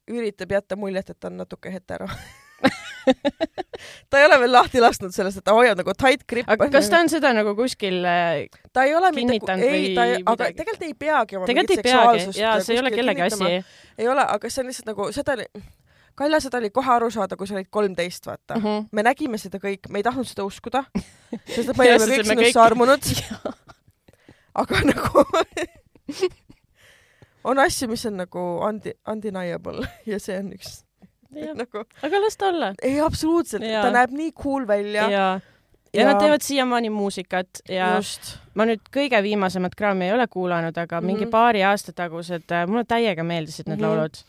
üritab 0.07 0.51
jätta 0.51 0.75
muljet, 0.75 1.09
et 1.09 1.19
ta 1.19 1.27
on 1.27 1.37
natuke 1.37 1.71
hetero 1.71 2.07
ta 4.09 4.19
ei 4.19 4.25
ole 4.25 4.39
veel 4.43 4.53
lahti 4.55 4.81
lasknud 4.83 5.13
sellest, 5.15 5.41
et 5.41 5.47
ta 5.47 5.55
hoiab 5.57 5.79
nagu 5.79 5.95
tight 5.99 6.25
grip. 6.29 6.49
aga 6.49 6.69
kas 6.71 6.89
ta 6.91 7.01
on 7.03 7.11
seda 7.11 7.33
nagu 7.35 7.55
kuskil 7.57 8.01
ta 8.73 8.87
ei 8.87 8.95
ole 8.95 9.11
kinnitanud 9.15 9.63
mitte, 9.63 9.77
ei, 9.77 9.93
ta 9.95 10.07
ei, 10.09 10.23
aga 10.23 10.49
tegelikult 10.51 10.87
ei 10.87 10.97
peagi 11.05 11.39
oma 11.39 11.49
tegelikult 11.49 11.79
ei 11.79 11.87
peagi, 11.91 12.27
jaa, 12.39 12.57
see 12.63 12.77
ei 12.77 12.83
ole 12.83 12.93
kellegi 12.95 13.25
asi. 13.27 13.53
ei 13.97 14.11
ole, 14.11 14.27
aga 14.37 14.51
see 14.51 14.63
on 14.63 14.71
lihtsalt 14.71 14.93
nagu, 14.93 15.09
seda 15.15 15.37
oli, 15.37 15.47
Kalja, 16.13 16.37
seda 16.45 16.59
oli 16.61 16.69
kohe 16.69 16.91
aru 16.93 17.07
saada, 17.09 17.33
kui 17.33 17.49
sa 17.49 17.55
olid 17.57 17.71
kolmteist, 17.73 18.27
vaata 18.29 18.55
mm. 18.59 18.63
-hmm. 18.63 18.87
me 18.91 19.03
nägime 19.03 19.37
seda 19.41 19.57
kõik, 19.57 19.89
me 19.89 19.99
ei 19.99 20.03
tahtnud 20.05 20.29
seda 20.29 20.45
uskuda, 20.45 20.83
sest 21.55 21.73
et 21.73 21.77
me 21.77 21.89
olime 21.95 22.35
kõik 22.37 22.51
sinust 22.53 22.61
armunud. 22.61 23.09
aga 24.61 24.81
nagu 24.85 25.25
on 27.43 27.59
asju, 27.59 27.89
mis 27.89 28.05
on 28.05 28.17
nagu 28.21 28.43
undi-, 28.69 28.93
undeniable 29.09 29.87
ja 30.05 30.19
see 30.19 30.37
on 30.37 30.53
üks 30.53 30.83
nagu. 31.61 31.85
aga 32.03 32.21
las 32.21 32.37
ta 32.37 32.51
olla. 32.51 32.73
ei, 32.81 32.99
absoluutselt, 33.03 33.63
ta 33.63 33.89
näeb 33.93 34.13
nii 34.15 34.31
cool 34.43 34.67
välja. 34.67 35.07
ja, 35.11 35.23
ja, 35.93 36.01
ja 36.01 36.07
nad 36.09 36.21
teevad 36.21 36.45
siiamaani 36.45 36.89
muusikat 36.89 37.63
ja 37.69 37.95
Just. 37.95 38.35
ma 38.53 38.67
nüüd 38.69 38.83
kõige 38.93 39.21
viimasemat 39.23 39.75
Grammy 39.79 40.09
ei 40.09 40.13
ole 40.15 40.27
kuulanud, 40.27 40.77
aga 40.77 41.01
mm 41.01 41.07
-hmm. 41.07 41.11
mingi 41.11 41.31
paari 41.31 41.63
aasta 41.63 41.93
tagused, 41.93 42.51
äh, 42.51 42.67
mulle 42.67 42.83
täiega 42.83 43.23
meeldisid 43.23 43.67
need 43.67 43.79
mm 43.79 43.85
-hmm. 43.85 43.97
laulud. 43.97 44.23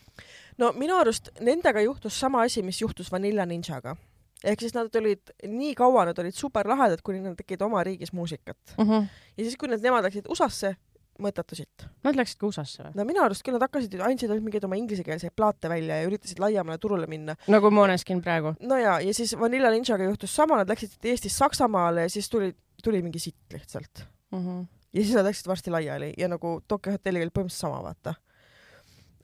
no 0.57 0.73
minu 0.73 0.97
arust 0.97 1.29
nendega 1.39 1.81
juhtus 1.81 2.19
sama 2.19 2.41
asi, 2.41 2.61
mis 2.61 2.81
juhtus 2.81 3.11
Vanilla 3.11 3.45
Ninjaga 3.45 3.95
ehk 4.43 4.59
siis 4.59 4.73
nad 4.75 4.95
olid 4.95 5.31
nii 5.47 5.73
kaua, 5.75 6.05
nad 6.05 6.19
olid 6.19 6.35
super 6.37 6.67
lahedad, 6.67 7.01
kuni 7.03 7.21
nad 7.23 7.37
tegid 7.39 7.61
oma 7.61 7.83
riigis 7.83 8.13
muusikat 8.13 8.57
mm. 8.77 8.83
-hmm. 8.83 9.07
ja 9.37 9.43
siis, 9.43 9.57
kui 9.57 9.69
nad, 9.69 9.81
nemad 9.81 10.03
läksid 10.03 10.29
USA-sse, 10.29 10.75
mõttetu 11.21 11.57
sitt. 11.57 11.85
Nad 12.03 12.17
läksid 12.17 12.39
ka 12.39 12.47
USA-sse 12.49 12.83
või? 12.83 12.93
no 12.97 13.05
minu 13.07 13.21
arust 13.23 13.43
küll, 13.45 13.55
nad 13.55 13.63
hakkasid, 13.65 13.95
andsid 14.03 14.29
ainult 14.29 14.45
mingeid 14.45 14.67
oma 14.67 14.79
inglisekeelseid 14.79 15.35
plaate 15.35 15.71
välja 15.71 15.99
ja 16.01 16.09
üritasid 16.09 16.41
laiemale 16.43 16.77
turule 16.81 17.07
minna. 17.11 17.37
nagu 17.51 17.71
Måneskin 17.71 18.21
praegu? 18.25 18.55
no 18.59 18.79
ja, 18.81 18.97
ja 19.03 19.13
siis 19.15 19.35
Vanilla 19.39 19.71
Ninjaga 19.73 20.09
juhtus 20.09 20.35
sama, 20.35 20.59
nad 20.61 20.71
läksid 20.71 20.97
Eestist 21.11 21.39
Saksamaale 21.39 22.07
ja 22.07 22.11
siis 22.11 22.29
tuli, 22.29 22.51
tuli 22.83 23.01
mingi 23.05 23.19
sitt 23.23 23.53
lihtsalt 23.53 24.05
mm. 24.31 24.39
-hmm. 24.39 24.67
ja 24.93 25.01
siis 25.01 25.15
nad 25.15 25.27
läksid 25.29 25.47
varsti 25.47 25.71
laiali 25.71 26.13
ja 26.17 26.29
nagu 26.31 26.59
Tokyo 26.67 26.97
Hotelliga 26.97 27.27
oli 27.27 27.35
põhimõtteliselt 27.35 27.67
sama, 27.67 27.83
vaata. 27.83 28.15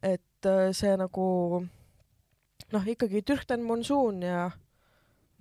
et 0.01 0.45
äh, 0.45 0.71
see 0.71 0.95
nagu 0.97 1.27
noh, 2.71 2.87
ikkagi 2.87 3.21
Türkten 3.21 3.63
Monsuun 3.63 4.21
ja 4.23 4.51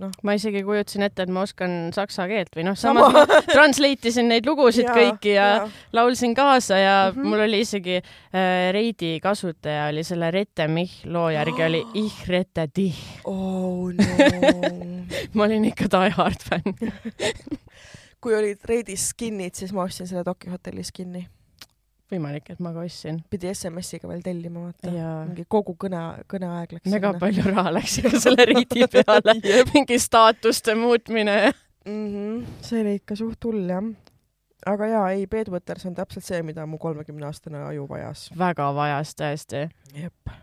noh. 0.00 0.12
ma 0.26 0.34
isegi 0.36 0.62
kujutasin 0.66 1.04
ette, 1.06 1.24
et 1.26 1.32
ma 1.32 1.44
oskan 1.46 1.90
saksa 1.94 2.26
keelt 2.30 2.54
või 2.56 2.66
noh, 2.68 2.78
samas 2.78 3.12
ma 3.14 3.24
translate 3.56 4.10
isin 4.10 4.30
neid 4.30 4.48
lugusid 4.48 4.88
ja, 4.88 4.96
kõiki 4.96 5.34
ja, 5.34 5.48
ja 5.60 5.66
laulsin 5.96 6.34
kaasa 6.36 6.78
ja 6.80 6.94
mm 7.10 7.16
-hmm. 7.16 7.30
mul 7.32 7.44
oli 7.46 7.62
isegi 7.66 7.96
äh, 8.00 8.70
Reidi 8.72 9.18
kasutaja 9.22 9.88
oli 9.92 10.04
selle 10.04 10.30
Rette 10.30 10.68
Mich 10.68 11.04
loo 11.04 11.30
järgi 11.30 11.64
oli 11.64 11.84
Ich 12.04 12.28
rette 12.28 12.68
dich. 12.76 12.98
oh 13.24 13.92
no 13.92 14.04
ma 15.34 15.44
olin 15.44 15.64
ikka 15.64 15.90
Die 15.90 16.14
Hard 16.16 16.40
fänn 16.44 16.74
kui 18.22 18.34
olid 18.36 18.64
Reidis 18.68 19.10
skin'id, 19.10 19.54
siis 19.54 19.72
ma 19.72 19.82
ostsin 19.82 20.06
selle 20.06 20.24
Tokyo 20.24 20.52
hotelli 20.52 20.84
skin'i 20.84 21.26
võimalik, 22.10 22.50
et 22.52 22.60
ma 22.62 22.72
ka 22.74 22.84
ostsin. 22.84 23.22
pidi 23.30 23.50
SMS-iga 23.52 24.08
veel 24.10 24.22
tellima, 24.24 24.66
vaata. 24.68 24.92
mingi 25.28 25.46
kogu 25.48 25.76
kõne, 25.80 26.02
kõneaeg 26.30 26.76
läks 26.76 26.90
väga 26.90 27.12
sinna. 27.12 27.22
palju 27.22 27.46
raha 27.50 27.74
läks 27.78 27.98
ikka 28.02 28.22
selle 28.26 28.46
riidi 28.50 28.86
peale 28.94 29.36
mingi 29.74 29.98
staatuste 30.02 30.74
muutmine 30.78 31.36
mm. 31.84 32.06
-hmm. 32.06 32.46
see 32.60 32.80
oli 32.80 32.94
ikka 33.00 33.16
suht 33.16 33.44
hull, 33.44 33.68
jah. 33.68 33.84
aga 34.66 34.86
jaa, 34.86 35.10
ei, 35.10 35.26
Bedweters 35.26 35.86
on 35.86 35.94
täpselt 35.94 36.24
see, 36.24 36.42
mida 36.42 36.66
mu 36.66 36.78
kolmekümneaastane 36.78 37.62
aju 37.70 37.88
vajas. 37.88 38.30
väga 38.38 38.74
vajas, 38.74 39.14
tõesti. 39.14 39.68
jep. 39.94 40.34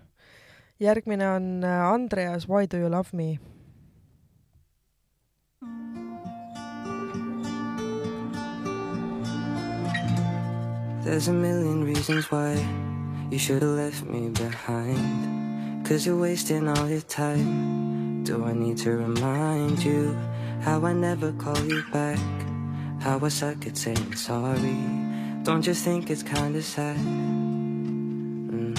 järgmine 0.79 1.29
on 1.29 1.63
äh, 1.63 1.93
Andreas 1.93 2.49
Why 2.49 2.65
do 2.71 2.77
you 2.77 2.91
love 2.91 3.09
me? 3.13 3.37
There's 11.03 11.27
a 11.27 11.33
million 11.33 11.83
reasons 11.83 12.29
why 12.31 12.55
you 13.29 13.37
should 13.37 13.61
have 13.61 13.71
left 13.71 14.03
me 14.03 14.29
behind. 14.29 15.85
Cause 15.85 16.05
you're 16.05 16.19
wasting 16.19 16.67
all 16.67 16.89
your 16.89 17.01
time. 17.01 18.23
Do 18.23 18.43
I 18.43 18.53
need 18.53 18.77
to 18.79 18.91
remind 18.91 19.83
you 19.83 20.17
how 20.61 20.83
I 20.83 20.93
never 20.93 21.31
call 21.33 21.59
you 21.65 21.83
back? 21.93 22.19
How 22.99 23.19
I 23.23 23.29
suck 23.29 23.65
at 23.67 23.77
saying 23.77 24.15
sorry. 24.15 24.75
Don't 25.43 25.65
you 25.65 25.73
think 25.73 26.09
it's 26.09 26.23
kinda 26.23 26.61
sad? 26.61 26.97
Mm. 28.51 28.77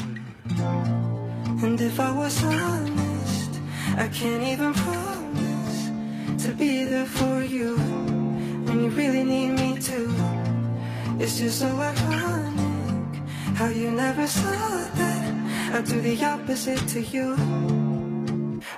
And 1.62 1.81
if 1.81 1.99
I 1.99 2.11
was 2.12 2.45
honest, 2.45 3.53
I 3.97 4.09
can't 4.09 4.43
even 4.43 4.75
promise 4.75 5.91
to 6.45 6.53
be 6.53 6.85
there 6.85 7.07
for 7.07 7.43
you 7.43 7.77
when 8.66 8.85
you 8.85 8.91
really 8.91 9.25
need 9.25 9.53
me 9.53 9.79
to. 9.79 10.48
It's 11.21 11.37
just 11.39 11.59
so 11.59 11.66
ironic 11.66 13.16
how 13.57 13.69
you 13.69 13.91
never 13.91 14.27
saw 14.29 14.89
that 14.95 15.75
I 15.75 15.83
do 15.83 16.01
the 16.01 16.25
opposite 16.25 16.87
to 16.95 17.01
you. 17.01 17.35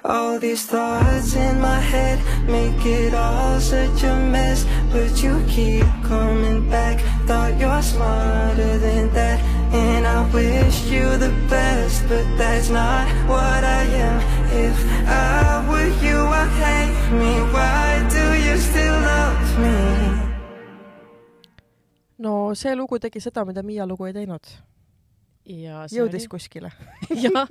All 0.03 0.39
these 0.39 0.65
thoughts 0.65 1.37
in 1.37 1.61
my 1.61 1.79
head 1.79 2.19
make 2.49 2.87
it 2.87 3.13
all 3.13 3.61
such 3.61 4.03
a 4.05 4.17
mess, 4.17 4.65
but 4.91 5.23
you 5.23 5.45
keep 5.49 5.85
coming 6.03 6.71
back. 6.71 7.01
Thought 7.27 7.59
you're 7.59 7.83
smarter 7.83 8.79
than 8.79 9.13
that, 9.13 9.39
and 9.75 10.07
I 10.07 10.27
wish 10.33 10.85
you 10.91 11.19
the 11.19 11.35
best, 11.51 12.09
but 12.09 12.25
that's 12.39 12.71
not 12.71 13.07
what 13.29 13.63
I 13.65 13.83
am. 13.85 14.19
If 14.67 14.77
I 15.07 15.67
were 15.69 15.93
you, 16.03 16.19
I'd 16.41 16.49
hate 16.65 17.19
me. 17.21 17.33
Why 17.53 18.09
do 18.09 18.25
you 18.49 18.57
still 18.57 18.99
love 19.13 19.59
me? 19.59 20.20
No 22.21 22.55
see 22.59 22.75
lugu 22.77 23.01
tegi 23.03 23.23
seda, 23.23 23.45
mida 23.49 23.65
Miia 23.67 23.87
lugu 23.89 24.09
ei 24.09 24.17
teinud. 24.17 24.57
jõudis 25.45 26.27
oli... 26.27 26.31
kuskile 26.31 26.71
jah, 27.25 27.49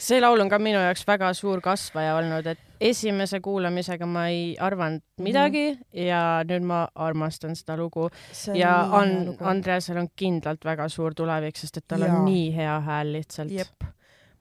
see 0.00 0.20
laul 0.20 0.40
on 0.40 0.50
ka 0.50 0.58
minu 0.58 0.80
jaoks 0.80 1.04
väga 1.06 1.30
suur 1.36 1.60
kasvaja 1.64 2.16
olnud, 2.18 2.46
et 2.46 2.60
esimese 2.84 3.40
kuulamisega 3.44 4.06
ma 4.08 4.26
ei 4.32 4.54
arvanud 4.60 5.02
mhm. 5.02 5.24
midagi 5.28 5.66
mm 5.72 5.82
ja 6.04 6.42
nüüd 6.48 6.64
ma 6.66 6.80
armastan 6.94 7.54
seda 7.56 7.76
lugu. 7.78 8.08
ja 8.54 8.72
on, 8.92 9.36
Andreasel 9.40 10.00
on 10.00 10.08
kindlalt 10.16 10.64
väga 10.64 10.88
suur 10.88 11.14
tulevik, 11.14 11.56
sest 11.56 11.78
et 11.78 11.86
tal 11.88 12.02
ja. 12.02 12.12
on 12.12 12.24
nii 12.26 12.48
hea 12.56 12.80
hääl 12.88 13.12
lihtsalt. 13.14 13.52
jep, 13.54 13.86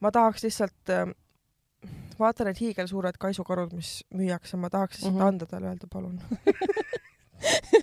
ma 0.01 0.11
tahaks 0.11 0.43
lihtsalt 0.43 0.89
äh, 0.89 1.13
vaata 2.19 2.47
need 2.47 2.59
hiigelsuured 2.59 3.19
kaisukarud, 3.21 3.75
mis 3.77 4.01
müüakse, 4.15 4.57
ma 4.57 4.69
tahaks 4.73 4.97
lihtsalt 4.97 5.13
mm 5.13 5.21
-hmm. 5.21 5.27
anda 5.27 5.45
talle, 5.45 5.67
öelda 5.67 5.87
palun 5.93 6.19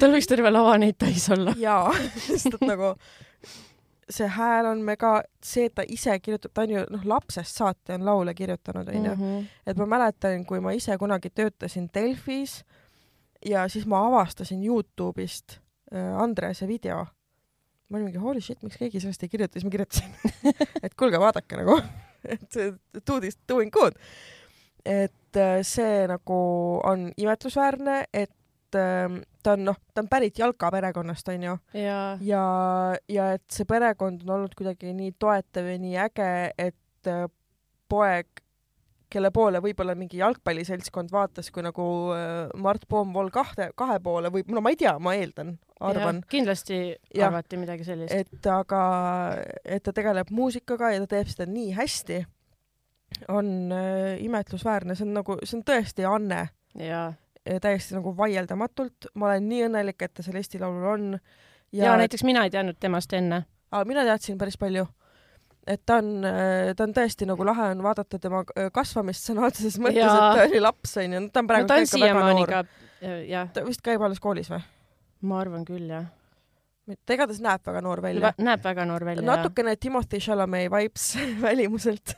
tal 0.00 0.14
võiks 0.14 0.28
terve 0.30 0.50
lava 0.52 0.76
neid 0.80 0.98
täis 1.00 1.28
olla. 1.34 1.54
jaa, 1.58 1.92
sest 2.26 2.54
et 2.54 2.66
nagu 2.66 2.94
see 4.10 4.28
hääl 4.32 4.66
on 4.70 4.80
mega, 4.84 5.18
see, 5.44 5.66
et 5.68 5.74
ta 5.76 5.84
ise 5.88 6.14
kirjutab, 6.22 6.52
ta 6.54 6.64
on 6.64 6.72
ju 6.72 6.84
noh, 6.92 7.04
lapsest 7.08 7.60
saati 7.60 7.94
on 7.96 8.06
laule 8.08 8.34
kirjutanud, 8.34 8.88
onju. 8.88 9.14
Mhm. 9.14 9.46
et 9.66 9.76
ma 9.80 9.86
mäletan, 9.96 10.44
kui 10.48 10.60
ma 10.64 10.72
ise 10.76 10.96
kunagi 10.98 11.30
töötasin 11.30 11.90
Delfis 11.94 12.62
ja 13.46 13.68
siis 13.68 13.86
ma 13.86 14.06
avastasin 14.06 14.64
Youtube'ist 14.64 15.58
äh, 15.92 16.22
Andrease 16.22 16.68
video. 16.68 17.06
ma 17.88 17.96
olin 17.96 18.10
mingi 18.10 18.20
holy 18.20 18.40
shit, 18.40 18.62
miks 18.62 18.76
keegi 18.76 19.00
sellest 19.00 19.22
ei 19.22 19.30
kirjuta, 19.32 19.56
siis 19.56 19.64
ma 19.64 19.70
kirjutasin 19.70 20.10
et 20.84 20.94
kuulge, 20.94 21.20
vaadake 21.20 21.60
nagu, 21.60 21.78
et 22.32 22.48
see 22.52 22.72
dude 23.06 23.28
is 23.28 23.38
doing 23.48 23.72
good. 23.72 23.96
et 24.84 25.36
äh, 25.36 25.60
see 25.62 26.06
nagu 26.08 26.40
on 26.84 27.10
imetlusväärne, 27.16 28.04
et 28.12 28.32
ta 28.74 29.54
on 29.56 29.64
noh, 29.68 29.78
ta 29.94 30.02
on 30.02 30.10
pärit 30.10 30.38
Jalka 30.38 30.70
perekonnast, 30.72 31.28
onju. 31.32 31.54
ja, 31.74 32.00
ja, 32.20 32.42
ja 33.08 33.30
et 33.36 33.44
see 33.52 33.68
perekond 33.68 34.24
on 34.26 34.34
olnud 34.38 34.56
kuidagi 34.58 34.92
nii 34.96 35.14
toetav 35.20 35.70
ja 35.72 35.78
nii 35.80 35.96
äge, 36.04 36.28
et 36.58 37.10
äh, 37.10 37.26
poeg, 37.88 38.42
kelle 39.08 39.30
poole 39.32 39.62
võib-olla 39.64 39.94
mingi 39.96 40.20
jalgpalliseltskond 40.20 41.12
vaatas 41.12 41.48
kui 41.54 41.64
nagu 41.64 41.84
äh, 42.12 42.50
Mart 42.60 42.84
Poom-Vool 42.90 43.30
kahte, 43.32 43.70
kahe 43.78 43.98
poole 44.04 44.32
või 44.34 44.44
no 44.52 44.62
ma 44.64 44.72
ei 44.74 44.80
tea, 44.80 44.96
ma 45.00 45.14
eeldan, 45.16 45.54
arvan. 45.80 46.20
kindlasti 46.28 46.80
ja, 46.92 47.28
arvati 47.30 47.60
midagi 47.60 47.86
sellist. 47.88 48.12
et 48.12 48.50
aga, 48.52 48.82
et 49.64 49.84
ta 49.86 49.94
tegeleb 49.96 50.32
muusikaga 50.34 50.92
ja 50.92 51.04
ta 51.04 51.14
teeb 51.16 51.32
seda 51.32 51.48
nii 51.48 51.72
hästi, 51.78 52.20
on 53.32 53.72
äh, 53.72 54.18
imetlusväärne, 54.26 54.98
see 54.98 55.08
on 55.08 55.16
nagu, 55.22 55.38
see 55.44 55.56
on 55.56 55.64
tõesti 55.72 56.04
anne. 56.04 56.44
jaa 56.76 57.08
täiesti 57.62 57.96
nagu 57.96 58.12
vaieldamatult, 58.16 59.10
ma 59.14 59.32
olen 59.32 59.48
nii 59.48 59.64
õnnelik, 59.68 60.02
et 60.04 60.14
ta 60.14 60.24
seal 60.24 60.38
Eesti 60.40 60.60
Laulul 60.60 60.88
on. 60.92 61.18
ja, 61.72 61.96
näiteks 62.00 62.24
mina 62.24 62.44
ei 62.44 62.52
teadnud 62.54 62.78
temast 62.80 63.12
enne. 63.12 63.44
mina 63.86 64.04
teadsin 64.04 64.38
päris 64.38 64.58
palju. 64.58 64.86
et 65.66 65.82
ta 65.86 65.98
on, 66.02 66.26
ta 66.76 66.84
on 66.84 66.94
tõesti 66.96 67.28
nagu 67.28 67.44
lahe 67.44 67.70
on 67.74 67.82
vaadata 67.84 68.18
tema 68.18 68.44
kasvamist 68.72 69.30
sõna 69.30 69.46
otseses 69.48 69.78
mõttes, 69.78 70.04
et 70.04 70.36
ta 70.38 70.44
oli 70.48 70.60
laps 70.60 70.96
onju, 70.96 71.24
ta 71.32 71.40
on 71.40 71.50
praegu 71.50 71.66
no, 71.66 71.68
ta 71.68 71.80
on 71.80 71.90
siiamaani 71.94 72.46
ka, 72.48 72.64
jah. 73.28 73.50
ta 73.52 73.64
vist 73.66 73.84
käib 73.84 74.02
alles 74.02 74.20
koolis 74.20 74.48
või? 74.52 74.62
ma 75.28 75.42
arvan 75.42 75.64
küll, 75.68 75.90
jah 75.90 76.08
ta 76.88 77.16
igatahes 77.16 77.40
näeb 77.44 77.64
väga 77.66 77.82
noor 77.84 78.02
välja. 78.04 78.32
näeb 78.38 78.64
väga 78.64 78.86
noor 78.88 79.04
välja. 79.08 79.26
natukene 79.26 79.76
Timothy 79.76 80.20
Chalamet 80.24 80.70
vibes 80.72 81.10
välimuselt 81.46 82.14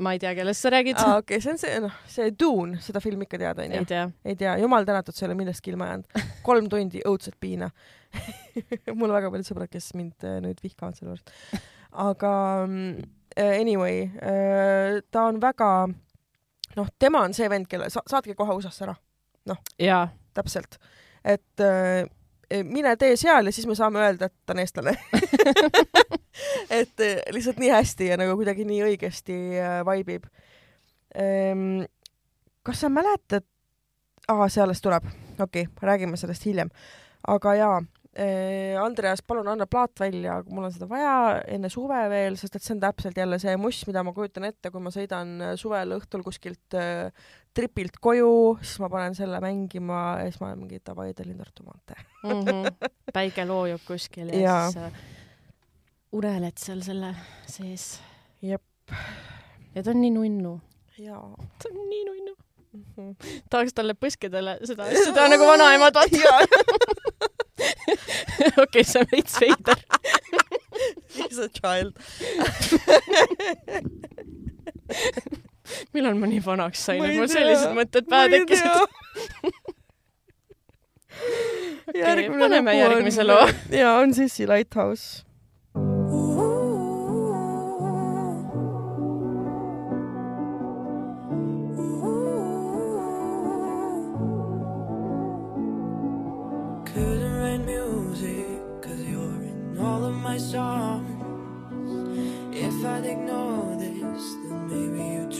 ma 0.00 0.14
ei 0.14 0.22
tea, 0.22 0.34
kellest 0.38 0.64
sa 0.64 0.72
räägid 0.74 0.98
ah,. 0.98 1.18
okei 1.18 1.38
okay,, 1.38 1.42
see 1.42 1.52
on 1.52 1.60
see, 1.60 1.80
noh, 1.84 1.98
see 2.10 2.30
Dune, 2.40 2.80
seda 2.84 3.02
filmi 3.04 3.28
ikka 3.28 3.40
tead, 3.42 3.64
onju? 3.66 3.82
ei 3.82 3.90
tea. 3.90 4.06
ei 4.24 4.38
tea, 4.40 4.56
jumal 4.62 4.86
tänatud, 4.88 5.16
sa 5.16 5.26
ei 5.26 5.30
ole 5.32 5.38
millestki 5.42 5.74
ilma 5.74 5.90
jäänud. 5.90 6.24
kolm 6.46 6.70
tundi 6.72 7.02
õudset 7.06 7.38
piina 7.40 7.70
mul 8.98 9.10
on 9.10 9.16
väga 9.16 9.30
paljud 9.32 9.48
sõbrad, 9.48 9.70
kes 9.72 9.92
mind 9.98 10.26
äh, 10.26 10.38
nüüd 10.44 10.60
vihkavad 10.64 10.96
selle 10.98 11.14
juures. 11.14 11.62
aga 12.04 12.32
mm, 12.66 13.06
äh, 13.36 13.54
anyway, 13.60 14.04
äh, 14.22 15.00
ta 15.14 15.28
on 15.30 15.40
väga, 15.42 15.70
noh, 16.78 16.92
tema 16.98 17.24
on 17.26 17.36
see 17.36 17.48
vend, 17.50 17.68
kelle 17.70 17.90
sa, 17.92 18.04
saatke 18.10 18.36
kohe 18.38 18.56
USA-sse 18.58 18.88
ära. 18.88 18.96
noh, 19.50 19.60
täpselt, 20.34 20.78
et 21.24 21.64
mine 22.64 22.96
tee 23.00 23.16
seal 23.20 23.46
ja 23.48 23.52
siis 23.54 23.66
me 23.66 23.76
saame 23.78 24.02
öelda, 24.02 24.28
et 24.28 24.34
ta 24.46 24.54
on 24.54 24.62
eestlane 24.62 24.94
et 26.80 27.04
lihtsalt 27.32 27.60
nii 27.62 27.72
hästi 27.72 28.10
ja 28.12 28.18
nagu 28.20 28.36
kuidagi 28.38 28.66
nii 28.68 28.82
õigesti 28.88 29.38
vaibib. 29.86 30.26
Ehm, 31.14 31.84
kas 32.66 32.84
sa 32.84 32.90
mäletad, 32.92 33.46
aa, 34.28 34.48
see 34.48 34.64
alles 34.64 34.82
tuleb, 34.84 35.06
okei 35.38 35.66
okay,, 35.66 35.66
räägime 35.82 36.18
sellest 36.20 36.46
hiljem. 36.48 36.72
aga 37.28 37.54
jaa, 37.54 37.76
Andreas, 38.78 39.22
palun 39.26 39.48
anna 39.48 39.66
plaat 39.66 39.98
välja, 40.00 40.36
mul 40.46 40.68
on 40.68 40.72
seda 40.72 40.86
vaja 40.86 41.14
enne 41.50 41.68
suve 41.72 41.98
veel, 42.10 42.36
sest 42.38 42.54
et 42.56 42.62
see 42.62 42.76
on 42.76 42.82
täpselt 42.84 43.16
jälle 43.18 43.40
see 43.42 43.56
muss, 43.58 43.80
mida 43.88 44.04
ma 44.06 44.12
kujutan 44.14 44.46
ette, 44.46 44.70
kui 44.70 44.82
ma 44.82 44.92
sõidan 44.94 45.34
suvel 45.58 45.96
õhtul 45.96 46.22
kuskilt 46.22 46.76
äh, 46.78 47.10
tripilt 47.54 47.98
koju, 48.02 48.58
siis 48.62 48.80
ma 48.82 48.88
panen 48.92 49.14
selle 49.16 49.40
mängima 49.42 50.00
ja 50.20 50.28
siis 50.28 50.40
ma 50.40 50.50
olen 50.50 50.64
mingi 50.64 50.80
davai, 50.86 51.12
Tallinn 51.14 51.38
Tartu 51.38 51.66
maantee 51.66 52.00
mm. 52.22 52.30
-hmm. 52.30 52.90
päike 53.16 53.46
loojub 53.48 53.82
kuskil 53.86 54.28
ja, 54.28 54.40
ja. 54.40 54.70
siis 54.70 54.82
äh, 54.82 54.92
uneled 56.12 56.58
seal 56.58 56.82
selle 56.82 57.14
sees. 57.46 58.00
jep. 58.42 58.62
ja 59.74 59.82
ta 59.82 59.90
on 59.90 60.00
nii 60.00 60.10
nunnu. 60.10 60.60
jaa. 60.98 61.36
ta 61.62 61.68
on 61.70 61.88
nii 61.88 62.04
nunnu 62.10 62.36
mm. 62.72 62.84
-hmm. 62.96 63.40
tahaks 63.50 63.74
talle 63.74 63.94
põskedele 63.94 64.58
seda 64.66 64.90
teha 65.14 65.28
nagu 65.34 65.46
vanaemad, 65.46 65.94
vaata 65.94 66.10
okei, 68.62 68.84
see 68.84 69.00
on 69.00 69.06
veits 69.12 69.40
veider. 69.40 69.78
He's 71.14 71.38
a 71.38 71.48
child 71.48 71.94
millal 75.94 76.14
ma 76.18 76.30
nii 76.30 76.42
vanaks 76.44 76.84
sain, 76.88 77.04
et 77.04 77.16
mul 77.18 77.30
sellised 77.30 77.72
mõtted 77.76 78.08
pähe 78.10 78.32
tekkisid? 78.36 78.74
okei, 81.90 82.30
paneme 82.30 82.78
järgmise 82.78 83.26
loo. 83.26 83.46
ja 83.70 83.98
on 84.00 84.14
Sissi 84.16 84.48
Lighthouse 84.48 85.24
my 100.34 100.38
songs. 100.38 101.10
If 102.56 102.84
I'd 102.84 103.06
ignore 103.06 103.63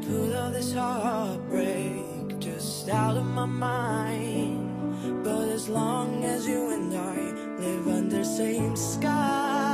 Put 0.07 0.34
all 0.34 0.49
this 0.49 0.71
heartbreak 0.71 2.39
just 2.39 2.88
out 2.88 3.17
of 3.17 3.25
my 3.25 3.45
mind. 3.45 5.25
But 5.25 5.49
as 5.49 5.67
long 5.67 6.23
as 6.23 6.47
you 6.47 6.71
and 6.71 6.95
I 6.95 7.17
live 7.59 7.86
under 7.89 8.23
same 8.23 8.78
skies, 8.78 9.66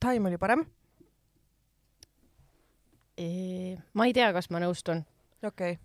Time 0.00 0.28
oli 0.28 0.38
parem 0.40 0.64
ma 3.92 4.06
ei 4.08 4.14
tea, 4.16 4.30
kas 4.32 4.48
ma 4.50 4.62
nõustun. 4.62 5.02
okei 5.44 5.74
okay.. 5.74 5.80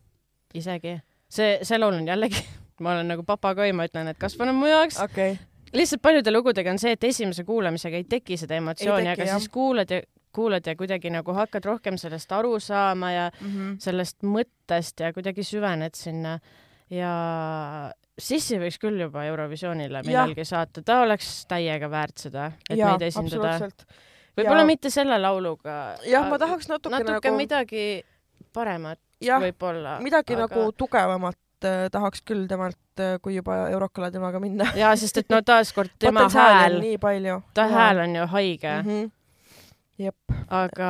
isegi 0.56 0.94
see, 1.28 1.60
see 1.68 1.80
laul 1.80 1.98
on 1.98 2.08
jällegi 2.08 2.40
ma 2.84 2.96
olen 2.96 3.12
nagu 3.12 3.26
papagoi, 3.28 3.74
ma 3.76 3.88
ütlen, 3.90 4.08
et 4.12 4.22
kasvanud 4.22 4.56
mu 4.56 4.72
jaoks 4.72 5.02
okay 5.04 5.38
lihtsalt 5.76 6.02
paljude 6.02 6.32
lugudega 6.32 6.72
on 6.72 6.80
see, 6.80 6.94
et 6.96 7.04
esimese 7.04 7.44
kuulamisega 7.44 8.00
ei 8.00 8.06
teki 8.10 8.38
seda 8.40 8.56
emotsiooni, 8.62 9.10
aga 9.12 9.26
jah. 9.28 9.40
siis 9.40 9.52
kuulad 9.52 9.92
ja 9.92 10.02
kuulad 10.36 10.68
ja 10.68 10.76
kuidagi 10.76 11.10
nagu 11.14 11.34
hakkad 11.36 11.66
rohkem 11.66 11.98
sellest 12.00 12.32
aru 12.36 12.60
saama 12.60 13.12
ja 13.12 13.26
mm 13.40 13.48
-hmm. 13.48 13.76
sellest 13.80 14.24
mõttest 14.24 15.00
ja 15.04 15.14
kuidagi 15.14 15.44
süvened 15.44 15.96
sinna 15.96 16.40
ja 16.94 17.12
Sissi 18.16 18.56
võiks 18.56 18.78
küll 18.80 19.02
juba 19.02 19.26
Eurovisioonile 19.28 20.00
millalgi 20.06 20.46
saata, 20.48 20.84
ta 20.86 21.02
oleks 21.04 21.44
täiega 21.52 21.90
väärt 21.92 22.28
seda, 22.28 22.46
et 22.70 22.78
ja, 22.80 22.94
meid 22.94 23.04
esindada. 23.10 23.58
võib-olla 24.38 24.64
mitte 24.68 24.92
selle 24.94 25.18
lauluga. 25.20 25.98
jah, 26.08 26.30
ma 26.30 26.40
tahaks 26.40 26.70
natuke, 26.72 26.96
natuke 26.96 27.32
nagu... 27.32 27.40
midagi 27.42 27.88
paremat 28.56 29.02
võib-olla. 29.20 29.98
midagi 30.04 30.38
aga... 30.38 30.48
nagu 30.48 30.72
tugevamat 30.80 31.68
äh, 31.68 31.86
tahaks 31.92 32.24
küll 32.24 32.48
temalt 32.48 33.04
äh, 33.04 33.18
kui 33.22 33.36
juba 33.36 33.66
Eurokale 33.74 34.12
temaga 34.16 34.40
minna 34.44 34.70
jaa, 34.80 34.96
sest 35.00 35.24
et 35.24 35.30
no 35.34 35.42
taaskord 35.46 35.92
tema 36.06 36.30
hääl, 36.32 36.80
ta 37.54 37.68
ja. 37.68 37.74
hääl 37.74 38.04
on 38.06 38.16
ju 38.16 38.28
haige 38.32 38.72
mm. 38.82 38.90
-hmm. 38.90 39.12
Jep. 39.98 40.16
aga, 40.52 40.90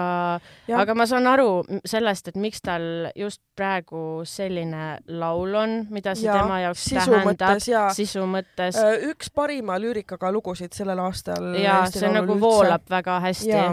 aga 0.73 0.93
ma 0.97 1.05
saan 1.05 1.27
aru 1.29 1.61
sellest, 1.85 2.31
et 2.31 2.39
miks 2.41 2.63
tal 2.65 3.11
just 3.15 3.41
praegu 3.53 4.23
selline 4.25 4.95
laul 5.21 5.53
on, 5.61 5.75
mida 5.93 6.15
see 6.17 6.25
ja, 6.25 6.39
tema 6.41 6.57
jaoks 6.63 6.87
sisu 6.89 7.13
tähendab, 7.13 7.61
sisu 7.93 8.25
mõttes. 8.25 8.79
Äh, 8.81 9.05
üks 9.11 9.29
parima 9.29 9.77
lüürikaga 9.77 10.31
lugusid 10.33 10.73
sellel 10.73 11.03
aastal. 11.05 11.53
ja 11.61 11.83
see 11.91 12.09
nagu 12.09 12.33
üldse. 12.33 12.41
voolab 12.41 12.89
väga 12.89 13.19
hästi. 13.27 13.53
ja, 13.53 13.69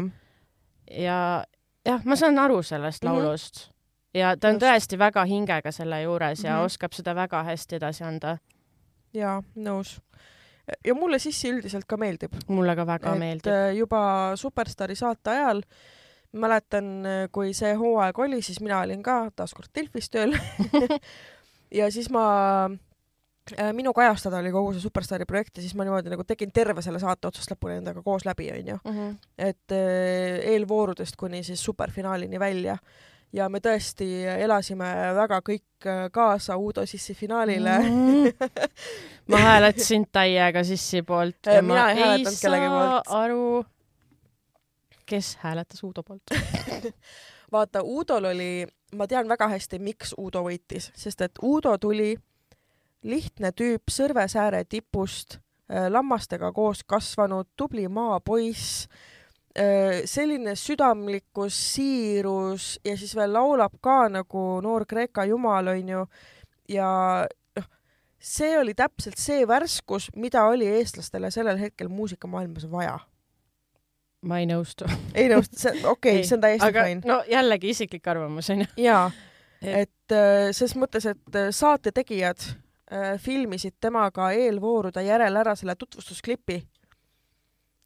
ja 0.92 1.18
jah, 1.86 2.04
ma 2.04 2.16
saan 2.16 2.38
aru 2.38 2.62
sellest 2.62 3.02
mm 3.02 3.08
-hmm. 3.08 3.22
laulust 3.24 3.72
ja 4.14 4.36
ta 4.36 4.48
on 4.48 4.54
Just. 4.54 4.64
tõesti 4.66 4.98
väga 4.98 5.24
hingega 5.24 5.72
selle 5.72 6.02
juures 6.02 6.44
ja 6.44 6.50
mm 6.50 6.58
-hmm. 6.58 6.64
oskab 6.64 6.92
seda 6.92 7.14
väga 7.14 7.42
hästi 7.42 7.76
edasi 7.76 8.04
anda. 8.04 8.38
jaa, 9.14 9.42
nõus. 9.56 10.00
Ja 10.84 10.94
mulle 10.94 11.18
Sissi 11.18 11.50
üldiselt 11.50 11.88
ka 11.88 11.96
meeldib. 11.96 12.36
mulle 12.48 12.76
ka 12.76 12.86
väga 12.86 13.16
et 13.16 13.24
meeldib. 13.24 13.52
Äh, 13.52 13.74
juba 13.78 14.02
Superstaari 14.36 14.96
saate 14.98 15.34
ajal 15.36 15.62
mäletan, 16.32 17.04
kui 17.32 17.52
see 17.52 17.74
hooaeg 17.76 18.18
oli, 18.24 18.38
siis 18.42 18.60
mina 18.64 18.78
olin 18.80 19.02
ka 19.04 19.26
taaskord 19.36 19.68
Delfis 19.76 20.08
tööl 20.08 20.32
ja 21.78 21.90
siis 21.92 22.08
ma 22.12 22.24
äh, 23.58 23.70
minu 23.76 23.92
kajastada 23.96 24.40
oli 24.40 24.52
kogu 24.54 24.72
see 24.74 24.84
Superstaari 24.84 25.26
projekt 25.28 25.58
ja 25.58 25.64
siis 25.64 25.74
ma 25.78 25.86
niimoodi 25.86 26.12
nagu 26.12 26.24
tegin 26.28 26.52
terve 26.54 26.84
selle 26.84 27.00
saate 27.02 27.30
otsast 27.30 27.54
lõpuni 27.54 27.80
endaga 27.80 28.02
koos 28.04 28.26
läbi, 28.28 28.50
onju. 28.54 28.78
Mhm. 28.84 29.16
et 29.38 29.76
äh, 29.76 30.42
eelvoorudest 30.54 31.16
kuni 31.20 31.42
siis 31.46 31.64
superfinaalini 31.64 32.40
välja 32.40 32.78
ja 33.32 33.48
me 33.48 33.60
tõesti 33.64 34.06
elasime 34.44 34.88
väga 35.16 35.40
kõik 35.44 35.86
äh, 35.86 36.06
kaasa 36.12 36.56
Uudo 36.56 36.86
Sissi 36.86 37.14
finaalile 37.14 37.78
mm. 37.78 38.48
ma 39.32 39.42
hääletasin 39.46 40.06
täiega 40.12 40.64
Sissi 40.64 41.02
poolt 41.02 41.46
ja 41.46 41.58
äh, 41.60 41.66
mina 41.66 41.90
ei 41.90 42.00
hääletanud 42.00 42.40
kellegi 42.42 42.72
poolt. 42.74 43.12
aru, 43.22 43.64
kes 45.06 45.36
hääletas 45.42 45.84
Uudo 45.84 46.02
poolt 46.02 46.34
vaata, 47.52 47.82
Uudol 47.82 48.24
oli, 48.24 48.66
ma 48.96 49.06
tean 49.06 49.28
väga 49.28 49.48
hästi, 49.52 49.78
miks 49.78 50.14
Uudo 50.18 50.44
võitis, 50.46 50.90
sest 50.96 51.20
et 51.24 51.40
Uudo 51.42 51.76
tuli 51.78 52.14
lihtne 53.02 53.52
tüüp 53.52 53.90
Sõrvesääre 53.90 54.64
tipust, 54.64 55.38
äh, 55.70 55.88
lammastega 55.90 56.52
koos 56.52 56.84
kasvanud, 56.84 57.52
tubli 57.56 57.88
maapoiss 57.88 58.86
selline 60.08 60.54
südamlikkus, 60.56 61.56
siirus 61.74 62.80
ja 62.84 62.96
siis 62.96 63.12
veel 63.16 63.34
laulab 63.36 63.74
ka 63.84 64.06
nagu 64.08 64.44
noor 64.64 64.86
Kreeka 64.88 65.26
jumal, 65.28 65.68
onju. 65.74 66.06
ja 66.72 66.88
noh, 67.56 67.66
see 68.16 68.52
oli 68.58 68.74
täpselt 68.78 69.20
see 69.20 69.46
värskus, 69.48 70.08
mida 70.16 70.46
oli 70.48 70.68
eestlastele 70.78 71.30
sellel 71.34 71.60
hetkel 71.60 71.90
muusikamaailmas 71.92 72.64
vaja. 72.70 72.98
ma 74.22 74.38
ei 74.40 74.48
nõustu. 74.48 74.88
ei 75.14 75.28
nõustu, 75.32 75.58
see, 75.58 75.74
okei 75.94 76.16
okay,, 76.22 76.24
see 76.24 76.38
on 76.38 76.46
täiesti 76.46 76.72
fine. 76.72 77.02
no 77.04 77.20
jällegi 77.28 77.74
isiklik 77.74 78.08
arvamus 78.08 78.50
onju. 78.54 78.70
jaa, 78.80 79.10
et 79.84 80.16
äh, 80.16 80.50
ses 80.56 80.76
mõttes, 80.78 81.06
et 81.10 81.38
äh, 81.38 81.50
saate 81.54 81.92
tegijad 81.94 82.40
äh, 82.92 83.16
filmisid 83.22 83.78
temaga 83.80 84.32
eelvoorude 84.36 85.04
järel 85.06 85.36
ära 85.42 85.56
selle 85.58 85.76
tutvustusklipi. 85.78 86.62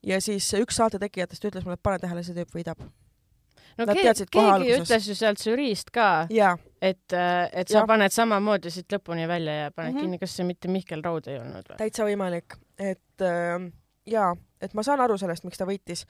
Ja 0.07 0.21
siis 0.23 0.49
üks 0.59 0.79
saate 0.79 1.01
tegijatest 1.03 1.45
ütles 1.49 1.67
mulle, 1.67 1.79
et 1.79 1.85
pane 1.85 2.01
tähele, 2.03 2.23
see 2.27 2.37
tüüp 2.37 2.55
võidab. 2.57 2.83
no 3.77 3.85
Nad 3.85 3.99
keegi, 3.99 4.27
keegi 4.33 4.75
ütles 4.79 5.09
ju 5.11 5.17
sealt 5.19 5.43
žüriist 5.43 5.91
ka, 5.95 6.27
et, 6.31 7.13
äh, 7.13 7.49
et 7.53 7.73
sa 7.73 7.83
ja. 7.83 7.87
paned 7.89 8.15
samamoodi 8.15 8.73
siit 8.73 8.93
lõpuni 8.93 9.27
välja 9.29 9.57
ja 9.65 9.71
paned 9.71 9.93
mm 9.93 9.99
-hmm. 9.99 10.07
kinni, 10.07 10.19
kas 10.23 10.37
see 10.37 10.47
mitte 10.49 10.69
Mihkel 10.73 11.03
Raud 11.05 11.29
ei 11.29 11.39
olnud 11.41 11.71
või? 11.71 11.79
täitsa 11.83 12.05
võimalik, 12.09 12.59
et 12.79 13.23
äh, 13.23 13.71
jaa, 14.07 14.35
et 14.61 14.75
ma 14.75 14.83
saan 14.83 15.01
aru 15.01 15.19
sellest, 15.19 15.45
miks 15.45 15.59
ta 15.59 15.67
võitis. 15.67 16.07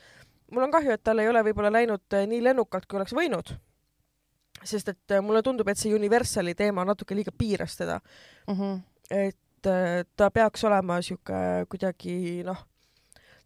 mul 0.51 0.63
on 0.63 0.71
kahju, 0.71 0.91
et 0.91 1.03
tal 1.03 1.19
ei 1.19 1.29
ole 1.29 1.43
võib-olla 1.43 1.73
läinud 1.73 2.13
äh, 2.13 2.27
nii 2.27 2.43
lennukalt, 2.43 2.87
kui 2.87 2.97
oleks 3.01 3.15
võinud 3.15 3.57
sest 4.65 4.89
et 4.89 5.11
äh, 5.11 5.23
mulle 5.23 5.43
tundub, 5.43 5.69
et 5.69 5.79
see 5.79 5.95
Universali 5.95 6.55
teema 6.55 6.85
natuke 6.85 7.15
liiga 7.15 7.33
piiras 7.33 7.77
teda 7.77 8.01
mm. 8.47 8.55
-hmm. 8.55 8.81
et 9.11 9.37
ta 10.17 10.31
peaks 10.31 10.65
olema 10.65 11.03
sihuke 11.03 11.67
kuidagi 11.69 12.43
noh, 12.45 12.67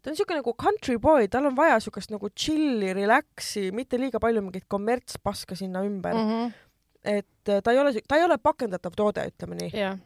ta 0.01 0.11
on 0.11 0.17
siuke 0.17 0.37
nagu 0.37 0.53
country 0.57 0.97
boy, 1.01 1.27
tal 1.31 1.49
on 1.49 1.57
vaja 1.57 1.79
siukest 1.83 2.13
nagu 2.13 2.29
chill'i, 2.33 2.93
relax'i, 2.97 3.69
mitte 3.75 3.99
liiga 4.01 4.19
palju 4.19 4.43
mingit 4.45 4.67
kommertspaska 4.67 5.55
sinna 5.55 5.83
ümber 5.87 6.13
mm. 6.13 6.29
-hmm. 6.29 6.53
et 7.03 7.49
äh, 7.49 7.61
ta 7.63 7.71
ei 7.71 7.79
ole, 7.79 7.93
ta 8.07 8.17
ei 8.17 8.25
ole 8.25 8.37
pakendatav 8.37 8.97
toode, 8.97 9.27
ütleme 9.33 9.59
nii 9.63 9.73
yeah 9.73 9.99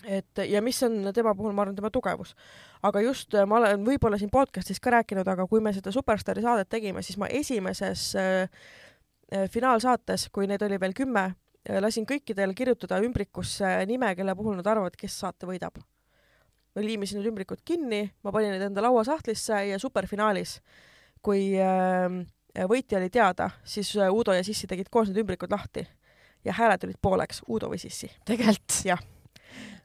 et 0.00 0.38
ja 0.48 0.62
mis 0.64 0.78
on 0.82 1.10
tema 1.12 1.34
puhul, 1.36 1.52
ma 1.52 1.60
arvan, 1.62 1.74
tema 1.76 1.90
tugevus. 1.92 2.34
aga 2.82 3.00
just 3.00 3.34
ma 3.46 3.56
olen 3.58 3.82
võib-olla 3.84 4.16
siin 4.18 4.30
podcast'is 4.32 4.80
ka 4.80 4.90
rääkinud, 4.90 5.28
aga 5.28 5.44
kui 5.46 5.60
me 5.60 5.74
seda 5.76 5.92
Superstaari 5.92 6.40
saadet 6.40 6.68
tegime, 6.68 7.02
siis 7.02 7.18
ma 7.20 7.26
esimeses 7.28 8.14
äh, 8.16 8.48
Äh, 9.30 9.46
finaalsaates, 9.46 10.26
kui 10.34 10.48
neid 10.50 10.62
oli 10.66 10.74
veel 10.82 10.94
kümme, 10.96 11.22
äh, 11.62 11.78
lasin 11.78 12.02
kõikidel 12.08 12.50
kirjutada 12.58 12.98
ümbrikusse 12.98 13.68
nime, 13.86 14.08
kelle 14.18 14.34
puhul 14.34 14.56
nad 14.58 14.66
arvavad, 14.66 14.96
kes 14.98 15.20
saate 15.22 15.46
võidab. 15.46 15.78
Ma 16.76 16.84
liimisin 16.84 17.20
need 17.20 17.30
ümbrikud 17.32 17.62
kinni, 17.66 18.04
ma 18.22 18.32
panin 18.34 18.54
need 18.54 18.66
enda 18.68 18.84
lauasahtlisse 18.86 19.62
ja 19.70 19.78
superfinaalis, 19.82 20.58
kui 21.22 21.54
äh, 21.60 22.08
võitja 22.70 23.00
oli 23.00 23.10
teada, 23.10 23.50
siis 23.64 23.92
Uudo 24.10 24.34
ja 24.36 24.44
Sissi 24.46 24.70
tegid 24.70 24.90
koos 24.90 25.10
need 25.10 25.22
ümbrikud 25.24 25.52
lahti 25.52 25.86
ja 26.44 26.54
hääled 26.56 26.86
olid 26.86 27.00
pooleks, 27.02 27.42
Uudo 27.48 27.70
või 27.72 27.80
Sissi. 27.82 28.10
tegelikult? 28.28 28.82
jah 28.86 29.02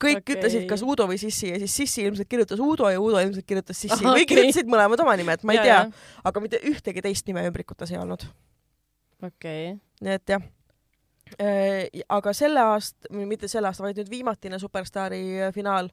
kõik 0.01 0.21
okay. 0.21 0.35
ütlesid 0.35 0.65
kas 0.69 0.83
Uudo 0.85 1.07
või 1.09 1.17
Sissi 1.19 1.49
ja 1.49 1.59
siis 1.61 1.75
Sissi 1.75 2.03
ilmselt 2.05 2.29
kirjutas 2.29 2.59
Uudo 2.61 2.89
ja 2.91 2.99
Uudo 3.01 3.21
ilmselt 3.23 3.47
kirjutas 3.47 3.79
Sissi 3.79 4.01
okay. 4.01 4.19
või 4.19 4.27
kirjutasid 4.29 4.69
mõlemad 4.71 5.01
oma 5.01 5.15
nimed, 5.19 5.45
ma 5.47 5.55
ei 5.55 5.61
ja, 5.61 5.65
tea, 5.65 6.11
aga 6.29 6.43
mitte 6.43 6.59
ühtegi 6.67 7.03
teist 7.05 7.27
nime 7.29 7.45
ümbrikutes 7.47 7.93
ei 7.93 8.01
olnud 8.01 8.27
okei 9.23 9.71
okay.. 9.71 9.79
nii 10.05 10.17
et 10.19 10.35
jah 10.35 10.45
äh, 11.39 12.03
aga 12.11 12.33
selle 12.35 12.63
aasta, 12.75 13.11
mitte 13.15 13.49
selle 13.51 13.71
aasta, 13.71 13.85
vaid 13.85 14.01
nüüd 14.01 14.11
viimatine 14.11 14.59
Superstaari 14.61 15.23
äh, 15.47 15.53
finaal, 15.55 15.89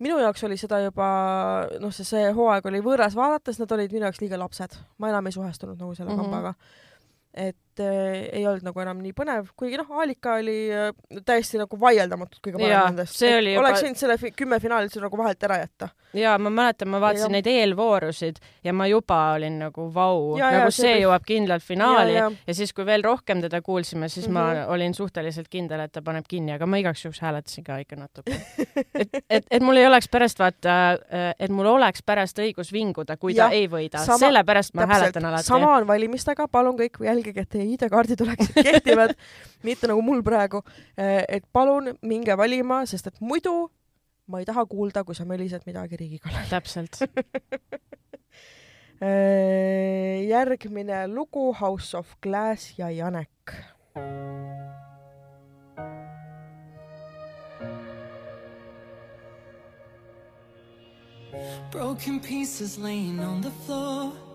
minu 0.00 0.18
jaoks 0.20 0.44
oli 0.48 0.56
seda 0.60 0.80
juba, 0.84 1.08
noh, 1.80 1.92
see, 1.94 2.06
see 2.08 2.30
hooaeg 2.36 2.66
oli 2.70 2.82
võõras 2.84 3.16
vaadates, 3.18 3.60
nad 3.60 3.72
olid 3.76 3.92
minu 3.92 4.08
jaoks 4.08 4.22
liiga 4.22 4.38
lapsed. 4.40 4.78
ma 4.98 5.12
enam 5.12 5.26
ei 5.28 5.36
suhestunud 5.36 5.78
nagu 5.78 5.94
selle 5.94 6.14
mm 6.14 6.18
-hmm. 6.18 6.30
kambaga. 6.30 6.54
et 7.34 7.56
äh, 7.78 8.28
ei 8.40 8.42
olnud 8.48 8.64
nagu 8.66 8.82
enam 8.82 8.98
nii 9.04 9.12
põnev, 9.16 9.50
kuigi 9.58 9.78
noh, 9.78 9.88
Alika 10.02 10.34
oli 10.40 10.56
äh, 10.74 10.90
täiesti 11.26 11.60
nagu 11.60 11.78
vaieldamatult 11.80 12.42
kõige 12.42 12.58
parem 12.58 12.90
nendest. 12.90 13.20
Juba... 13.22 13.60
oleks 13.62 13.84
võinud 13.86 14.00
selle 14.00 14.16
kümme 14.36 14.58
finaali 14.62 14.88
üldse 14.88 15.02
nagu 15.02 15.20
vahelt 15.20 15.46
ära 15.46 15.60
jätta. 15.62 15.90
ja 16.16 16.34
ma 16.42 16.50
mäletan, 16.50 16.90
ma 16.90 16.98
vaatasin 17.02 17.28
ja. 17.28 17.32
neid 17.36 17.46
eelvoorusid 17.46 18.40
ja 18.66 18.74
ma 18.74 18.88
juba 18.90 19.18
olin 19.36 19.60
nagu 19.62 19.86
vau, 19.94 20.34
nagu 20.40 20.72
see, 20.74 20.88
see 20.88 20.96
jõuab 21.04 21.26
kindlalt 21.28 21.62
finaali 21.62 22.16
ja, 22.16 22.26
ja. 22.26 22.30
ja 22.50 22.56
siis, 22.58 22.74
kui 22.74 22.86
veel 22.88 23.04
rohkem 23.06 23.44
teda 23.44 23.62
kuulsime, 23.62 24.08
siis 24.08 24.26
mm 24.26 24.34
-hmm. 24.34 24.40
ma 24.40 24.62
mhm. 24.64 24.72
olin 24.74 24.94
suhteliselt 24.94 25.48
kindel, 25.48 25.84
et 25.86 25.92
ta 25.92 26.02
paneb 26.02 26.26
kinni, 26.28 26.52
aga 26.56 26.66
ma 26.66 26.82
igaks 26.82 27.04
juhuks 27.04 27.20
hääletasin 27.20 27.64
ka 27.64 27.78
ikka 27.78 27.96
natuke. 27.96 28.40
et, 28.94 29.08
et, 29.30 29.46
et 29.50 29.62
mul 29.62 29.76
ei 29.76 29.86
oleks 29.86 30.08
pärast 30.08 30.38
vaata, 30.38 30.76
äh, 30.92 31.34
et 31.38 31.50
mul 31.50 31.66
oleks 31.66 32.02
pärast 32.02 32.38
õigus 32.38 32.72
vinguda, 32.72 33.16
kui 33.16 33.34
ja, 33.36 33.46
ta 33.46 33.56
ei 33.56 33.68
võida, 33.68 34.02
sellepärast 34.04 34.74
ma 34.74 34.82
täpselt. 34.82 34.96
hääletan 34.96 35.24
alati. 35.24 35.46
sama 35.46 35.76
on 35.76 35.86
valimistega, 35.86 36.48
palun 36.48 36.78
kõik 36.78 37.00
jälgige, 37.04 37.46
et 37.46 37.59
teie 37.60 37.74
ID-kaart 37.76 37.92
kaardid 37.92 38.24
oleksid 38.24 38.62
kehtivad, 38.64 39.14
mitte 39.68 39.90
nagu 39.90 40.02
mul 40.04 40.24
praegu. 40.26 40.62
Eh, 40.96 41.24
et 41.28 41.44
palun 41.52 41.92
minge 42.02 42.36
valima, 42.36 42.82
sest 42.88 43.12
et 43.12 43.20
muidu 43.20 43.68
ma 44.30 44.40
ei 44.40 44.46
taha 44.46 44.64
kuulda, 44.70 45.02
kui 45.04 45.16
sa 45.18 45.26
mölised 45.26 45.66
midagi 45.66 45.98
Riigikallal. 45.98 46.46
täpselt 46.50 47.00
eh, 49.02 50.22
järgmine 50.34 51.06
lugu 51.10 51.50
House 51.60 51.98
of 51.98 52.14
Glass 52.22 52.78
ja 52.78 52.90
Janek. 52.90 53.54
Broken 61.70 62.20
pieces 62.20 62.78
laying 62.78 63.20
on 63.20 63.40
the 63.40 63.50
floor. 63.64 64.29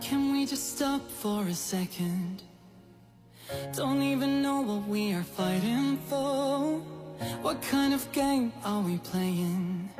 Can 0.00 0.32
we 0.32 0.46
just 0.46 0.76
stop 0.76 1.10
for 1.10 1.42
a 1.46 1.54
second? 1.54 2.42
Don't 3.74 4.02
even 4.02 4.42
know 4.42 4.60
what 4.60 4.88
we 4.88 5.12
are 5.12 5.22
fighting 5.22 5.98
for 6.08 6.80
What 7.42 7.60
kind 7.62 7.92
of 7.92 8.10
game 8.12 8.52
are 8.64 8.80
we 8.80 8.98
playing? 8.98 9.90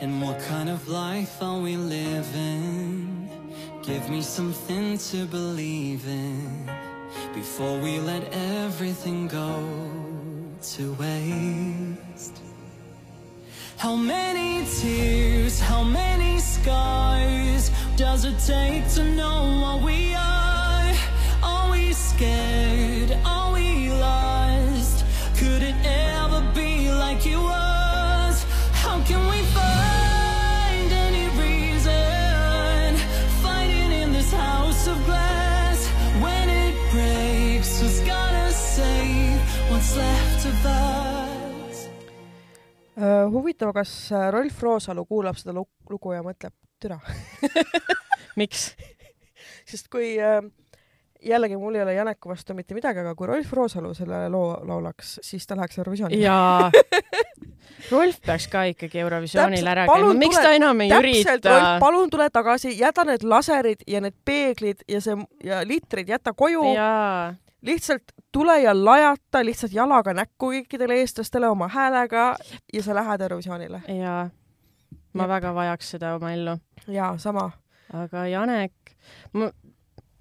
And 0.00 0.20
what 0.20 0.40
kind 0.40 0.68
of 0.68 0.88
life 0.88 1.42
are 1.42 1.60
we 1.60 1.76
living? 1.76 3.28
Give 3.82 4.08
me 4.10 4.22
something 4.22 4.98
to 4.98 5.26
believe 5.26 6.06
in 6.06 6.70
Before 7.34 7.78
we 7.78 7.98
let 7.98 8.32
everything 8.32 9.28
go 9.28 9.62
to 10.74 10.92
waste 10.94 12.40
How 13.76 13.96
many 13.96 14.66
tears, 14.80 15.60
how 15.60 15.82
many 15.82 16.38
scars 16.38 17.70
Does 17.96 18.24
it 18.24 18.38
take 18.38 18.88
to 18.94 19.04
know 19.04 19.60
what 19.62 19.82
we 19.82 20.14
are? 20.14 20.44
scared? 21.94 23.16
Are 23.24 23.52
we 23.54 23.90
lost? 23.90 25.04
Could 25.38 25.62
it 25.62 25.74
ever 25.84 26.40
be 26.54 26.90
like 26.90 27.26
it 27.26 27.36
was? 27.36 28.36
How 28.82 29.00
can 29.08 29.22
we 29.32 29.40
find 29.56 30.88
any 31.08 31.26
reason? 31.42 32.96
Fighting 33.42 33.92
in 34.02 34.12
this 34.12 34.30
house 34.32 34.86
of 34.86 34.98
glass 35.06 35.80
When 36.22 36.48
it 36.48 36.74
breaks, 36.92 37.80
who's 37.80 38.00
gonna 38.00 38.50
save 38.52 39.40
what's 39.70 39.96
left 39.96 40.46
of 40.46 40.66
us? 40.66 41.88
Uh, 42.96 43.26
huvitav, 43.26 43.72
kas 43.74 44.12
äh, 44.12 44.30
Rolf 44.30 44.62
Roosalu 44.62 45.02
kuulab 45.10 45.38
seda 45.40 45.52
lugu 45.56 46.12
ja 46.14 46.22
mõtleb, 46.22 46.54
türa 46.84 47.00
miks? 48.40 48.74
sest 49.70 49.88
kui 49.92 50.14
äh, 50.20 50.42
jällegi 51.24 51.56
mul 51.56 51.74
ei 51.74 51.82
ole 51.82 51.94
Janeku 51.94 52.28
vastu 52.28 52.54
mitte 52.54 52.74
midagi, 52.74 53.00
aga 53.00 53.14
kui 53.14 53.26
Rolf 53.26 53.52
Roosalu 53.52 53.94
selle 53.96 54.26
loo 54.32 54.58
laulaks, 54.66 55.18
siis 55.22 55.46
ta 55.46 55.56
läheks 55.56 55.78
Eurovisiooni. 55.78 56.20
jaa 56.22 56.70
Rolf 57.92 58.20
peaks 58.26 58.48
ka 58.52 58.64
ikkagi 58.70 59.00
Eurovisioonil 59.00 59.66
ära 59.66 59.86
käima, 59.88 60.12
miks 60.18 60.38
ta 60.40 60.52
enam 60.56 60.84
ei 60.84 60.92
täpselt, 60.92 61.48
ürita? 61.48 61.78
palun 61.80 62.10
tule 62.12 62.28
tagasi, 62.32 62.74
jäta 62.78 63.06
need 63.08 63.24
laserid 63.24 63.86
ja 63.88 64.02
need 64.04 64.16
peeglid 64.24 64.84
ja 64.88 65.00
see 65.04 65.16
ja 65.44 65.62
litrid, 65.66 66.08
jäta 66.08 66.32
koju. 66.36 66.62
lihtsalt 67.64 68.12
tule 68.32 68.60
ja 68.62 68.74
lajata 68.76 69.44
lihtsalt 69.44 69.72
jalaga 69.72 70.14
näkku 70.14 70.52
kõikidele 70.52 71.00
eestlastele 71.00 71.48
oma 71.48 71.68
häälega 71.68 72.34
ja 72.72 72.82
sa 72.82 72.94
lähed 72.94 73.20
Eurovisioonile. 73.20 73.82
jaa, 73.88 74.28
ma 75.14 75.26
ja. 75.26 75.32
väga 75.36 75.54
vajaks 75.56 75.94
seda 75.96 76.14
oma 76.18 76.32
ellu. 76.34 76.58
jaa, 76.86 77.14
sama. 77.18 77.50
aga 77.94 78.26
Janek, 78.30 78.96
ma 79.32 79.50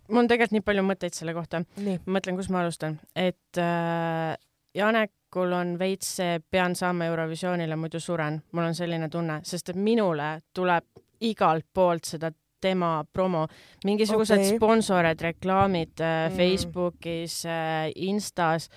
mul 0.10 0.24
on 0.24 0.30
tegelikult 0.30 0.58
nii 0.58 0.66
palju 0.66 0.86
mõtteid 0.86 1.18
selle 1.18 1.34
kohta. 1.36 1.64
ma 1.80 2.18
mõtlen, 2.18 2.38
kus 2.40 2.50
ma 2.54 2.64
alustan, 2.64 3.00
et 3.16 3.62
äh, 3.62 4.36
Janekul 4.74 5.54
on 5.54 5.76
veits 5.80 6.16
see 6.18 6.40
pean 6.52 6.76
saama 6.76 7.08
Eurovisioonile, 7.12 7.78
muidu 7.80 8.02
suren, 8.02 8.42
mul 8.52 8.70
on 8.70 8.78
selline 8.78 9.10
tunne, 9.10 9.42
sest 9.46 9.74
et 9.74 9.80
minule 9.80 10.36
tuleb 10.54 11.04
igalt 11.24 11.68
poolt 11.74 12.10
seda 12.10 12.32
tema 12.64 13.04
promo, 13.14 13.44
mingisugused 13.86 14.40
okay. 14.40 14.56
sponsorid, 14.58 15.22
reklaamid 15.22 16.00
äh, 16.00 16.30
mm. 16.30 16.38
Facebookis 16.38 17.42
äh,, 17.46 17.90
Instas, 18.08 18.70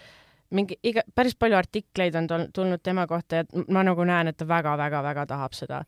mingi 0.55 0.79
iga, 0.87 1.03
päris 1.15 1.37
palju 1.39 1.57
artikleid 1.59 2.15
on 2.19 2.29
tulnud 2.55 2.83
tema 2.83 3.07
kohta 3.07 3.43
ja 3.43 3.65
ma 3.73 3.83
nagu 3.87 4.05
näen, 4.07 4.31
et 4.31 4.37
ta 4.39 4.47
väga-väga-väga 4.49 5.27
tahab 5.27 5.57
seda. 5.59 5.83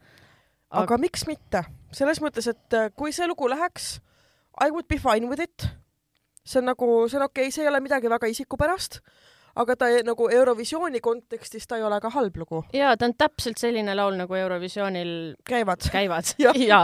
aga, 0.70 0.84
aga 0.84 0.98
miks 0.98 1.26
mitte? 1.26 1.64
selles 1.92 2.20
mõttes, 2.20 2.48
et 2.50 2.74
äh, 2.74 2.90
kui 2.96 3.12
see 3.12 3.28
lugu 3.28 3.48
läheks 3.48 3.98
I 4.60 4.70
would 4.70 4.88
be 4.88 4.98
fine 4.98 5.28
with 5.28 5.40
it. 5.40 5.68
see 6.44 6.58
on 6.58 6.64
nagu, 6.64 7.08
see 7.08 7.18
on 7.18 7.26
okei 7.28 7.46
okay,, 7.46 7.52
see 7.52 7.62
ei 7.62 7.68
ole 7.68 7.80
midagi 7.84 8.10
väga 8.10 8.30
isikupärast, 8.32 9.00
aga 9.60 9.76
ta 9.76 9.90
nagu 10.04 10.28
Eurovisiooni 10.32 11.00
kontekstis 11.04 11.66
ta 11.68 11.76
ei 11.76 11.84
ole 11.84 12.00
ka 12.00 12.10
halb 12.10 12.36
lugu. 12.36 12.64
jaa, 12.72 12.96
ta 12.96 13.06
on 13.06 13.14
täpselt 13.18 13.60
selline 13.60 13.94
laul, 13.94 14.16
nagu 14.18 14.34
Eurovisioonil 14.34 15.12
käivad, 15.44 15.86
käivad. 15.92 16.34
ja, 16.44 16.54
ja. 16.56 16.82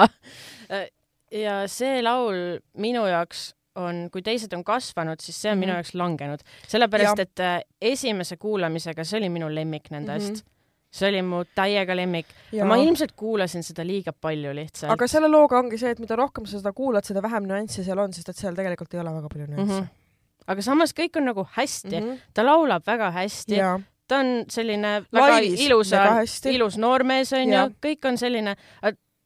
ja 1.33 1.59
see 1.68 2.03
laul 2.03 2.61
minu 2.79 3.07
jaoks 3.11 3.53
on, 3.81 4.09
kui 4.12 4.22
teised 4.22 4.53
on 4.57 4.64
kasvanud, 4.64 5.20
siis 5.20 5.43
see 5.43 5.51
on 5.51 5.59
mm 5.59 5.62
-hmm. 5.62 5.66
minu 5.66 5.72
mhm. 5.72 5.77
jaoks 5.77 5.95
langenud, 5.95 6.41
sellepärast 6.68 7.18
ja. 7.18 7.22
et 7.22 7.41
äh, 7.41 7.61
esimese 7.81 8.37
kuulamisega 8.37 9.05
see 9.05 9.18
oli 9.18 9.29
minu 9.29 9.55
lemmik 9.55 9.91
nendest 9.91 10.31
mm. 10.31 10.35
-hmm 10.35 10.55
see 10.95 11.09
oli 11.09 11.22
mu 11.27 11.43
täiega 11.59 11.97
lemmik. 11.97 12.27
ma 12.64 12.77
ilmselt 12.77 13.12
kuulasin 13.18 13.62
seda 13.66 13.87
liiga 13.87 14.12
palju 14.12 14.55
lihtsalt. 14.55 14.93
aga 14.93 15.09
selle 15.11 15.29
looga 15.29 15.59
ongi 15.59 15.79
see, 15.81 15.91
et 15.91 16.03
mida 16.03 16.16
rohkem 16.16 16.47
sa 16.47 16.61
seda 16.61 16.72
kuulad, 16.72 17.07
seda 17.07 17.22
vähem 17.25 17.49
nüansse 17.51 17.85
seal 17.87 17.99
on, 17.99 18.12
sest 18.12 18.31
et 18.31 18.37
seal 18.37 18.55
tegelikult 18.55 18.95
ei 18.95 19.03
ole 19.03 19.14
väga 19.16 19.33
palju 19.33 19.47
nüansse 19.47 19.81
mm. 19.81 19.89
-hmm. 19.89 20.45
aga 20.55 20.66
samas 20.68 20.95
kõik 20.95 21.18
on 21.18 21.29
nagu 21.31 21.47
hästi 21.57 21.97
mm, 22.01 22.07
-hmm. 22.07 22.18
ta 22.35 22.47
laulab 22.47 22.87
väga 22.87 23.11
hästi, 23.11 23.61
ta 24.09 24.18
on 24.18 24.45
selline 24.49 24.93
väga 25.12 25.31
Laivis, 25.35 25.61
ilusa, 25.66 26.05
ilus 26.53 26.79
noormees 26.79 27.33
onju, 27.33 27.64
kõik 27.87 28.09
on 28.09 28.18
selline, 28.18 28.57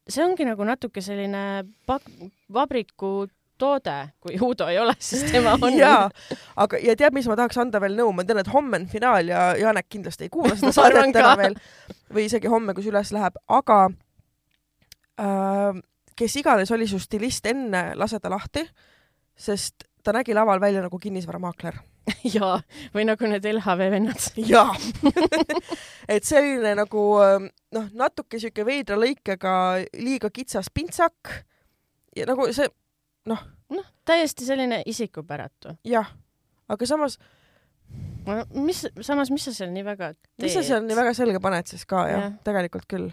see 0.08 0.24
ongi 0.24 0.48
nagu 0.48 0.64
natuke 0.64 1.04
selline 1.04 1.66
vabriku 2.52 3.28
toode, 3.58 3.96
kui 4.22 4.38
Uudo 4.42 4.68
ei 4.70 4.78
ole, 4.78 4.94
siis 5.02 5.26
tema 5.32 5.56
on. 5.60 5.74
jaa, 5.74 6.08
aga 6.56 6.80
ja 6.82 6.96
tead, 6.98 7.16
mis 7.16 7.28
ma 7.30 7.36
tahaks 7.38 7.58
anda 7.60 7.80
veel 7.82 7.96
nõu, 7.98 8.12
ma 8.16 8.24
tean, 8.26 8.40
et 8.42 8.52
homme 8.52 8.80
on 8.80 8.86
finaal 8.90 9.28
ja 9.28 9.50
Janek 9.58 9.88
kindlasti 9.90 10.28
ei 10.28 10.32
kuula 10.32 10.54
seda 10.56 10.72
saadet 10.78 11.12
täna 11.16 11.34
veel. 11.40 11.58
Või 12.14 12.28
isegi 12.28 12.48
homme, 12.48 12.74
kui 12.74 12.86
see 12.86 12.92
üles 12.94 13.12
läheb, 13.12 13.36
aga 13.52 13.82
äh, 15.20 15.82
kes 16.18 16.40
iganes 16.40 16.72
oli 16.74 16.88
su 16.90 17.00
stilist 17.02 17.46
enne, 17.50 17.92
lase 17.98 18.20
ta 18.22 18.32
lahti, 18.32 18.64
sest 19.38 19.86
ta 20.04 20.14
nägi 20.16 20.34
laval 20.34 20.60
välja 20.60 20.82
nagu 20.82 20.98
kinnisvaramaakler. 20.98 21.78
Jaa, 22.34 22.56
või 22.94 23.04
nagu 23.04 23.28
need 23.28 23.44
LHV 23.44 23.90
vennad. 23.92 24.28
jaa. 24.48 24.72
Et 26.14 26.24
selline 26.24 26.72
nagu 26.78 27.04
noh, 27.76 27.88
natuke 27.92 28.40
sihuke 28.40 28.64
veidra 28.64 28.96
lõikega 28.96 29.54
liiga 30.00 30.30
kitsas 30.32 30.70
pintsak. 30.72 31.34
Ja 32.16 32.24
nagu 32.30 32.48
see 32.56 32.70
noh. 33.28 33.42
noh, 33.74 33.90
täiesti 34.08 34.46
selline 34.48 34.82
isikupäratu. 34.86 35.76
jah, 35.84 36.10
aga 36.68 36.86
samas 36.86 37.18
mis, 38.54 38.86
samas, 39.00 39.30
mis 39.30 39.44
sa 39.48 39.54
seal 39.54 39.70
nii 39.72 39.84
väga 39.86 40.12
teed? 40.14 40.44
mis 40.44 40.56
sa 40.56 40.64
seal 40.66 40.84
nii 40.86 40.98
väga 40.98 41.14
selga 41.16 41.40
paned 41.44 41.70
siis 41.70 41.84
ka 41.88 42.04
jah 42.08 42.24
ja., 42.24 42.32
tegelikult 42.44 42.88
küll. 42.90 43.08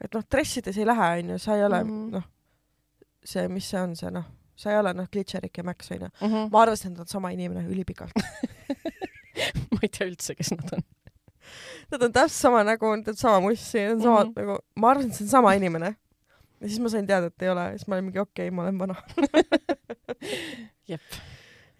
et 0.00 0.14
noh, 0.14 0.26
dressides 0.32 0.78
ei 0.78 0.86
lähe, 0.88 1.08
onju, 1.22 1.38
sa 1.42 1.56
ei 1.56 1.64
ole 1.66 1.82
mm 1.84 1.90
-hmm. 1.90 2.12
noh, 2.18 2.28
see, 3.24 3.48
mis 3.48 3.70
see 3.70 3.80
on, 3.80 3.96
see 3.96 4.12
noh, 4.14 4.28
sa 4.56 4.72
ei 4.74 4.78
ole 4.78 4.94
noh, 4.94 5.08
Glitcherik 5.12 5.58
ja 5.58 5.64
Max 5.64 5.90
onju 5.90 6.08
mm. 6.08 6.26
-hmm. 6.28 6.50
ma 6.52 6.62
arvasin, 6.62 6.92
et 6.92 6.98
nad 6.98 7.06
on 7.06 7.12
sama 7.18 7.30
inimene 7.30 7.66
ülipikalt 7.68 8.14
ma 9.72 9.82
ei 9.82 9.88
tea 9.88 10.06
üldse, 10.06 10.34
kes 10.34 10.56
nad 10.56 10.78
on 10.78 10.88
Nad 11.90 12.02
on 12.02 12.12
täpselt 12.12 12.38
sama 12.38 12.60
nägu, 12.62 12.86
nad 12.96 13.08
on 13.08 13.16
sama 13.16 13.40
mussi, 13.40 13.80
nad 13.82 13.96
on 13.96 14.02
samad 14.02 14.26
mm 14.26 14.32
-hmm. 14.32 14.40
nagu, 14.40 14.58
ma 14.76 14.90
arvasin, 14.90 15.10
et 15.10 15.16
see 15.16 15.24
on 15.24 15.30
sama 15.30 15.54
inimene 15.58 15.96
ja 16.60 16.68
siis 16.68 16.80
ma 16.82 16.92
sain 16.92 17.06
teada, 17.08 17.30
et 17.30 17.44
ei 17.44 17.52
ole, 17.52 17.66
siis 17.76 17.88
ma 17.88 17.96
olin 17.96 18.08
mingi 18.10 18.22
okei 18.22 18.48
okay,, 18.48 18.54
ma 18.54 18.66
olen 18.66 18.78
vana 18.80 18.96
jep. 20.90 21.20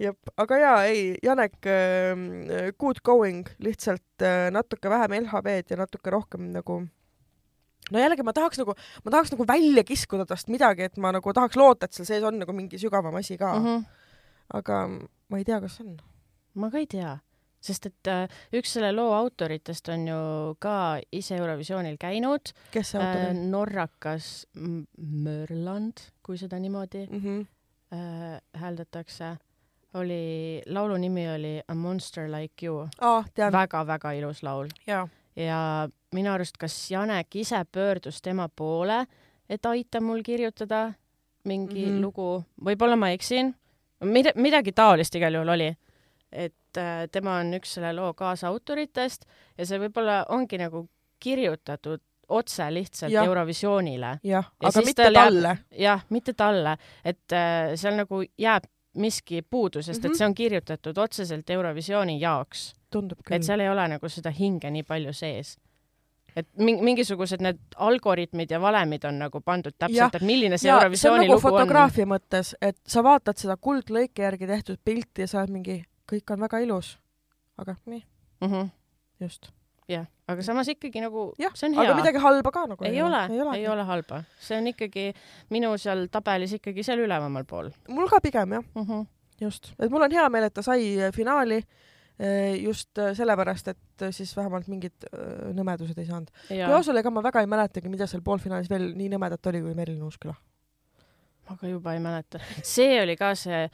jep, 0.00 0.32
aga 0.40 0.60
jaa, 0.62 0.78
ei, 0.88 1.04
Janek 1.24 1.68
äh,, 1.68 2.70
good 2.80 3.02
going, 3.04 3.48
lihtsalt 3.58 4.24
äh, 4.24 4.48
natuke 4.54 4.92
vähem 4.92 5.18
LHV-d 5.24 5.74
ja 5.74 5.80
natuke 5.82 6.14
rohkem 6.14 6.50
nagu 6.54 6.80
no 7.90 8.02
jällegi 8.04 8.24
ma 8.26 8.34
tahaks 8.36 8.60
nagu, 8.62 8.76
ma 9.04 9.14
tahaks 9.16 9.32
nagu 9.34 9.46
välja 9.48 9.84
kiskuda 9.86 10.26
tast 10.28 10.52
midagi, 10.52 10.88
et 10.88 11.00
ma 11.00 11.12
nagu 11.16 11.34
tahaks 11.36 11.58
loota, 11.60 11.88
et 11.88 11.96
seal 11.96 12.08
sees 12.08 12.26
on 12.26 12.38
nagu 12.40 12.54
mingi 12.56 12.80
sügavam 12.80 13.16
asi 13.20 13.38
ka 13.38 13.54
mm. 13.58 13.66
-hmm. 13.66 13.84
aga 14.60 14.84
ma 15.28 15.38
ei 15.38 15.44
tea, 15.44 15.60
kas 15.60 15.80
on. 15.84 15.98
ma 16.54 16.70
ka 16.70 16.78
ei 16.78 16.86
tea 16.86 17.18
sest 17.60 17.90
et 17.90 18.10
äh, 18.10 18.40
üks 18.56 18.72
selle 18.76 18.90
loo 18.94 19.12
autoritest 19.14 19.90
on 19.92 20.06
ju 20.08 20.20
ka 20.62 20.74
ise 21.12 21.36
Eurovisioonil 21.36 21.98
käinud. 22.00 22.52
kes 22.72 22.94
see 22.94 23.00
autor 23.00 23.30
on 23.30 23.42
äh,? 23.42 23.50
norrakas 23.52 24.30
Mörland, 24.96 26.06
kui 26.22 26.38
seda 26.40 26.58
niimoodi 26.58 27.06
mm 27.06 27.20
-hmm. 27.20 27.46
äh, 27.92 28.40
hääldatakse. 28.60 29.36
oli, 29.94 30.62
laulu 30.66 30.96
nimi 30.96 31.28
oli 31.30 31.60
A 31.68 31.74
Monster 31.74 32.30
Like 32.30 32.66
You 32.66 32.88
oh,. 33.00 33.24
väga-väga 33.36 34.12
ilus 34.12 34.42
laul. 34.42 34.68
ja 35.36 35.88
minu 36.12 36.32
arust, 36.32 36.56
kas 36.56 36.90
Janek 36.90 37.36
ise 37.36 37.64
pöördus 37.72 38.22
tema 38.22 38.48
poole, 38.48 39.06
et 39.48 39.66
aita 39.66 40.00
mul 40.00 40.22
kirjutada 40.22 40.92
mingi 41.44 41.86
mm 41.86 41.92
-hmm. 41.92 42.00
lugu, 42.00 42.44
võib-olla 42.64 42.96
ma 42.96 43.10
eksin, 43.10 43.54
mida, 44.04 44.30
midagi 44.34 44.72
taolist 44.72 45.14
igal 45.14 45.34
juhul 45.34 45.48
oli 45.48 45.76
et 46.32 46.54
äh, 46.76 47.06
tema 47.12 47.38
on 47.40 47.54
üks 47.58 47.74
selle 47.78 47.92
loo 47.96 48.12
kaasautoritest 48.14 49.26
ja 49.58 49.66
see 49.66 49.80
võib-olla 49.82 50.24
ongi 50.28 50.58
nagu 50.60 50.86
kirjutatud 51.20 52.02
otse 52.30 52.66
lihtsalt 52.74 53.12
ja. 53.12 53.24
Eurovisioonile. 53.26 54.18
jah, 54.24 54.50
aga 54.62 54.82
mitte 54.86 55.08
talle. 55.12 55.56
jah, 55.78 56.04
mitte 56.10 56.34
talle, 56.38 56.76
et 57.04 57.32
äh, 57.32 57.72
seal 57.80 57.98
nagu 57.98 58.22
jääb 58.38 58.68
miski 59.00 59.42
puudu, 59.42 59.82
sest 59.82 59.98
mm 59.98 60.02
-hmm. 60.02 60.06
et 60.06 60.10
mhm. 60.10 60.18
see 60.18 60.26
on 60.26 60.34
kirjutatud 60.34 60.98
otseselt 60.98 61.50
Eurovisiooni 61.50 62.20
jaoks. 62.20 62.74
et 63.30 63.42
seal 63.42 63.60
ei 63.60 63.68
ole 63.68 63.88
nagu 63.88 64.08
seda 64.08 64.30
hinge 64.30 64.70
nii 64.70 64.82
palju 64.82 65.12
sees 65.12 65.56
et 66.36 66.46
mingisugused 66.56 67.42
need 67.42 67.58
algoritmid 67.76 68.50
ja 68.50 68.60
valemid 68.60 69.04
on 69.04 69.18
nagu 69.18 69.40
pandud 69.40 69.74
täpselt, 69.78 70.14
et 70.14 70.22
milline 70.26 70.58
see 70.58 70.70
Eurovisiooni 70.70 71.26
nagu 71.26 71.34
lugu 71.34 71.46
on. 71.46 71.52
fotograafia 71.52 72.06
mõttes, 72.06 72.54
et 72.62 72.78
sa 72.86 73.02
vaatad 73.02 73.40
seda 73.40 73.56
kuldlõike 73.56 74.22
järgi 74.22 74.46
tehtud 74.46 74.80
pilti 74.84 75.26
ja 75.26 75.30
sa 75.30 75.40
oled 75.42 75.54
mingi, 75.58 75.80
kõik 76.10 76.34
on 76.34 76.44
väga 76.46 76.60
ilus, 76.64 76.94
aga 77.60 77.76
nii 77.86 78.02
mm. 78.40 78.52
-hmm. 78.52 78.70
just. 79.20 79.50
jah, 79.90 80.06
aga 80.30 80.42
samas 80.46 80.68
ikkagi 80.70 81.02
nagu 81.02 81.30
ja, 81.38 81.50
see 81.54 81.68
on 81.68 81.76
hea. 81.76 81.86
aga 81.86 81.98
midagi 81.98 82.22
halba 82.22 82.52
ka 82.54 82.66
nagu 82.72 82.86
ei, 82.86 82.94
ei 82.94 83.02
ole, 83.02 83.22
ei 83.30 83.42
ole, 83.42 83.56
ei 83.58 83.68
ole 83.68 83.86
halba, 83.88 84.22
see 84.40 84.58
on 84.58 84.70
ikkagi 84.70 85.10
minu 85.50 85.72
seal 85.78 86.06
tabelis 86.12 86.54
ikkagi 86.58 86.84
seal 86.86 87.04
üleval 87.06 87.44
pool. 87.44 87.70
mul 87.88 88.10
ka 88.10 88.20
pigem 88.22 88.58
jah 88.58 88.64
mm, 88.74 88.86
-hmm. 88.86 89.06
just, 89.40 89.72
et 89.78 89.90
mul 89.90 90.06
on 90.06 90.18
hea 90.18 90.28
meel, 90.28 90.48
et 90.50 90.54
ta 90.54 90.62
sai 90.62 90.82
äh, 91.00 91.12
finaali 91.14 91.58
äh, 91.58 92.54
just 92.62 92.98
äh, 92.98 93.14
sellepärast, 93.16 93.68
et 93.68 94.06
siis 94.10 94.36
vähemalt 94.36 94.68
mingid 94.68 95.08
nõmedused 95.54 95.98
ei 95.98 96.06
saanud. 96.06 96.30
kui 96.48 96.62
aus 96.62 96.88
olla, 96.88 97.00
ega 97.00 97.10
ma 97.10 97.22
väga 97.22 97.40
ei 97.40 97.50
mäletagi, 97.50 97.88
mida 97.88 98.06
seal 98.06 98.22
poolfinaalis 98.22 98.70
veel 98.70 98.92
nii 98.94 99.10
nõmedat 99.16 99.46
oli 99.52 99.60
kui 99.60 99.74
Merilin 99.74 100.06
Uusküla. 100.06 100.34
ma 101.48 101.56
ka 101.56 101.66
juba 101.66 101.94
ei 101.94 102.00
mäleta. 102.00 102.38
see 102.62 103.02
oli 103.02 103.16
ka 103.16 103.34
see 103.34 103.68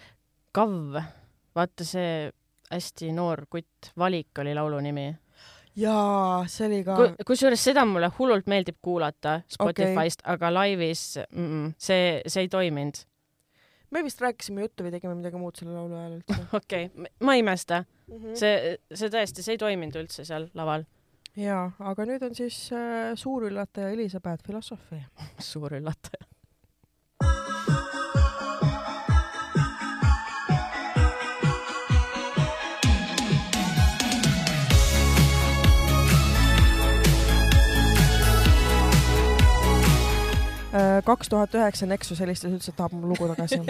Kav 0.56 0.96
vaata 1.56 1.86
see 1.86 2.10
hästi 2.70 3.12
noor 3.14 3.46
kutt, 3.50 3.92
Valik 3.98 4.38
oli 4.42 4.54
laulu 4.54 4.80
nimi. 4.82 5.06
jaa, 5.76 6.44
see 6.50 6.66
oli 6.66 6.80
ka. 6.84 6.96
kusjuures 7.26 7.64
seda 7.68 7.84
mulle 7.88 8.10
hullult 8.18 8.48
meeldib 8.50 8.78
kuulata 8.82 9.40
Spotify'st 9.52 10.22
okay., 10.24 10.34
aga 10.34 10.52
laivis 10.54 11.04
mm 11.30 11.46
-mm, 11.46 11.74
see, 11.78 12.22
see 12.26 12.46
ei 12.46 12.48
toiminud. 12.48 13.04
me 13.90 14.02
vist 14.04 14.20
rääkisime 14.20 14.60
juttu 14.60 14.84
või 14.84 14.90
tegime 14.96 15.14
midagi 15.14 15.36
muud 15.36 15.56
selle 15.56 15.72
laulu 15.72 15.94
ajal 15.94 16.18
üldse. 16.18 16.42
okei 16.60 16.86
okay., 16.86 17.10
ma 17.20 17.34
ei 17.34 17.44
imesta 17.44 17.84
mm. 17.84 18.14
-hmm. 18.14 18.34
see, 18.34 18.76
see 18.94 19.08
tõesti, 19.08 19.42
see 19.42 19.58
ei 19.58 19.64
toiminud 19.64 20.00
üldse 20.02 20.24
seal 20.24 20.48
laval. 20.54 20.86
jaa, 21.36 21.70
aga 21.78 22.06
nüüd 22.06 22.22
on 22.22 22.34
siis 22.34 22.72
äh, 22.72 23.12
suur 23.14 23.50
üllataja 23.50 23.90
Elizabeth 23.90 24.42
Philosophy 24.42 25.02
suur 25.52 25.76
üllataja 25.80 26.35
kaks 41.06 41.28
tuhat 41.32 41.54
üheksa 41.54 41.86
Nexus 41.86 42.20
helistas 42.20 42.52
üldse, 42.52 42.70
et 42.72 42.76
tahab 42.78 42.92
mu 42.96 43.08
lugu 43.12 43.28
tagasi. 43.32 43.62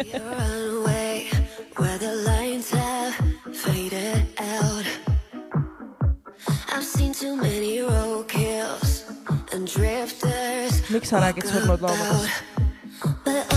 miks 10.90 11.09
sa 11.09 11.20
räägid 11.20 11.46
surnud 11.46 11.80
loomadest? 11.80 13.55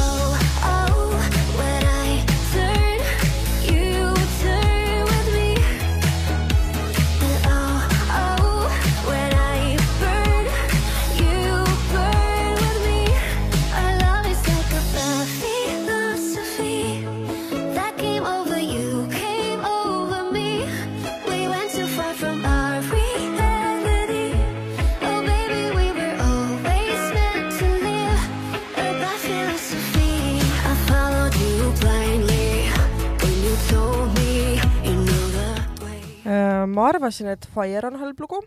Ma 36.79 36.87
arvasin, 36.87 37.27
et 37.35 37.47
Fire 37.53 37.91
on 37.91 37.99
halb 37.99 38.21
lugu. 38.23 38.39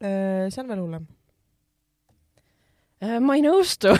Äh, 0.00 0.46
see 0.48 0.62
on 0.62 0.70
veel 0.70 0.84
hullem. 0.84 1.08
Äh, 3.02 3.18
ma 3.20 3.36
ei 3.36 3.42
nõustu 3.44 3.92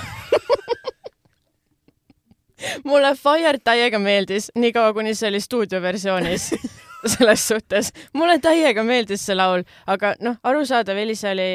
mulle 2.88 3.14
Fire 3.16 3.58
täiega 3.64 3.98
meeldis, 3.98 4.50
niikaua 4.58 4.92
kuni 4.96 5.14
see 5.16 5.28
oli 5.30 5.40
stuudioversioonis 5.40 6.50
selles 7.14 7.46
suhtes. 7.48 7.92
mulle 8.12 8.38
täiega 8.44 8.84
meeldis 8.84 9.24
see 9.26 9.36
laul, 9.36 9.64
aga 9.90 10.14
noh, 10.24 10.36
arusaadav, 10.44 11.00
Elisa 11.00 11.32
oli 11.34 11.50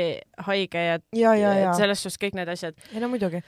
haige 0.48 0.88
ja, 0.88 0.98
ja, 1.14 1.36
ja, 1.38 1.54
ja. 1.68 1.76
selles 1.78 2.02
suhtes 2.02 2.20
kõik 2.22 2.38
need 2.40 2.50
asjad. 2.52 2.78
ei 2.94 3.04
no 3.04 3.12
muidugi. 3.14 3.44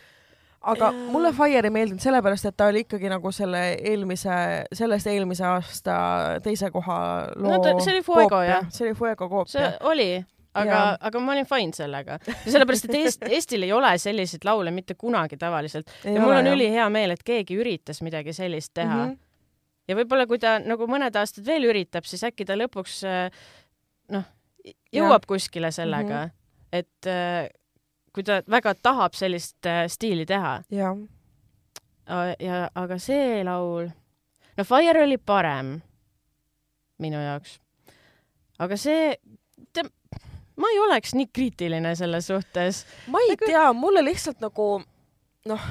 Aga 0.62 0.91
mulle 0.91 1.34
Fire 1.34 1.68
ei 1.68 1.74
meeldinud 1.74 2.01
sellepärast, 2.01 2.49
et 2.49 2.58
ta 2.58 2.70
oli 2.72 2.86
ikkagi 2.86 3.12
nagu 3.12 3.32
selle 3.36 3.62
eelmise, 3.78 4.38
sellest 4.74 5.08
eelmise 5.12 5.45
aasta 5.45 5.97
teise 6.43 6.72
koha 6.74 6.97
loo 7.36 7.53
no, 7.53 7.62
ta, 7.64 7.76
see 7.84 7.93
oli 7.97 8.03
Fuego, 8.03 8.41
jah? 8.45 8.66
see 8.74 8.88
oli 8.88 8.97
Fuego 8.97 9.30
koopia. 9.30 9.51
see 9.53 9.70
oli 9.88 10.10
aga, 10.58 10.80
aga 11.10 11.22
ma 11.22 11.36
olin 11.36 11.47
fine 11.47 11.76
sellega. 11.76 12.18
sellepärast, 12.45 12.88
et 12.89 12.97
Eest, 13.01 13.28
Eestil 13.30 13.68
ei 13.68 13.74
ole 13.76 13.93
selliseid 14.01 14.47
laule 14.47 14.74
mitte 14.76 14.97
kunagi 14.99 15.38
tavaliselt. 15.38 15.91
ja 16.03 16.22
mul 16.22 16.36
on 16.39 16.51
ülihea 16.53 16.88
meel, 16.93 17.16
et 17.16 17.24
keegi 17.28 17.60
üritas 17.60 18.01
midagi 18.05 18.34
sellist 18.34 18.74
teha 18.74 18.95
mm. 18.95 19.12
-hmm. 19.12 19.18
ja 19.88 19.99
võib-olla, 19.99 20.28
kui 20.28 20.41
ta 20.41 20.58
nagu 20.64 20.89
mõned 20.89 21.16
aastad 21.16 21.45
veel 21.45 21.70
üritab, 21.70 22.10
siis 22.10 22.24
äkki 22.28 22.45
ta 22.45 22.58
lõpuks 22.58 23.03
äh, 23.08 23.30
noh, 24.12 24.26
jõuab 24.93 25.24
ja. 25.24 25.28
kuskile 25.28 25.72
sellega 25.72 26.26
mm, 26.26 26.30
-hmm. 26.32 26.82
et 26.82 27.12
äh, 27.14 27.49
kui 28.18 28.26
ta 28.26 28.41
väga 28.49 28.74
tahab 28.82 29.13
sellist 29.13 29.65
äh, 29.70 29.86
stiili 29.88 30.26
teha. 30.26 30.61
ja, 30.74 30.95
ja, 32.39 32.63
aga 32.76 32.97
see 32.99 33.43
laul, 33.45 33.91
no 34.57 34.65
Fire 34.65 35.03
oli 35.03 35.18
parem 35.18 35.78
minu 36.97 37.22
jaoks. 37.22 37.59
aga 38.59 38.78
see, 38.78 39.13
ma 40.57 40.72
ei 40.74 40.80
oleks 40.80 41.13
nii 41.18 41.30
kriitiline 41.34 41.93
selle 41.95 42.22
suhtes. 42.22 42.86
ma 43.07 43.22
ei 43.22 43.36
nagu... 43.36 43.45
tea, 43.45 43.68
mulle 43.74 44.03
lihtsalt 44.05 44.41
nagu 44.41 44.70
noh, 45.47 45.70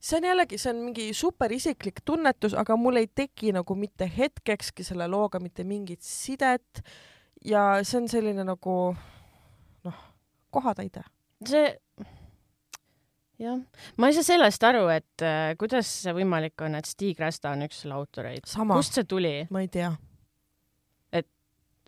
see 0.00 0.18
on 0.18 0.28
jällegi, 0.30 0.58
see 0.58 0.74
on 0.74 0.82
mingi 0.88 1.08
super 1.16 1.52
isiklik 1.52 2.02
tunnetus, 2.04 2.56
aga 2.58 2.76
mul 2.76 3.00
ei 3.00 3.08
teki 3.08 3.54
nagu 3.56 3.76
mitte 3.78 4.10
hetkekski 4.16 4.84
selle 4.86 5.08
looga 5.10 5.40
mitte 5.40 5.64
mingit 5.64 6.02
sidet. 6.02 6.82
ja 7.44 7.82
see 7.82 8.02
on 8.02 8.08
selline 8.08 8.44
nagu 8.46 8.76
noh, 9.84 10.06
kohatäide. 10.50 11.04
See 11.48 11.66
jah, 13.42 13.58
ma 13.96 14.08
ei 14.08 14.14
saa 14.16 14.26
sellest 14.26 14.64
aru, 14.68 14.86
et 14.94 15.26
äh, 15.26 15.52
kuidas 15.58 15.90
see 16.04 16.14
võimalik 16.16 16.62
on, 16.64 16.78
et 16.78 16.88
Stig 16.88 17.20
Rästa 17.20 17.52
on 17.56 17.66
üks 17.66 17.82
selle 17.82 17.98
autoreid. 17.98 18.46
kust 18.46 18.98
see 18.98 19.08
tuli? 19.08 19.36
ma 19.50 19.64
ei 19.64 19.70
tea 19.72 19.92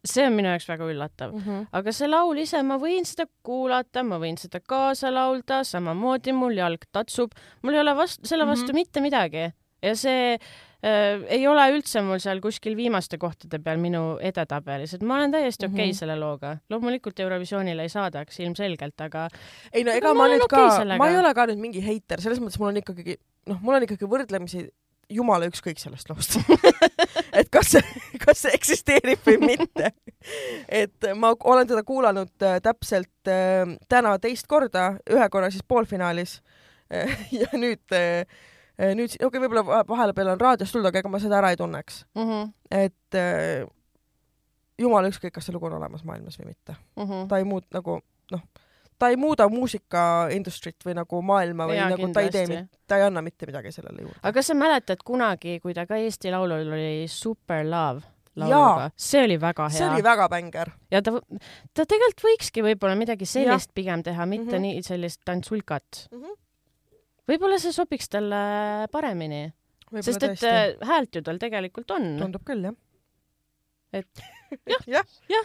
see 0.05 0.27
on 0.29 0.37
minu 0.37 0.51
jaoks 0.53 0.67
väga 0.69 0.89
üllatav 0.93 1.33
mm. 1.33 1.43
-hmm. 1.45 1.67
aga 1.73 1.93
see 1.97 2.09
laul 2.09 2.41
ise, 2.43 2.63
ma 2.63 2.77
võin 2.81 3.07
seda 3.09 3.27
kuulata, 3.47 4.05
ma 4.05 4.21
võin 4.21 4.39
seda 4.41 4.61
kaasa 4.61 5.13
laulda, 5.15 5.63
samamoodi 5.65 6.35
mul 6.37 6.57
jalg 6.61 6.85
tatsub, 6.93 7.33
mul 7.63 7.79
ei 7.79 7.85
ole 7.85 7.97
vastu, 7.97 8.27
selle 8.29 8.47
vastu 8.47 8.67
mm 8.67 8.71
-hmm. 8.71 8.75
mitte 8.75 9.01
midagi 9.01 9.45
ja 9.83 9.97
see 9.97 10.39
ei 10.85 11.47
ole 11.49 11.65
üldse 11.73 12.03
mul 12.05 12.21
seal 12.21 12.43
kuskil 12.45 12.75
viimaste 12.77 13.17
kohtade 13.21 13.61
peal 13.65 13.79
minu 13.81 14.19
edetabelis, 14.21 14.93
et 14.97 15.05
ma 15.07 15.17
olen 15.17 15.33
täiesti 15.33 15.65
okei 15.65 15.75
okay 15.75 15.87
mm 15.87 15.91
-hmm. 15.91 15.99
selle 15.99 16.17
looga. 16.21 16.57
loomulikult 16.71 17.21
Eurovisioonile 17.21 17.83
ei 17.83 17.89
saadaks 17.89 18.41
ilmselgelt, 18.41 19.01
aga 19.01 19.29
ei 19.73 19.85
no 19.85 19.93
ega 19.93 20.15
ma, 20.15 20.25
ma 20.25 20.29
nüüd 20.35 20.45
okay 20.45 20.69
ka, 20.69 20.97
ma 20.99 21.09
ei 21.09 21.17
ole 21.17 21.35
ka 21.35 21.47
nüüd 21.47 21.61
mingi 21.63 21.85
heiter, 21.87 22.21
selles 22.21 22.41
mõttes 22.41 22.59
mul 22.61 22.75
on 22.75 22.83
ikkagi, 22.83 23.17
noh, 23.47 23.61
mul 23.63 23.79
on 23.79 23.87
ikkagi 23.89 24.11
võrdlemisi 24.11 24.69
jumala 25.11 25.49
ükskõik 25.49 25.81
sellest 25.81 26.11
loost 26.11 26.39
et 27.39 27.51
kas 27.53 27.75
see, 27.75 27.83
kas 28.23 28.45
see 28.45 28.55
eksisteerib 28.57 29.25
või 29.27 29.39
mitte. 29.53 29.93
et 30.69 31.11
ma 31.17 31.35
olen 31.45 31.69
teda 31.69 31.83
kuulanud 31.87 32.33
äh, 32.43 32.59
täpselt 32.65 33.29
äh, 33.29 33.77
täna 33.89 34.17
teist 34.19 34.49
korda, 34.49 34.95
ühe 35.11 35.29
korra 35.31 35.51
siis 35.51 35.65
poolfinaalis 35.69 36.41
äh, 36.93 37.27
ja 37.41 37.51
nüüd 37.53 37.97
äh, 37.97 38.25
nüüd, 38.79 39.15
okei 39.15 39.27
okay,, 39.27 39.41
võib-olla 39.45 39.85
vahepeal 39.89 40.35
on 40.35 40.41
raadiost 40.41 40.75
tulnud, 40.75 40.91
aga 40.91 41.03
ega 41.03 41.13
ma 41.13 41.23
seda 41.23 41.39
ära 41.39 41.53
ei 41.55 41.61
tunneks 41.61 42.05
mm. 42.15 42.29
-hmm. 42.29 42.53
et 42.71 43.19
äh, 43.21 43.67
jumala 44.79 45.11
ükskõik, 45.13 45.35
kas 45.35 45.47
see 45.47 45.55
lugu 45.55 45.71
on 45.71 45.79
olemas 45.79 46.05
maailmas 46.05 46.39
või 46.41 46.53
mitte 46.53 46.75
mm. 46.75 47.05
-hmm. 47.05 47.29
ta 47.29 47.39
ei 47.39 47.49
muut- 47.49 47.71
nagu 47.75 48.01
noh 48.35 48.47
ta 48.99 49.11
ei 49.11 49.17
muuda 49.19 49.49
muusikaindustrit 49.51 50.87
või 50.87 50.95
nagu 50.97 51.21
maailma 51.23 51.67
või 51.69 51.77
ja, 51.77 51.91
nagu 51.91 52.07
kindlasti. 52.07 52.33
ta 52.33 52.41
ei 52.41 52.49
tee, 52.49 52.81
ta 52.87 52.99
ei 52.99 53.07
anna 53.09 53.23
mitte 53.23 53.47
midagi 53.47 53.73
sellele 53.75 54.07
juurde. 54.07 54.19
aga 54.23 54.33
kas 54.33 54.51
sa 54.51 54.55
mäletad 54.59 55.03
kunagi, 55.05 55.59
kui 55.61 55.75
ta 55.75 55.87
ka 55.87 55.99
Eesti 56.01 56.31
Laulul 56.35 56.73
oli 56.73 57.07
Super 57.11 57.67
Love? 57.67 58.15
lauluga, 58.35 58.91
see 58.99 59.25
oli 59.25 59.37
väga 59.41 59.69
hea. 59.69 59.79
see 59.79 59.89
oli 59.89 60.03
väga 60.03 60.29
bängar. 60.29 60.73
ja 60.91 61.03
ta, 61.03 61.13
ta 61.75 61.85
tegelikult 61.87 62.25
võikski 62.27 62.65
võib-olla 62.67 62.97
midagi 62.99 63.29
sellist 63.31 63.71
ja. 63.71 63.75
pigem 63.75 64.03
teha, 64.03 64.27
mitte 64.27 64.51
mm 64.51 64.57
-hmm. 64.57 64.75
nii 64.75 64.83
sellist 64.83 65.21
tantsulkat 65.25 66.09
mm. 66.11 66.23
-hmm. 66.23 66.41
Võib-olla 67.29 67.59
see 67.63 67.75
sobiks 67.75 68.11
talle 68.13 68.41
paremini. 68.93 69.43
sest 70.01 70.23
et 70.23 70.31
tõesti. 70.35 70.51
Äh, 70.51 70.89
häält 70.89 71.15
ju 71.15 71.23
tal 71.23 71.39
tegelikult 71.43 71.91
on. 71.97 72.15
tundub 72.23 72.45
küll, 72.47 72.65
jah. 72.71 72.79
et 73.93 74.25
jah, 74.73 74.87
jah 74.87 74.89
ja. 74.89 75.05
ja., 75.39 75.45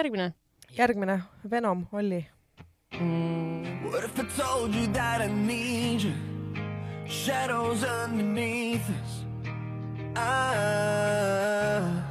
järgmine. 0.00 0.32
järgmine, 0.76 1.20
Venom, 1.50 1.86
Olli 1.92 2.24
What 2.92 4.04
if 4.04 4.18
I 4.18 4.24
told 4.36 4.74
you 4.74 4.86
that 4.88 5.20
I 5.20 5.26
need 5.26 6.02
you? 6.02 6.14
Shadows 7.06 7.84
underneath 7.84 8.88
us. 8.88 9.24
Ah. 10.16 12.02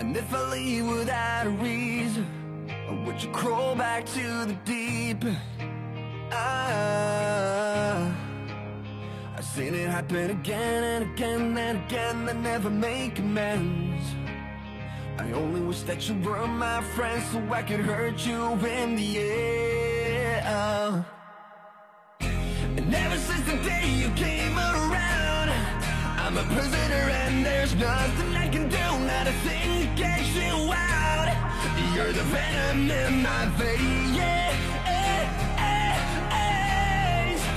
And 0.00 0.16
if 0.16 0.34
I 0.34 0.50
leave 0.50 0.86
without 0.86 1.46
a 1.46 1.50
reason, 1.50 2.26
would 2.90 3.22
you 3.22 3.30
crawl 3.30 3.74
back 3.74 4.06
to 4.06 4.44
the 4.44 4.56
deep? 4.64 5.24
Ah. 6.32 8.14
I've 9.36 9.44
seen 9.44 9.74
it 9.74 9.88
happen 9.88 10.30
again 10.30 10.84
and 10.84 11.12
again 11.12 11.56
and 11.56 11.78
again. 11.84 12.26
They 12.26 12.34
never 12.34 12.70
make 12.70 13.18
amends. 13.18 14.04
I 15.18 15.32
only 15.32 15.60
wish 15.60 15.82
that 15.82 16.08
you 16.08 16.14
were 16.20 16.46
my 16.46 16.82
friend 16.82 17.22
so 17.30 17.38
I 17.52 17.62
could 17.62 17.80
hurt 17.80 18.26
you 18.26 18.52
in 18.66 18.96
the 18.96 19.18
end. 19.18 21.04
And 22.78 22.94
ever 22.94 23.16
since 23.16 23.46
the 23.50 23.56
day 23.68 23.88
you 23.88 24.10
came 24.10 24.58
around, 24.58 25.50
I'm 26.18 26.36
a 26.36 26.44
prisoner 26.54 27.10
and 27.22 27.46
there's 27.46 27.74
nothing 27.76 28.33
You're 32.04 32.12
the 32.12 32.22
venom 32.24 32.90
in 32.90 33.22
my 33.22 33.46
veins. 33.56 34.18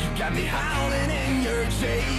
You 0.02 0.10
got 0.18 0.32
me 0.34 0.46
howling 0.46 1.12
in 1.12 1.44
your 1.44 1.66
chain. 1.80 2.16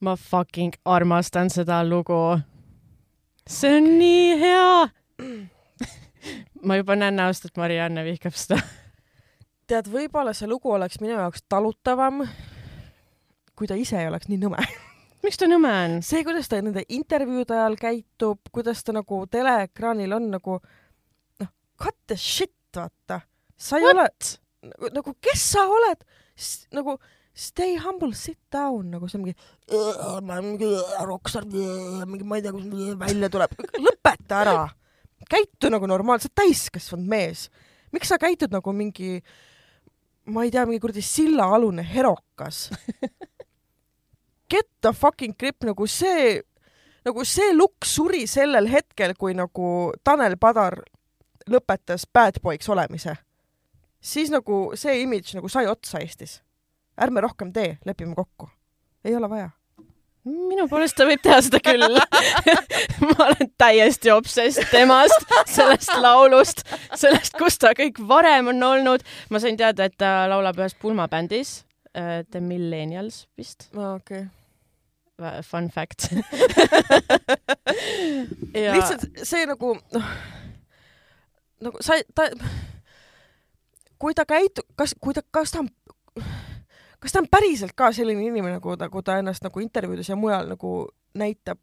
ma 0.00 0.14
fucking 0.14 0.72
armastan 0.84 1.50
seda 1.50 1.82
lugu. 1.82 2.40
see 3.48 3.76
on 3.76 3.98
nii 3.98 4.38
hea 4.38 4.88
ma 6.62 6.76
juba 6.76 6.94
näen 6.94 7.16
näost, 7.16 7.44
et 7.44 7.56
Marianne 7.56 8.04
vihkab 8.04 8.34
seda. 8.34 8.62
tead, 9.66 9.88
võib-olla 9.90 10.32
see 10.32 10.46
lugu 10.46 10.70
oleks 10.70 11.00
minu 11.00 11.16
jaoks 11.18 11.42
talutavam, 11.48 12.28
kui 13.56 13.66
ta 13.70 13.76
ise 13.80 13.98
ei 14.00 14.08
oleks 14.10 14.28
nii 14.30 14.40
nõme 14.44 14.62
miks 15.24 15.40
ta 15.40 15.48
nõme 15.50 15.70
on? 15.84 15.98
see, 16.06 16.22
kuidas 16.26 16.48
ta 16.50 16.60
nende 16.62 16.84
intervjuude 16.88 17.56
ajal 17.56 17.76
käitub, 17.80 18.40
kuidas 18.54 18.82
ta 18.86 18.94
nagu 18.96 19.22
teleekraanil 19.32 20.12
on 20.18 20.30
nagu 20.36 20.58
noh, 20.60 21.52
cut 21.80 21.96
the 22.06 22.16
shit, 22.20 22.52
vaata. 22.76 23.22
sa 23.56 23.78
ei 23.80 23.86
What? 23.88 24.36
ole 24.70 24.92
nagu, 24.94 25.14
kes 25.22 25.42
sa 25.54 25.66
oled? 25.70 26.02
nagu 26.76 26.98
stay 27.36 27.76
humble, 27.80 28.12
sit 28.16 28.38
down 28.52 28.90
nagu 28.94 29.08
see 29.08 29.20
mingi, 29.20 29.34
ma 29.68 30.38
olen 30.38 30.46
mingi 30.54 30.68
rokkstaar, 31.08 31.44
mingi 32.08 32.24
ma 32.24 32.38
ei 32.38 32.44
tea, 32.44 32.52
kus 32.54 32.64
välja 33.00 33.28
tuleb, 33.32 33.52
lõpeta 33.86 34.40
ära. 34.44 34.54
käitu 35.32 35.68
nagu 35.72 35.88
normaalselt 35.88 36.32
täiskasvanud 36.36 37.08
mees. 37.12 37.48
miks 37.92 38.08
sa 38.12 38.18
käitud 38.20 38.52
nagu 38.52 38.72
mingi, 38.76 39.20
ma 40.32 40.44
ei 40.46 40.52
tea, 40.54 40.64
mingi 40.68 40.80
kuradi 40.82 41.04
sillaalune 41.04 41.84
herokas 41.84 42.66
Get 44.50 44.68
the 44.80 44.92
fucking 44.92 45.34
grip, 45.38 45.64
nagu 45.66 45.86
see, 45.90 46.40
nagu 47.04 47.24
see 47.26 47.52
lukk 47.54 47.84
suri 47.84 48.26
sellel 48.30 48.68
hetkel, 48.70 49.14
kui 49.18 49.34
nagu 49.34 49.92
Tanel 50.04 50.36
Padar 50.38 50.80
lõpetas 51.50 52.06
bad 52.12 52.40
boy'ks 52.42 52.68
olemise. 52.68 53.16
siis 54.00 54.30
nagu 54.30 54.70
see 54.78 55.02
imidž 55.02 55.34
nagu 55.34 55.48
sai 55.48 55.66
otsa 55.66 55.98
Eestis 55.98 56.40
ärme 57.00 57.20
rohkem 57.20 57.52
tee, 57.52 57.78
lepime 57.84 58.14
kokku. 58.14 58.48
ei 59.04 59.16
ole 59.16 59.30
vaja 59.30 59.50
minu 60.26 60.66
poolest 60.68 60.96
ta 60.98 61.06
võib 61.06 61.22
teha 61.22 61.38
seda 61.44 61.60
küll 61.62 61.98
ma 63.08 63.28
olen 63.28 63.50
täiesti 63.58 64.10
obsess 64.10 64.58
temast, 64.72 65.28
sellest 65.46 65.92
laulust, 66.02 66.64
sellest, 66.98 67.36
kus 67.38 67.60
ta 67.62 67.70
kõik 67.78 68.00
varem 68.08 68.50
on 68.50 68.62
olnud. 68.62 69.04
ma 69.30 69.40
sain 69.42 69.56
teada, 69.56 69.86
et 69.86 69.94
ta 69.98 70.26
laulab 70.30 70.58
ühes 70.58 70.74
pulmabändis 70.82 71.60
uh,, 71.96 72.22
The 72.30 72.42
Millennials 72.44 73.24
vist. 73.38 73.70
aa, 73.74 73.94
okei 73.96 74.26
okay 74.26 74.28
fun 75.42 75.70
fact. 75.70 76.08
Ja... 78.56 78.72
lihtsalt 78.72 79.04
see 79.24 79.44
nagu 79.48 79.74
noh, 79.92 80.04
nagu 81.60 81.80
sa, 81.84 81.96
ta, 82.16 82.28
kui 84.00 84.14
ta 84.16 84.24
käitub, 84.28 84.64
kas, 84.78 84.94
kui 85.00 85.12
ta, 85.16 85.20
kas 85.30 85.52
ta 85.52 85.60
on, 85.60 85.68
kas 87.00 87.12
ta 87.12 87.20
on 87.20 87.28
päriselt 87.32 87.76
ka 87.76 87.90
selline 87.96 88.24
inimene, 88.24 88.56
nagu 88.56 88.76
kui 88.92 89.04
ta 89.04 89.18
ennast 89.20 89.44
nagu 89.44 89.60
intervjuudes 89.60 90.08
ja 90.08 90.16
mujal 90.16 90.48
nagu 90.54 90.72
näitab? 91.16 91.60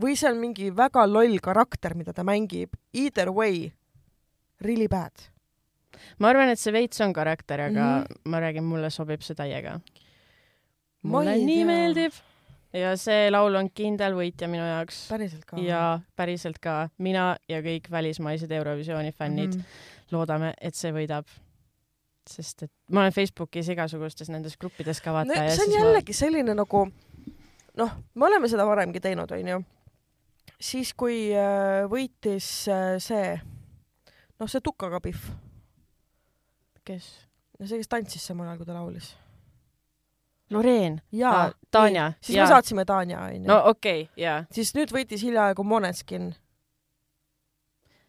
Või 0.00 0.16
see 0.18 0.32
on 0.32 0.40
mingi 0.42 0.72
väga 0.74 1.04
loll 1.06 1.38
karakter, 1.42 1.94
mida 1.94 2.14
ta 2.14 2.26
mängib, 2.26 2.74
either 2.90 3.30
way, 3.30 3.68
really 4.62 4.90
bad. 4.90 5.28
Ma 6.18 6.30
arvan, 6.32 6.52
et 6.52 6.60
see 6.60 6.72
veits 6.74 7.00
on 7.04 7.12
karakter, 7.12 7.60
aga 7.68 7.84
mm 7.84 8.04
-hmm. 8.04 8.30
ma 8.30 8.40
räägin, 8.40 8.64
mulle 8.64 8.90
sobib 8.90 9.22
see 9.22 9.34
täiega. 9.34 9.80
mulle 11.02 11.36
nii 11.36 11.56
tea. 11.56 11.66
meeldib 11.66 12.12
ja 12.72 12.96
see 12.96 13.30
laul 13.30 13.54
on 13.54 13.70
kindel 13.70 14.14
võitja 14.14 14.48
minu 14.48 14.64
jaoks. 14.64 15.08
päriselt 15.08 15.44
ka? 15.44 15.56
ja 15.58 16.00
päriselt 16.16 16.58
ka. 16.58 16.88
mina 16.98 17.36
ja 17.48 17.60
kõik 17.60 17.90
välismaised 17.90 18.50
Eurovisiooni 18.50 19.12
fännid 19.12 19.54
mm 19.54 19.60
-hmm. 19.60 20.10
loodame, 20.10 20.54
et 20.60 20.74
see 20.74 20.92
võidab 20.92 21.26
sest 22.30 22.62
et 22.62 22.72
ma 22.90 23.00
olen 23.00 23.12
Facebookis 23.12 23.68
igasugustes 23.68 24.28
nendes 24.28 24.56
gruppides 24.56 25.00
ka 25.00 25.12
vaata 25.12 25.42
no,. 25.42 25.50
see 25.50 25.66
on 25.66 25.72
jällegi 25.72 26.12
ma... 26.12 26.16
selline 26.16 26.54
nagu 26.54 26.88
noh, 27.76 27.90
me 28.14 28.26
oleme 28.26 28.48
seda 28.48 28.66
varemgi 28.66 29.00
teinud, 29.00 29.30
onju 29.30 29.64
siis, 30.60 30.92
kui 30.96 31.28
äh, 31.36 31.84
võitis 31.90 32.48
äh, 32.70 32.96
see, 33.02 33.34
noh, 34.40 34.50
see 34.50 34.62
tukaga 34.64 35.00
Pihv. 35.04 35.32
Kes? 36.84 37.10
no 37.58 37.66
see, 37.66 37.80
kes 37.80 37.90
tantsis 37.90 38.26
samal 38.30 38.48
ajal, 38.48 38.60
kui 38.60 38.68
ta 38.68 38.76
laulis. 38.76 39.10
Loreen? 40.54 41.00
jaa. 41.12 41.50
Tanja? 41.70 42.12
siis 42.20 42.38
ja. 42.38 42.44
me 42.44 42.48
saatsime 42.52 42.84
Tanja, 42.88 43.20
onju. 43.28 43.48
no 43.48 43.60
okei 43.72 44.06
okay,, 44.06 44.24
jaa. 44.24 44.44
siis 44.52 44.74
nüüd 44.76 44.92
võitis 44.94 45.24
hiljaaegu 45.24 45.64
Måneskin. 45.64 46.32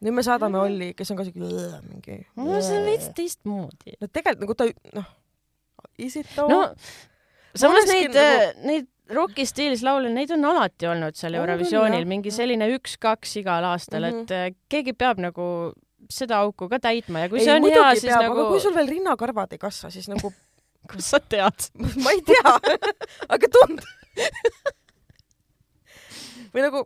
nüüd 0.04 0.18
me 0.18 0.24
saadame 0.26 0.60
Olli, 0.62 0.94
kes 0.98 1.12
on 1.12 1.22
ka 1.22 1.28
siuke 1.28 1.52
mingi. 1.90 2.22
no 2.36 2.62
see 2.62 2.80
on 2.80 2.90
veits 2.90 3.12
teistmoodi. 3.18 3.96
no 4.02 4.12
tegelikult 4.12 4.46
nagu 4.46 4.58
ta, 4.60 5.00
noh, 5.00 5.14
is 5.98 6.20
it 6.20 6.28
though? 6.36 6.52
no 6.52 6.76
samas 7.56 7.88
neid 7.90 8.12
nagu..., 8.12 8.68
neid 8.68 8.92
roki 9.16 9.46
stiilis 9.46 9.84
laule, 9.86 10.10
neid 10.14 10.32
on 10.34 10.46
alati 10.50 10.88
olnud 10.90 11.18
seal 11.18 11.38
Eurovisioonil, 11.38 12.08
mingi 12.10 12.34
selline 12.34 12.68
üks-kaks 12.74 13.38
igal 13.42 13.68
aastal 13.72 14.08
mm, 14.08 14.16
-hmm. 14.16 14.24
et 14.24 14.32
äh, 14.32 14.56
keegi 14.70 14.94
peab 14.98 15.22
nagu 15.22 15.48
seda 16.12 16.42
auku 16.46 16.70
ka 16.72 16.80
täitma 16.82 17.26
ja 17.26 17.32
kui 17.32 17.42
ei, 17.42 17.48
see 17.48 17.56
on 17.56 17.68
hea, 17.70 17.88
siis 17.98 18.12
peab, 18.12 18.28
nagu. 18.28 18.48
kui 18.52 18.62
sul 18.64 18.76
veel 18.76 18.92
rinnakarvad 18.92 19.56
ei 19.56 19.62
kasva, 19.62 19.92
siis 19.94 20.08
nagu 20.12 20.32
kust 20.92 21.14
sa 21.14 21.20
tead 21.20 21.70
ma 22.06 22.16
ei 22.16 22.24
tea 22.26 22.56
aga 23.36 23.52
tund- 23.58 23.86
või 26.56 26.66
nagu, 26.66 26.86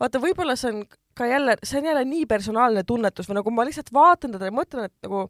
vaata, 0.00 0.22
võib-olla 0.22 0.56
see 0.58 0.72
on 0.72 0.82
ka 1.18 1.28
jälle, 1.28 1.58
see 1.62 1.82
on 1.82 1.90
jälle 1.90 2.04
nii 2.08 2.26
personaalne 2.26 2.86
tunnetus 2.88 3.28
või 3.28 3.42
nagu 3.42 3.52
ma 3.52 3.66
lihtsalt 3.68 3.92
vaatan 3.92 4.38
teda 4.38 4.48
ja 4.48 4.56
mõtlen, 4.56 4.88
et 4.88 5.08
nagu 5.08 5.26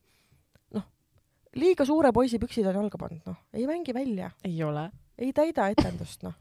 noh, 0.77 0.89
liiga 1.59 1.87
suure 1.89 2.15
poisi 2.15 2.39
püksid 2.43 2.69
on 2.71 2.85
jalga 2.85 3.01
pannud, 3.01 3.23
noh, 3.27 3.41
ei 3.57 3.67
mängi 3.67 3.97
välja. 3.97 4.31
ei 4.47 4.61
ole 4.63 4.91
ei 5.23 5.31
täida 5.37 5.69
etendust, 5.73 6.25
noh. 6.27 6.35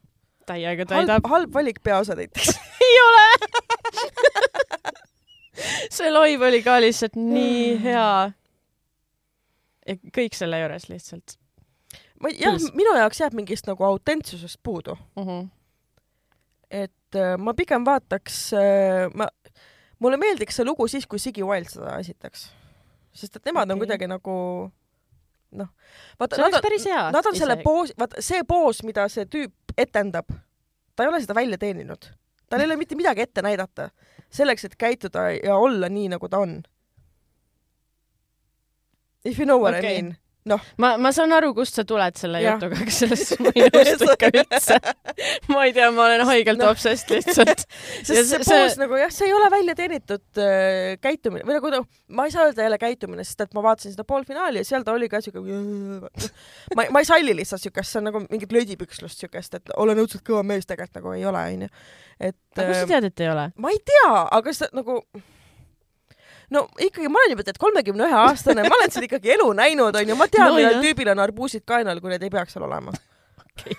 täiega 0.50 0.88
täidab. 0.90 1.28
halb 1.30 1.54
valik 1.54 1.80
peaosa 1.84 2.16
näiteks 2.18 2.56
ei 2.88 2.96
ole 3.06 3.26
see 5.96 6.12
loiv 6.12 6.46
oli 6.48 6.62
ka 6.66 6.78
lihtsalt 6.82 7.18
nii 7.20 7.78
hea. 7.84 8.32
ja 9.88 9.98
kõik 10.18 10.38
selle 10.38 10.60
juures 10.62 10.88
lihtsalt. 10.92 11.38
ma, 12.22 12.32
jah, 12.36 12.58
minu 12.78 12.96
jaoks 13.00 13.24
jääb 13.24 13.38
mingist 13.38 13.70
nagu 13.70 13.86
autentsusest 13.88 14.60
puudu. 14.64 14.98
Mhm. 15.20 15.30
-huh. 15.30 15.48
et 16.70 17.16
äh, 17.16 17.38
ma 17.38 17.54
pigem 17.54 17.86
vaataks 17.86 18.54
äh,, 18.54 19.10
ma, 19.14 19.28
mulle 20.00 20.18
meeldiks 20.18 20.56
see 20.56 20.66
lugu 20.66 20.88
siis, 20.88 21.08
kui 21.08 21.20
Ziggy 21.20 21.44
Wild 21.44 21.70
seda 21.70 21.98
esitaks. 22.00 22.52
sest 23.14 23.36
et 23.36 23.46
nemad 23.46 23.68
okay. 23.68 23.74
on 23.74 23.80
kuidagi 23.80 24.08
nagu 24.08 24.36
noh, 25.52 25.68
vaata. 26.20 26.62
päris 26.62 26.86
hea. 26.86 27.10
Nad 27.12 27.26
on 27.26 27.36
selle 27.36 27.58
poos, 27.64 27.94
vaata 28.00 28.24
see 28.24 28.44
poos, 28.48 28.84
mida 28.88 29.08
see 29.12 29.26
tüüp 29.26 29.76
etendab, 29.78 30.32
ta 30.96 31.04
ei 31.04 31.12
ole 31.12 31.22
seda 31.24 31.36
välja 31.36 31.58
teeninud. 31.58 32.08
tal 32.50 32.60
ei 32.60 32.70
ole 32.70 32.78
mitte 32.80 32.96
midagi 32.96 33.22
ette 33.22 33.42
näidata 33.42 33.90
selleks, 34.32 34.66
et 34.66 34.76
käituda 34.80 35.30
ja 35.38 35.56
olla 35.56 35.90
nii, 35.90 36.10
nagu 36.16 36.30
ta 36.30 36.42
on. 36.44 36.62
If 39.26 39.40
you 39.40 39.46
know 39.46 39.62
what 39.62 39.78
okay. 39.78 39.98
I 39.98 40.02
mean 40.02 40.16
noh. 40.50 40.62
ma, 40.82 40.92
ma 41.02 41.12
saan 41.16 41.32
aru, 41.36 41.52
kust 41.58 41.78
sa 41.78 41.84
tuled 41.88 42.18
selle 42.20 42.42
ja. 42.42 42.56
jutuga, 42.56 42.78
aga 42.82 42.94
sellest 42.96 43.34
ma 43.44 43.52
ei 43.54 43.68
nõustu 43.68 44.08
ikka 44.10 44.30
üldse. 44.32 44.78
ma 45.52 45.66
ei 45.68 45.74
tea, 45.76 45.90
ma 45.96 46.06
olen 46.08 46.24
haigelt 46.30 46.62
no. 46.62 46.70
obsessed 46.74 47.12
lihtsalt. 47.14 47.66
sest 48.08 48.14
see, 48.14 48.24
see 48.24 48.42
poos 48.48 48.78
nagu 48.82 49.00
jah, 49.02 49.14
see 49.14 49.30
ei 49.30 49.36
ole 49.38 49.50
välja 49.54 49.76
teenitud 49.78 50.42
äh, 50.42 50.96
käitumine 51.04 51.46
või 51.48 51.58
nagu 51.60 51.74
noh, 51.76 51.90
ma 52.18 52.28
ei 52.28 52.36
saa 52.36 52.48
öelda 52.50 52.68
jälle 52.68 52.80
käitumine, 52.82 53.26
sest 53.28 53.46
et 53.46 53.58
ma 53.58 53.66
vaatasin 53.66 53.96
seda 53.96 54.08
poolfinaali 54.08 54.64
ja 54.64 54.70
seal 54.72 54.88
ta 54.88 54.96
oli 54.98 55.10
ka 55.12 55.22
siuke 55.24 55.42
ma, 56.78 56.88
ma 56.88 57.04
ei 57.04 57.10
salli 57.10 57.36
lihtsalt 57.38 57.66
siukest, 57.66 57.92
see 57.92 58.02
on 58.02 58.10
nagu 58.12 58.24
mingit 58.28 58.56
lödipükslust 58.56 59.26
siukest, 59.26 59.60
et 59.60 59.76
olen 59.78 60.02
õudselt 60.04 60.26
kõva 60.28 60.46
mees, 60.48 60.68
tegelikult 60.70 61.02
nagu 61.02 61.14
ei 61.18 61.28
ole, 61.30 61.44
onju. 61.56 61.70
et. 62.20 62.40
aga 62.58 62.72
kust 62.72 62.84
sa 62.86 62.90
tead, 62.96 63.12
et 63.12 63.26
ei 63.26 63.32
ole? 63.34 63.52
ma 63.62 63.74
ei 63.74 63.84
tea, 63.92 64.10
aga 64.40 64.56
see 64.58 64.74
nagu 64.78 65.02
no 66.52 66.68
ikkagi 66.80 67.10
ma 67.10 67.20
olen 67.22 67.32
juba 67.36 67.44
tead 67.48 67.60
kolmekümne 67.62 68.08
ühe 68.08 68.18
aastane, 68.26 68.62
ma 68.68 68.76
olen 68.78 68.92
seal 68.94 69.06
ikkagi 69.08 69.28
elu 69.38 69.48
näinud, 69.58 69.96
onju, 70.02 70.16
ma 70.20 70.28
tean 70.32 70.52
no,, 70.52 70.56
millal 70.60 70.78
tüübil 70.84 71.10
on 71.14 71.20
arbuusid 71.24 71.64
kaenal, 71.68 71.98
kui 72.04 72.10
need 72.12 72.24
ei 72.28 72.34
peaks 72.34 72.52
seal 72.58 72.66
olema. 72.68 72.92
okei. 73.46 73.76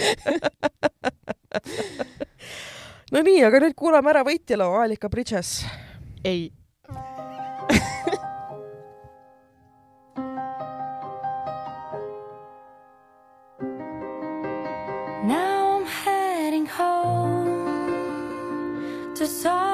no 3.12 3.18
nii, 3.26 3.40
aga 3.48 3.56
nüüd 3.66 3.76
kuulame 3.76 4.08
ära 4.14 4.22
võitja 4.26 4.56
loo 4.60 4.74
Alika 4.80 5.08
Bridges. 5.12 5.50
ei 6.24 6.42
Now 15.30 15.76
I'm 15.76 15.84
heading 15.84 16.66
home 16.66 17.84
to 19.14 19.26
solid 19.26 19.69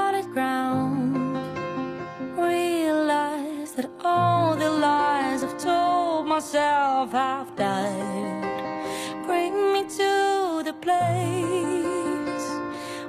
myself 6.47 7.11
have 7.11 7.57
died. 7.57 9.25
Bring 9.27 9.73
me 9.73 9.83
to 9.83 10.63
the 10.65 10.75
place 10.81 12.47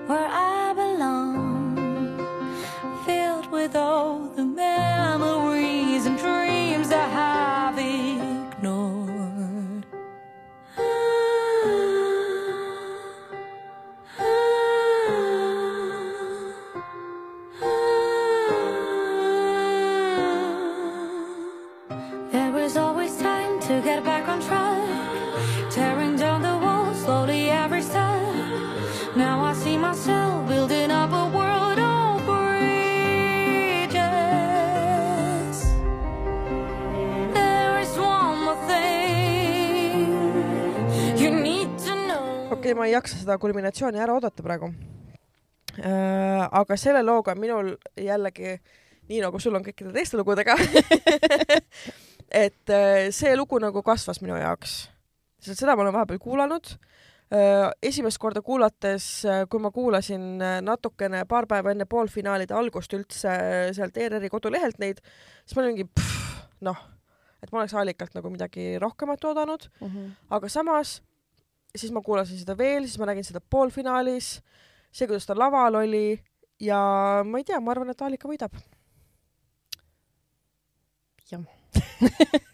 where 0.08 0.28
I 0.28 0.74
belong, 0.74 1.78
filled 3.06 3.52
with 3.52 3.76
all 3.76 4.28
the 4.36 4.44
memories 4.44 5.77
okei 42.68 42.74
okay,, 42.74 42.80
ma 42.80 42.90
ei 42.90 42.96
jaksa 42.98 43.22
seda 43.22 43.38
kulminatsiooni 43.40 44.04
ära 44.04 44.18
oodata 44.18 44.44
praegu 44.44 44.72
äh,. 45.80 46.44
aga 46.52 46.78
selle 46.78 47.04
looga 47.06 47.32
on 47.32 47.40
minul 47.40 47.76
jällegi 47.96 48.58
nii 49.08 49.22
nagu 49.24 49.40
sul 49.40 49.56
on 49.56 49.64
kõikide 49.64 49.94
teiste 49.96 50.20
lugudega 50.20 50.58
et 52.44 52.74
äh, 52.76 53.08
see 53.16 53.36
lugu 53.40 53.60
nagu 53.64 53.84
kasvas 53.86 54.20
minu 54.24 54.36
jaoks, 54.36 54.82
sest 55.40 55.62
seda 55.62 55.78
ma 55.78 55.86
olen 55.86 55.96
vahepeal 55.96 56.20
kuulanud. 56.20 56.74
Äh, 57.28 57.70
esimest 57.84 58.20
korda 58.24 58.42
kuulates, 58.44 59.08
äh, 59.28 59.42
kui 59.52 59.64
ma 59.64 59.72
kuulasin 59.76 60.44
natukene 60.64 61.26
paar 61.28 61.48
päeva 61.48 61.72
enne 61.72 61.88
poolfinaalide 61.88 62.56
algust 62.56 62.94
üldse 62.96 63.34
sealt 63.76 63.98
ERR-i 64.00 64.32
kodulehelt 64.32 64.80
neid, 64.84 65.02
siis 65.44 65.56
ma 65.56 65.64
olin 65.64 65.76
mingi 65.76 65.88
noh, 66.68 66.80
et 67.44 67.52
ma 67.52 67.62
oleks 67.64 67.76
Allikalt 67.76 68.16
nagu 68.16 68.32
midagi 68.32 68.76
rohkemat 68.80 69.28
oodanud 69.28 69.68
mm, 69.68 69.88
-hmm. 69.88 70.16
aga 70.36 70.50
samas 70.50 71.02
siis 71.78 71.94
ma 71.96 72.04
kuulasin 72.06 72.40
seda 72.40 72.58
veel, 72.58 72.88
siis 72.88 73.00
ma 73.02 73.10
nägin 73.10 73.28
seda 73.28 73.42
poolfinaalis, 73.42 74.38
see, 74.92 75.08
kuidas 75.08 75.28
ta 75.28 75.38
laval 75.38 75.82
oli 75.84 76.18
ja 76.64 76.80
ma 77.26 77.42
ei 77.42 77.48
tea, 77.48 77.60
ma 77.62 77.74
arvan, 77.74 77.94
et 77.94 78.02
Allika 78.02 78.30
võidab. 78.30 78.58
jah 81.28 81.44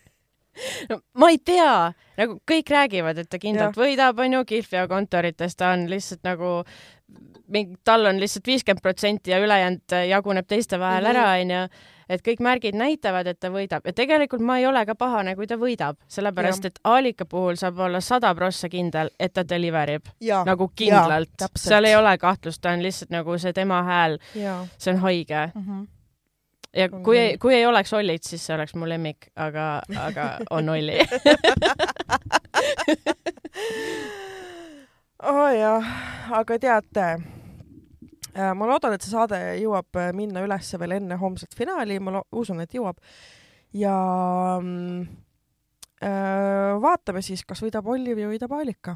no 0.90 1.00
ma 1.20 1.30
ei 1.34 1.40
tea, 1.42 1.94
nagu 2.18 2.40
kõik 2.50 2.68
räägivad, 2.74 3.18
et 3.22 3.30
ta 3.30 3.38
kindlalt 3.42 3.78
ja. 3.78 3.84
võidab, 3.84 4.16
onju, 4.26 4.44
kihlveo 4.50 4.86
kontorites 4.92 5.54
ta 5.60 5.66
on 5.76 5.82
lihtsalt 5.92 6.24
nagu 6.26 6.50
mingi, 7.54 7.78
tal 7.86 8.08
on 8.10 8.20
lihtsalt 8.22 8.48
viiskümmend 8.48 8.84
protsenti 8.84 9.32
ja 9.34 9.38
ülejäänud 9.44 9.96
jaguneb 10.10 10.48
teiste 10.50 10.80
vahel 10.80 11.04
mm 11.04 11.10
-hmm. 11.10 11.18
ära, 11.18 11.42
onju. 11.42 11.62
Et 12.10 12.24
kõik 12.26 12.44
märgid 12.44 12.78
näitavad, 12.78 13.28
et 13.28 13.40
ta 13.40 13.52
võidab. 13.54 13.86
Ja 13.86 13.94
tegelikult 13.94 14.42
ma 14.42 14.58
ei 14.60 14.68
ole 14.68 14.86
ka 14.86 14.96
pahane, 14.96 15.36
kui 15.36 15.48
ta 15.48 15.58
võidab, 15.60 15.98
sellepärast 16.08 16.68
ja. 16.68 16.74
et 16.74 16.80
Aalika 16.84 17.26
puhul 17.30 17.58
saab 17.60 17.80
olla 17.80 18.02
sada 18.02 18.34
prossa 18.36 18.70
kindel, 18.70 19.10
et 19.20 19.34
ta 19.34 19.44
deliver 19.48 19.96
ib. 19.98 20.14
Nagu 20.46 20.70
kindlalt. 20.76 21.48
seal 21.60 21.90
ei 21.90 21.96
ole 21.96 22.18
kahtlust, 22.18 22.62
ta 22.62 22.76
on 22.76 22.84
lihtsalt 22.84 23.14
nagu 23.14 23.38
see 23.38 23.54
tema 23.54 23.84
hääl, 23.84 24.20
see 24.34 24.94
on 24.94 25.04
haige. 25.08 25.50
Mm. 25.56 25.68
-hmm 25.68 25.84
ja 26.76 26.90
kui 26.90 27.18
ei, 27.18 27.38
kui 27.38 27.56
ei 27.56 27.66
oleks 27.66 27.94
Ollit, 27.94 28.24
siis 28.24 28.46
see 28.46 28.56
oleks 28.56 28.76
mu 28.76 28.90
lemmik, 28.90 29.28
aga, 29.36 29.82
aga 30.00 30.38
on 30.50 30.70
Olli. 30.70 31.00
Oh 35.24 35.48
jah, 35.56 35.86
aga 36.36 36.58
teate, 36.60 37.04
ma 38.34 38.68
loodan, 38.70 38.96
et 38.96 39.06
see 39.06 39.14
saade 39.14 39.40
jõuab 39.62 40.00
äh, 40.02 40.12
minna 40.16 40.44
ülesse 40.46 40.80
veel 40.82 40.98
enne 40.98 41.18
homset 41.22 41.54
finaali, 41.58 42.00
ma 42.02 42.22
usun, 42.32 42.64
et 42.64 42.74
jõuab. 42.74 42.98
ja 43.78 43.94
mm, 44.62 45.02
äh, 46.04 46.74
vaatame 46.82 47.22
siis, 47.26 47.46
kas 47.46 47.64
võidab 47.66 47.88
Olli 47.88 48.16
või 48.18 48.34
võidab 48.34 48.56
Aalika. 48.58 48.96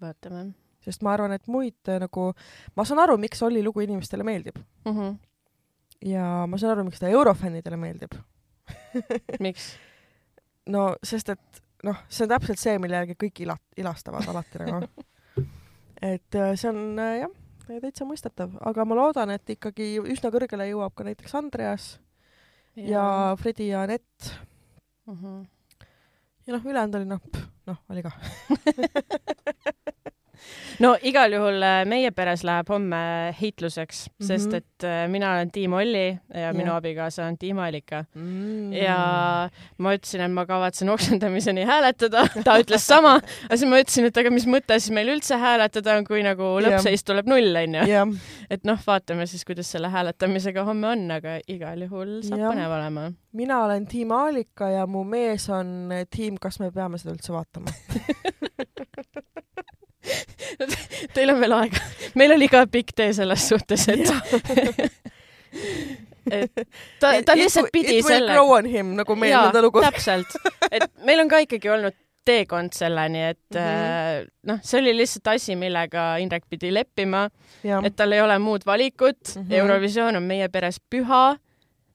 vaatame. 0.00 0.52
sest 0.84 1.02
ma 1.02 1.14
arvan, 1.16 1.34
et 1.34 1.46
muid 1.48 1.90
äh, 1.90 2.00
nagu, 2.04 2.32
ma 2.76 2.84
saan 2.84 3.02
aru, 3.04 3.18
miks 3.18 3.42
Olli 3.42 3.62
lugu 3.62 3.86
inimestele 3.86 4.24
meeldib 4.24 4.58
mm. 4.58 4.92
-hmm 4.92 5.16
ja 6.04 6.46
ma 6.46 6.58
saan 6.58 6.76
aru, 6.76 6.84
miks 6.86 7.00
ta 7.02 7.08
eurofännidele 7.10 7.76
meeldib 7.76 8.12
miks? 9.44 9.72
no 10.70 10.92
sest, 11.02 11.32
et 11.34 11.62
noh, 11.86 11.98
see 12.08 12.26
on 12.26 12.32
täpselt 12.32 12.60
see, 12.60 12.78
mille 12.82 12.98
järgi 13.00 13.16
kõik 13.18 13.42
ila-, 13.46 13.58
ilastavad 13.78 14.26
alati 14.30 14.62
nagu. 14.62 15.04
et 16.12 16.38
äh, 16.38 16.54
see 16.58 16.70
on 16.70 16.98
äh, 17.02 17.14
jah, 17.22 17.34
täitsa 17.68 18.06
mõistetav, 18.08 18.54
aga 18.64 18.84
ma 18.88 18.96
loodan, 18.98 19.32
et 19.34 19.54
ikkagi 19.56 19.98
üsna 20.00 20.32
kõrgele 20.34 20.68
jõuab 20.70 20.94
ka 20.96 21.04
näiteks 21.06 21.34
Andreas 21.38 21.88
ja, 22.74 22.86
ja 22.88 23.04
Fredi 23.40 23.70
ja 23.72 23.84
Anett 23.86 24.32
uh. 25.06 25.12
Mhm. 25.12 25.24
-huh. 25.24 25.86
ja 26.46 26.56
noh, 26.56 26.64
ülejäänud 26.64 26.94
oli 27.00 27.10
noh, 27.12 27.20
noh, 27.66 27.78
oli 27.90 28.02
ka 28.02 28.12
no 30.82 30.94
igal 31.02 31.32
juhul 31.34 31.62
äh, 31.64 31.82
meie 31.88 32.10
peres 32.14 32.44
läheb 32.46 32.70
homme 32.72 32.98
heitluseks 33.40 34.06
mm, 34.08 34.14
-hmm. 34.18 34.26
sest 34.26 34.54
et 34.54 34.86
äh, 34.86 35.08
mina 35.10 35.32
olen 35.34 35.50
tiim 35.50 35.72
Olli 35.72 36.06
ja 36.08 36.40
yeah. 36.40 36.54
minu 36.56 36.72
abikaasa 36.72 37.26
on 37.26 37.38
tiim 37.38 37.58
Alika 37.58 38.04
mm. 38.14 38.22
-hmm. 38.22 38.74
ja 38.76 39.50
ma 39.78 39.94
ütlesin, 39.94 40.24
et 40.24 40.32
ma 40.32 40.46
kavatsen 40.46 40.88
oksendamiseni 40.88 41.64
hääletada, 41.64 42.26
ta 42.46 42.58
ütles 42.58 42.86
sama, 42.86 43.14
aga 43.44 43.56
siis 43.56 43.70
ma 43.70 43.80
ütlesin, 43.82 44.08
et 44.08 44.16
aga 44.16 44.30
mis 44.30 44.46
mõte 44.46 44.78
siis 44.78 44.94
meil 44.94 45.12
üldse 45.12 45.36
hääletada 45.36 45.96
on, 45.98 46.04
kui 46.04 46.22
nagu 46.22 46.54
lõppseis 46.64 47.04
tuleb 47.04 47.26
null, 47.30 47.56
onju. 47.62 48.18
et 48.50 48.64
noh, 48.64 48.80
vaatame 48.86 49.26
siis, 49.26 49.44
kuidas 49.44 49.70
selle 49.70 49.88
hääletamisega 49.88 50.64
homme 50.64 50.88
on, 50.88 51.10
aga 51.10 51.38
igal 51.48 51.82
juhul 51.88 52.20
saab 52.22 52.38
yeah. 52.38 52.52
põnev 52.52 52.76
olema. 52.78 53.08
mina 53.32 53.62
olen 53.64 53.86
tiim 53.86 54.12
Alika 54.12 54.70
ja 54.70 54.86
mu 54.86 55.04
mees 55.04 55.48
on 55.50 55.92
tiim 56.10 56.36
Kas 56.38 56.60
me 56.60 56.70
peame 56.70 56.98
seda 56.98 57.14
üldse 57.16 57.32
vaatama 57.34 57.72
Teil 61.14 61.30
on 61.34 61.40
veel 61.40 61.54
aega. 61.58 61.84
meil 62.14 62.34
oli 62.36 62.48
ka 62.52 62.66
pikk 62.70 62.94
tee 62.96 63.12
selles 63.16 63.48
suhtes, 63.48 63.88
et 63.88 64.04
et 66.38 66.52
ta, 67.00 67.14
ta 67.24 67.36
lihtsalt 67.38 67.72
pidi 67.72 68.02
selle. 68.02 68.32
Grow 68.32 68.52
on 68.58 68.68
him 68.68 68.92
nagu 68.98 69.16
meil 69.16 69.36
nende 69.36 69.62
lugu. 69.64 69.82
täpselt, 69.84 70.36
et 70.70 70.90
meil 71.06 71.24
on 71.24 71.30
ka 71.30 71.42
ikkagi 71.46 71.72
olnud 71.76 71.96
teekond 72.28 72.74
selleni, 72.76 73.22
et 73.32 73.54
mm 73.54 73.60
-hmm. 73.60 74.28
noh, 74.50 74.58
see 74.62 74.80
oli 74.80 74.96
lihtsalt 74.96 75.30
asi, 75.32 75.56
millega 75.56 76.16
Indrek 76.20 76.44
pidi 76.50 76.74
leppima, 76.74 77.28
et 77.84 77.96
tal 77.96 78.12
ei 78.12 78.20
ole 78.20 78.38
muud 78.38 78.66
valikut 78.66 79.34
mm. 79.36 79.42
-hmm. 79.42 79.54
Eurovisioon 79.62 80.16
on 80.16 80.22
meie 80.22 80.48
peres 80.48 80.80
püha. 80.90 81.36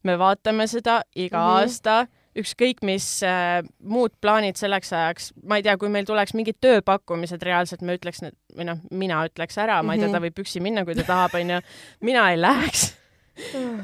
me 0.03 0.19
vaatame 0.19 0.67
seda 0.67 1.01
iga 1.15 1.37
mm 1.37 1.43
-hmm. 1.43 1.61
aasta 1.61 2.07
ükskõik 2.39 2.81
mis 2.85 3.05
äh, 3.27 3.61
muud 3.79 4.15
plaanid 4.21 4.57
selleks 4.59 4.93
ajaks, 4.93 5.31
ma 5.45 5.59
ei 5.59 5.65
tea, 5.65 5.77
kui 5.77 5.91
meil 5.93 6.07
tuleks 6.09 6.33
mingid 6.37 6.57
tööpakkumised 6.63 7.43
reaalselt, 7.45 7.85
me 7.85 7.97
ütleks 7.99 8.23
need 8.25 8.37
või 8.57 8.67
noh, 8.69 8.81
mina 8.91 9.21
ütleks 9.29 9.57
ära, 9.61 9.81
ma 9.85 9.95
ei 9.95 10.01
tea, 10.01 10.09
ta 10.09 10.17
mhm. 10.19 10.27
võib 10.27 10.43
üksi 10.45 10.63
minna, 10.63 10.85
kui 10.85 10.97
ta 10.97 11.05
tahab, 11.07 11.37
onju. 11.39 11.61
mina 12.05 12.27
ei 12.33 12.41
läheks 12.41 12.91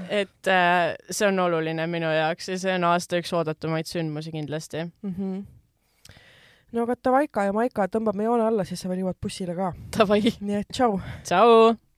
et 0.10 0.48
äh, 0.48 0.96
see 1.10 1.28
on 1.28 1.40
oluline 1.42 1.88
minu 1.90 2.12
jaoks 2.14 2.52
ja 2.52 2.58
see 2.62 2.76
on 2.78 2.86
aasta 2.92 3.18
üks 3.22 3.34
oodatumaid 3.34 3.90
sündmusi 3.90 4.32
kindlasti 4.32 4.84
mm. 4.86 5.14
-hmm. 5.16 6.16
no 6.72 6.86
aga 6.86 6.96
Tavaika 6.96 7.48
ja 7.50 7.54
Maika, 7.54 7.88
tõmbame 7.90 8.30
joone 8.30 8.46
alla, 8.46 8.64
siis 8.64 8.82
sa 8.82 8.90
veel 8.90 9.04
jõuad 9.04 9.18
bussile 9.22 9.56
ka. 9.56 9.74
nii 10.42 10.62
et 10.62 10.74
tšau. 10.74 11.00
tšau. 11.24 11.89